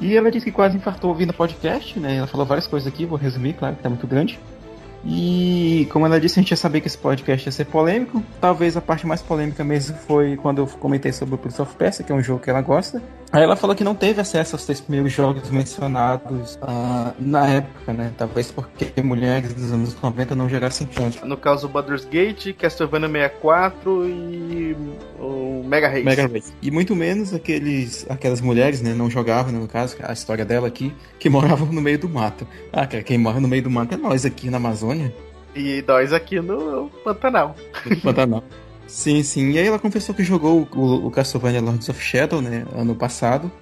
e 0.00 0.16
ela 0.16 0.30
disse 0.30 0.46
que 0.46 0.52
quase 0.52 0.76
infartou 0.76 1.10
ouvindo 1.10 1.30
o 1.30 1.34
podcast, 1.34 1.98
né? 1.98 2.16
Ela 2.16 2.26
falou 2.26 2.46
várias 2.46 2.66
coisas 2.66 2.86
aqui, 2.86 3.04
vou 3.06 3.18
resumir, 3.18 3.54
claro 3.54 3.76
que 3.76 3.82
tá 3.82 3.88
muito 3.88 4.06
grande. 4.06 4.38
E 5.04 5.88
como 5.92 6.06
ela 6.06 6.20
disse, 6.20 6.38
a 6.38 6.42
gente 6.42 6.50
ia 6.50 6.56
saber 6.56 6.80
que 6.80 6.88
esse 6.88 6.98
podcast 6.98 7.48
ia 7.48 7.52
ser 7.52 7.66
polêmico. 7.66 8.22
Talvez 8.40 8.76
a 8.76 8.80
parte 8.80 9.06
mais 9.06 9.22
polêmica 9.22 9.62
mesmo 9.62 9.96
foi 9.96 10.36
quando 10.36 10.58
eu 10.58 10.66
comentei 10.66 11.12
sobre 11.12 11.34
o 11.34 11.38
Prince 11.38 11.62
of 11.62 11.74
Persia, 11.76 12.04
que 12.04 12.10
é 12.10 12.14
um 12.14 12.22
jogo 12.22 12.40
que 12.40 12.50
ela 12.50 12.60
gosta. 12.60 13.02
Aí 13.30 13.42
ela 13.42 13.56
falou 13.56 13.76
que 13.76 13.84
não 13.84 13.94
teve 13.94 14.20
acesso 14.20 14.54
aos 14.54 14.64
três 14.64 14.80
primeiros 14.80 15.12
jogos 15.12 15.50
mencionados 15.50 16.56
uh, 16.56 17.14
na 17.18 17.46
época, 17.46 17.92
né? 17.92 18.12
Talvez 18.16 18.50
porque 18.50 19.02
mulheres 19.02 19.52
dos 19.52 19.70
anos 19.70 19.94
90 20.00 20.34
não 20.34 20.48
jogassem 20.48 20.86
tanto. 20.86 21.26
No 21.26 21.36
caso, 21.36 21.66
o 21.66 21.68
Baldur's 21.68 22.06
Gate, 22.06 22.54
Castlevania 22.54 23.08
64 23.08 24.08
e 24.08 24.76
o 25.18 25.62
Mega 25.66 25.88
Race. 25.88 26.04
Mega 26.04 26.26
Race. 26.26 26.52
E 26.62 26.70
muito 26.70 26.96
menos 26.96 27.34
aqueles, 27.34 28.06
aquelas 28.08 28.40
mulheres, 28.40 28.80
né? 28.80 28.94
Não 28.94 29.10
jogavam, 29.10 29.52
no 29.52 29.68
caso, 29.68 29.96
a 30.02 30.12
história 30.12 30.44
dela 30.44 30.66
aqui, 30.66 30.94
que 31.18 31.28
moravam 31.30 31.66
no 31.70 31.82
meio 31.82 31.98
do 31.98 32.08
mato. 32.08 32.46
Ah, 32.72 32.86
cara, 32.86 33.02
quem 33.02 33.18
mora 33.18 33.40
no 33.40 33.48
meio 33.48 33.62
do 33.62 33.70
mato 33.70 33.94
é 33.94 33.98
nós 33.98 34.24
aqui 34.24 34.48
na 34.48 34.56
Amazônia. 34.56 35.12
E 35.54 35.84
nós 35.86 36.12
aqui 36.14 36.40
no 36.40 36.90
Pantanal. 37.04 37.54
No 37.84 37.96
Pantanal. 38.00 38.44
Sim, 38.88 39.22
sim. 39.22 39.50
E 39.50 39.58
aí 39.58 39.66
ela 39.66 39.78
confessou 39.78 40.14
que 40.14 40.24
jogou 40.24 40.66
o, 40.74 41.06
o 41.06 41.10
Castlevania 41.10 41.60
Lords 41.60 41.88
of 41.88 42.02
Shadow, 42.02 42.40
né, 42.40 42.64
ano 42.74 42.94
passado, 42.94 43.52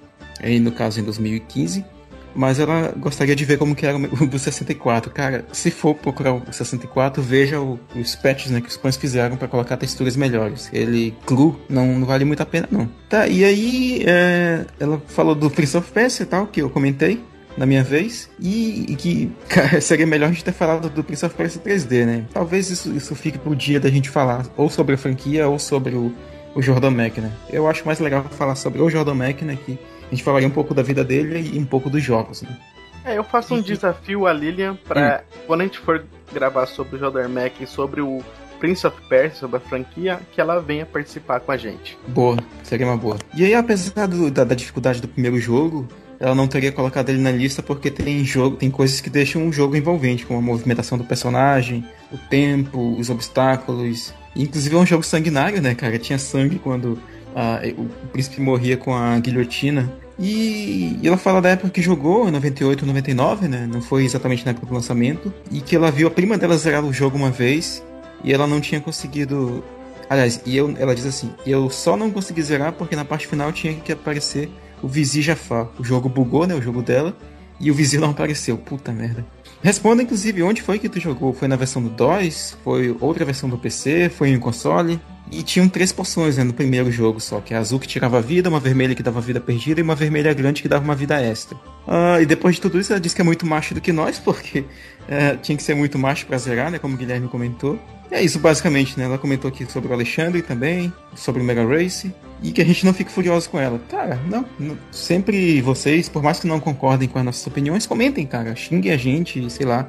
aí 0.41 0.59
no 0.59 0.71
caso 0.71 0.99
em 0.99 1.03
2015, 1.03 1.85
mas 2.33 2.59
ela 2.59 2.93
gostaria 2.97 3.35
de 3.35 3.43
ver 3.43 3.57
como 3.57 3.75
que 3.75 3.85
era 3.85 3.97
o 3.97 4.27
do 4.27 4.39
64. 4.39 5.11
Cara, 5.11 5.45
se 5.51 5.69
for 5.69 5.93
procurar 5.93 6.33
o 6.33 6.41
64, 6.51 7.21
veja 7.21 7.59
o, 7.59 7.77
os 7.95 8.15
patches 8.15 8.51
né, 8.51 8.61
que 8.61 8.69
os 8.69 8.77
fãs 8.77 8.95
fizeram 8.95 9.35
para 9.35 9.47
colocar 9.47 9.75
texturas 9.75 10.15
melhores. 10.15 10.69
Ele 10.71 11.13
cru 11.25 11.59
não, 11.67 11.99
não, 11.99 12.07
vale 12.07 12.23
muito 12.23 12.41
a 12.41 12.45
pena, 12.45 12.67
não. 12.71 12.89
Tá, 13.09 13.27
e 13.27 13.43
aí 13.43 14.03
é, 14.05 14.65
ela 14.79 15.01
falou 15.07 15.35
do 15.35 15.49
Prince 15.49 15.75
of 15.75 15.91
Persia 15.91 16.23
e 16.23 16.27
tal, 16.27 16.47
que 16.47 16.61
eu 16.61 16.69
comentei 16.69 17.21
na 17.57 17.65
minha 17.65 17.83
vez. 17.83 18.29
E, 18.39 18.85
e 18.89 18.95
que 18.95 19.31
cara, 19.49 19.81
seria 19.81 20.05
melhor 20.05 20.27
a 20.27 20.31
gente 20.31 20.43
ter 20.43 20.53
falado 20.53 20.89
do 20.89 21.03
Prince 21.03 21.25
of 21.25 21.35
Persia 21.35 21.61
3D, 21.61 22.05
né? 22.05 22.25
Talvez 22.33 22.69
isso, 22.69 22.95
isso 22.95 23.15
fique 23.15 23.37
pro 23.37 23.55
dia 23.55 23.79
da 23.79 23.89
gente 23.89 24.09
falar 24.09 24.45
ou 24.55 24.69
sobre 24.69 24.95
a 24.95 24.97
franquia 24.97 25.47
ou 25.47 25.57
sobre 25.57 25.95
o, 25.95 26.13
o 26.55 26.61
Jordan 26.61 26.91
Mack, 26.91 27.19
né? 27.19 27.31
Eu 27.49 27.67
acho 27.67 27.85
mais 27.85 27.99
legal 27.99 28.23
falar 28.25 28.55
sobre 28.55 28.81
o 28.81 28.89
Jordan 28.89 29.15
Mack, 29.15 29.43
né? 29.43 29.57
Que 29.65 29.77
a 30.05 30.09
gente 30.11 30.23
falaria 30.23 30.47
um 30.47 30.51
pouco 30.51 30.73
da 30.73 30.83
vida 30.83 31.03
dele 31.03 31.51
e 31.53 31.59
um 31.59 31.65
pouco 31.65 31.89
dos 31.89 32.03
jogos, 32.03 32.41
né? 32.41 32.57
É, 33.03 33.17
eu 33.17 33.23
faço 33.23 33.55
um 33.55 33.61
desafio 33.61 34.27
a 34.27 34.33
Lilian 34.33 34.75
pra 34.75 35.23
hum. 35.23 35.37
quando 35.47 35.61
a 35.61 35.63
gente 35.63 35.79
for 35.79 36.03
gravar 36.33 36.65
sobre 36.65 36.97
o 36.97 36.99
Jordan 36.99 37.29
Mack 37.29 37.63
e 37.63 37.65
sobre 37.65 38.01
o 38.01 38.21
Prince 38.59 38.85
of 38.85 38.97
Persia, 39.07 39.39
sobre 39.39 39.57
a 39.57 39.59
franquia, 39.59 40.19
que 40.33 40.41
ela 40.41 40.59
venha 40.59 40.85
participar 40.85 41.39
com 41.39 41.51
a 41.51 41.57
gente. 41.57 41.97
Boa, 42.07 42.37
seria 42.63 42.85
uma 42.85 42.97
boa. 42.97 43.17
E 43.35 43.45
aí, 43.45 43.53
apesar 43.53 44.07
do, 44.07 44.29
da, 44.29 44.43
da, 44.43 44.55
dificuldade 44.55 45.01
do 45.01 45.07
primeiro 45.07 45.39
jogo, 45.39 45.87
ela 46.19 46.33
não 46.33 46.47
teria 46.47 46.71
colocado 46.71 47.09
ele 47.09 47.19
na 47.19 47.31
lista 47.31 47.61
porque 47.61 47.91
tem 47.91 48.23
jogo, 48.25 48.55
tem 48.55 48.71
coisas 48.71 48.99
que 48.99 49.09
deixam 49.09 49.43
um 49.43 49.51
jogo 49.51 49.75
envolvente, 49.75 50.25
como 50.25 50.39
a 50.39 50.41
movimentação 50.41 50.97
do 50.97 51.03
personagem, 51.03 51.85
o 52.11 52.17
tempo, 52.17 52.95
os 52.97 53.09
obstáculos. 53.09 54.13
Inclusive 54.35 54.75
é 54.75 54.79
um 54.79 54.85
jogo 54.85 55.03
sanguinário, 55.03 55.61
né, 55.61 55.75
cara? 55.75 55.97
Tinha 55.99 56.17
sangue 56.17 56.59
quando 56.59 56.99
a, 57.35 57.61
o 57.77 57.85
príncipe 58.09 58.41
morria 58.41 58.77
com 58.77 58.95
a 58.95 59.19
guilhotina. 59.19 59.91
E, 60.19 60.99
ela 61.03 61.17
fala 61.17 61.39
da 61.39 61.49
época 61.49 61.69
que 61.69 61.81
jogou, 61.81 62.31
98, 62.31 62.85
99, 62.85 63.47
né? 63.47 63.67
Não 63.71 63.81
foi 63.81 64.03
exatamente 64.03 64.43
na 64.43 64.51
época 64.51 64.65
do 64.65 64.73
lançamento. 64.73 65.31
E 65.51 65.61
que 65.61 65.75
ela 65.75 65.91
viu 65.91 66.07
a 66.07 66.11
prima 66.11 66.37
dela 66.37 66.57
zerar 66.57 66.83
o 66.83 66.91
jogo 66.91 67.15
uma 67.15 67.29
vez 67.29 67.83
e 68.23 68.33
ela 68.33 68.47
não 68.47 68.59
tinha 68.59 68.81
conseguido. 68.81 69.63
Aliás, 70.09 70.41
e 70.45 70.57
eu, 70.57 70.73
ela 70.79 70.95
diz 70.95 71.05
assim: 71.05 71.31
eu 71.45 71.69
só 71.69 71.95
não 71.95 72.09
consegui 72.09 72.41
zerar 72.41 72.73
porque 72.73 72.95
na 72.95 73.05
parte 73.05 73.27
final 73.27 73.51
tinha 73.51 73.73
que 73.75 73.91
aparecer 73.91 74.49
o 74.81 74.87
Vizir 74.87 75.23
Jafar. 75.23 75.67
O 75.79 75.83
jogo 75.83 76.09
bugou, 76.09 76.45
né? 76.45 76.55
O 76.55 76.61
jogo 76.61 76.81
dela. 76.81 77.15
E 77.59 77.71
o 77.71 77.73
Vizir 77.73 77.99
não 77.99 78.11
apareceu. 78.11 78.57
Puta 78.57 78.91
merda. 78.91 79.25
Responda, 79.61 80.03
inclusive, 80.03 80.43
onde 80.43 80.61
foi 80.61 80.77
que 80.77 80.87
tu 80.87 80.99
jogou? 80.99 81.33
Foi 81.33 81.47
na 81.47 81.55
versão 81.55 81.81
do 81.81 81.89
DOS? 81.89 82.57
Foi 82.63 82.95
outra 82.99 83.25
versão 83.25 83.49
do 83.49 83.57
PC? 83.57 84.09
Foi 84.09 84.29
em 84.29 84.39
console? 84.39 84.99
E 85.31 85.43
tinham 85.43 85.67
três 85.67 85.91
poções 85.91 86.37
né, 86.37 86.43
no 86.43 86.53
primeiro 86.53 86.89
jogo 86.91 87.19
só, 87.19 87.41
que 87.41 87.53
é 87.53 87.57
a 87.57 87.59
azul 87.59 87.79
que 87.79 87.87
tirava 87.87 88.21
vida, 88.21 88.47
uma 88.49 88.59
vermelha 88.59 88.95
que 88.95 89.03
dava 89.03 89.19
vida 89.19 89.41
perdida 89.41 89.81
e 89.81 89.83
uma 89.83 89.95
vermelha 89.95 90.33
grande 90.33 90.61
que 90.61 90.69
dava 90.69 90.85
uma 90.85 90.95
vida 90.95 91.21
extra. 91.21 91.57
Ah, 91.85 92.21
e 92.21 92.25
depois 92.25 92.55
de 92.55 92.61
tudo 92.61 92.79
isso, 92.79 92.93
ela 92.93 92.99
disse 92.99 93.13
que 93.13 93.21
é 93.21 93.25
muito 93.25 93.45
macho 93.45 93.73
do 93.73 93.81
que 93.81 93.91
nós, 93.91 94.19
porque 94.23 94.63
é, 95.07 95.35
tinha 95.35 95.57
que 95.57 95.63
ser 95.63 95.75
muito 95.75 95.99
macho 95.99 96.25
pra 96.25 96.37
zerar, 96.37 96.71
né? 96.71 96.79
Como 96.79 96.95
o 96.95 96.97
Guilherme 96.97 97.27
comentou. 97.27 97.77
E 98.09 98.15
é 98.15 98.23
isso 98.23 98.39
basicamente, 98.39 98.97
né? 98.97 99.03
Ela 99.03 99.17
comentou 99.17 99.49
aqui 99.49 99.69
sobre 99.69 99.89
o 99.89 99.93
Alexandre 99.93 100.41
também, 100.41 100.93
sobre 101.13 101.41
o 101.41 101.45
Mega 101.45 101.65
Race, 101.65 102.13
e 102.41 102.51
que 102.51 102.61
a 102.61 102.65
gente 102.65 102.85
não 102.85 102.93
fique 102.93 103.11
furioso 103.11 103.49
com 103.49 103.59
ela. 103.59 103.79
Cara, 103.89 104.19
não, 104.27 104.45
não, 104.59 104.77
sempre 104.91 105.61
vocês, 105.61 106.07
por 106.07 106.21
mais 106.21 106.39
que 106.39 106.47
não 106.47 106.59
concordem 106.59 107.07
com 107.07 107.17
as 107.17 107.25
nossas 107.25 107.45
opiniões, 107.47 107.85
comentem, 107.85 108.25
cara. 108.25 108.55
Xinguem 108.55 108.91
a 108.91 108.97
gente, 108.97 109.49
sei 109.49 109.65
lá. 109.65 109.87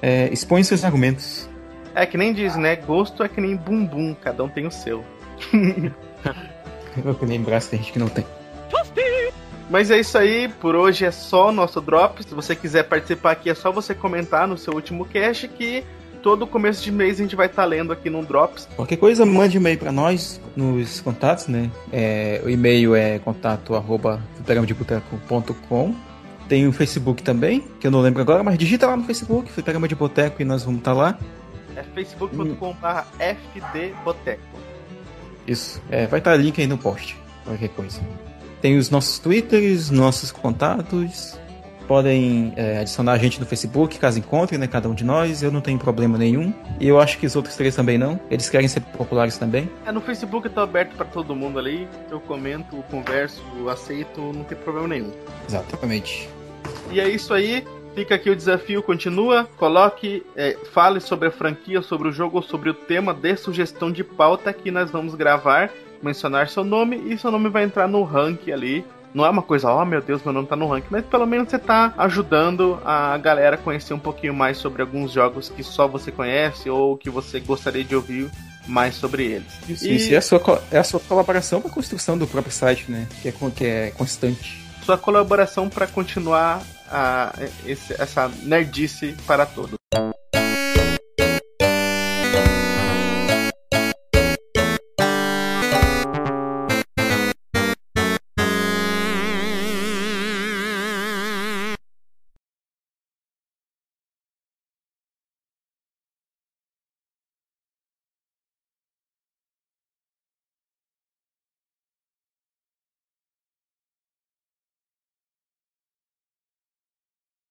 É, 0.00 0.28
expõem 0.32 0.62
seus 0.64 0.84
argumentos. 0.84 1.48
É 1.94 2.06
que 2.06 2.16
nem 2.16 2.32
diz, 2.32 2.56
né? 2.56 2.76
Gosto 2.76 3.22
é 3.22 3.28
que 3.28 3.40
nem 3.40 3.54
bumbum, 3.54 4.14
cada 4.14 4.42
um 4.42 4.48
tem 4.48 4.66
o 4.66 4.70
seu. 4.70 5.04
Eu 7.04 7.14
que 7.14 7.26
nem 7.26 7.40
braço 7.40 7.70
tem 7.70 7.78
gente 7.78 7.92
que 7.92 7.98
não 7.98 8.08
tem. 8.08 8.24
Mas 9.70 9.90
é 9.90 9.98
isso 9.98 10.18
aí, 10.18 10.48
por 10.48 10.74
hoje 10.74 11.06
é 11.06 11.10
só 11.10 11.48
o 11.48 11.52
nosso 11.52 11.80
drop. 11.80 12.22
Se 12.22 12.34
você 12.34 12.54
quiser 12.54 12.82
participar 12.82 13.30
aqui, 13.32 13.48
é 13.48 13.54
só 13.54 13.72
você 13.72 13.94
comentar 13.94 14.46
no 14.46 14.58
seu 14.58 14.74
último 14.74 15.06
cast 15.06 15.48
que 15.48 15.82
todo 16.22 16.46
começo 16.46 16.82
de 16.82 16.92
mês 16.92 17.18
a 17.18 17.22
gente 17.22 17.34
vai 17.34 17.46
estar 17.46 17.62
tá 17.62 17.68
lendo 17.68 17.92
aqui 17.92 18.08
no 18.08 18.24
Drops. 18.24 18.68
Qualquer 18.76 18.96
coisa, 18.96 19.26
mande 19.26 19.56
e-mail 19.56 19.78
para 19.78 19.90
nós 19.90 20.40
nos 20.56 21.00
contatos, 21.00 21.48
né? 21.48 21.70
É, 21.92 22.40
o 22.44 22.48
e-mail 22.48 22.94
é 22.94 23.18
contato 23.18 23.74
arroba 23.74 24.22
Tem 26.48 26.66
o 26.66 26.72
Facebook 26.72 27.22
também, 27.22 27.64
que 27.80 27.86
eu 27.86 27.90
não 27.90 28.00
lembro 28.00 28.22
agora, 28.22 28.42
mas 28.42 28.56
digita 28.56 28.86
lá 28.86 28.96
no 28.96 29.04
Facebook, 29.04 29.50
Fliperama 29.50 29.88
de 29.88 29.94
Boteco 29.94 30.40
e 30.40 30.44
nós 30.44 30.62
vamos 30.62 30.78
estar 30.78 30.92
tá 30.92 30.96
lá. 30.96 31.18
É 31.74 31.82
facebook.com.br 31.82 33.04
fdboteco. 33.18 34.42
Isso, 35.46 35.82
é, 35.90 36.06
vai 36.06 36.20
estar 36.20 36.32
tá 36.32 36.36
link 36.36 36.60
aí 36.60 36.66
no 36.66 36.78
post, 36.78 37.16
qualquer 37.44 37.68
coisa. 37.70 38.00
Tem 38.60 38.78
os 38.78 38.90
nossos 38.90 39.18
twitters, 39.18 39.90
nossos 39.90 40.30
contatos, 40.30 41.36
podem 41.82 42.52
é, 42.56 42.78
adicionar 42.78 43.12
a 43.12 43.18
gente 43.18 43.38
no 43.38 43.46
Facebook, 43.46 43.98
caso 43.98 44.18
encontrem, 44.18 44.58
né? 44.58 44.66
Cada 44.66 44.88
um 44.88 44.94
de 44.94 45.04
nós. 45.04 45.42
Eu 45.42 45.50
não 45.50 45.60
tenho 45.60 45.78
problema 45.78 46.16
nenhum. 46.16 46.52
E 46.80 46.88
eu 46.88 47.00
acho 47.00 47.18
que 47.18 47.26
os 47.26 47.36
outros 47.36 47.56
três 47.56 47.74
também 47.74 47.98
não. 47.98 48.18
Eles 48.30 48.48
querem 48.48 48.68
ser 48.68 48.80
populares 48.80 49.36
também. 49.38 49.70
É, 49.86 49.92
no 49.92 50.00
Facebook 50.00 50.46
eu 50.46 50.52
tô 50.52 50.60
aberto 50.60 50.94
para 50.96 51.06
todo 51.06 51.34
mundo 51.34 51.58
ali. 51.58 51.88
Eu 52.10 52.20
comento, 52.20 52.76
converso, 52.90 53.42
aceito, 53.68 54.20
não 54.20 54.44
tem 54.44 54.56
problema 54.56 54.88
nenhum. 54.88 55.12
Exatamente. 55.48 56.28
E 56.90 57.00
é 57.00 57.08
isso 57.08 57.34
aí. 57.34 57.64
Fica 57.94 58.14
aqui 58.14 58.30
o 58.30 58.36
desafio, 58.36 58.82
continua. 58.82 59.46
Coloque, 59.58 60.24
é, 60.34 60.56
fale 60.72 60.98
sobre 61.00 61.28
a 61.28 61.30
franquia, 61.30 61.82
sobre 61.82 62.08
o 62.08 62.12
jogo 62.12 62.40
sobre 62.42 62.70
o 62.70 62.74
tema, 62.74 63.12
dê 63.12 63.36
sugestão 63.36 63.92
de 63.92 64.02
pauta 64.02 64.52
que 64.52 64.70
nós 64.70 64.90
vamos 64.90 65.14
gravar, 65.14 65.70
mencionar 66.02 66.48
seu 66.48 66.64
nome 66.64 66.96
e 66.96 67.18
seu 67.18 67.30
nome 67.30 67.50
vai 67.50 67.64
entrar 67.64 67.86
no 67.86 68.02
ranking 68.02 68.50
ali 68.50 68.84
não 69.14 69.24
é 69.24 69.30
uma 69.30 69.42
coisa, 69.42 69.68
ó 69.68 69.82
oh, 69.82 69.84
meu 69.84 70.00
Deus, 70.00 70.22
meu 70.22 70.32
nome 70.32 70.48
tá 70.48 70.56
no 70.56 70.66
ranking, 70.66 70.88
mas 70.90 71.04
pelo 71.04 71.26
menos 71.26 71.48
você 71.48 71.58
tá 71.58 71.92
ajudando 71.98 72.80
a 72.84 73.16
galera 73.18 73.56
a 73.56 73.58
conhecer 73.58 73.94
um 73.94 73.98
pouquinho 73.98 74.34
mais 74.34 74.56
sobre 74.56 74.82
alguns 74.82 75.12
jogos 75.12 75.48
que 75.48 75.62
só 75.62 75.86
você 75.86 76.10
conhece 76.10 76.70
ou 76.70 76.96
que 76.96 77.10
você 77.10 77.40
gostaria 77.40 77.84
de 77.84 77.94
ouvir 77.94 78.30
mais 78.66 78.94
sobre 78.94 79.24
eles. 79.24 79.52
Isso, 79.68 79.86
e... 79.86 79.96
isso 79.96 80.14
é, 80.14 80.16
a 80.16 80.22
sua, 80.22 80.62
é 80.70 80.78
a 80.78 80.84
sua 80.84 81.00
colaboração 81.00 81.60
para 81.60 81.70
a 81.70 81.74
construção 81.74 82.16
do 82.16 82.26
próprio 82.26 82.52
site, 82.52 82.90
né? 82.90 83.06
Que 83.20 83.28
é, 83.28 83.34
que 83.54 83.64
é 83.64 83.90
constante. 83.90 84.62
Sua 84.84 84.96
colaboração 84.96 85.68
para 85.68 85.86
continuar 85.86 86.62
a, 86.90 87.32
esse, 87.66 87.92
essa 88.00 88.30
nerdice 88.42 89.14
para 89.26 89.46
todos. 89.46 89.76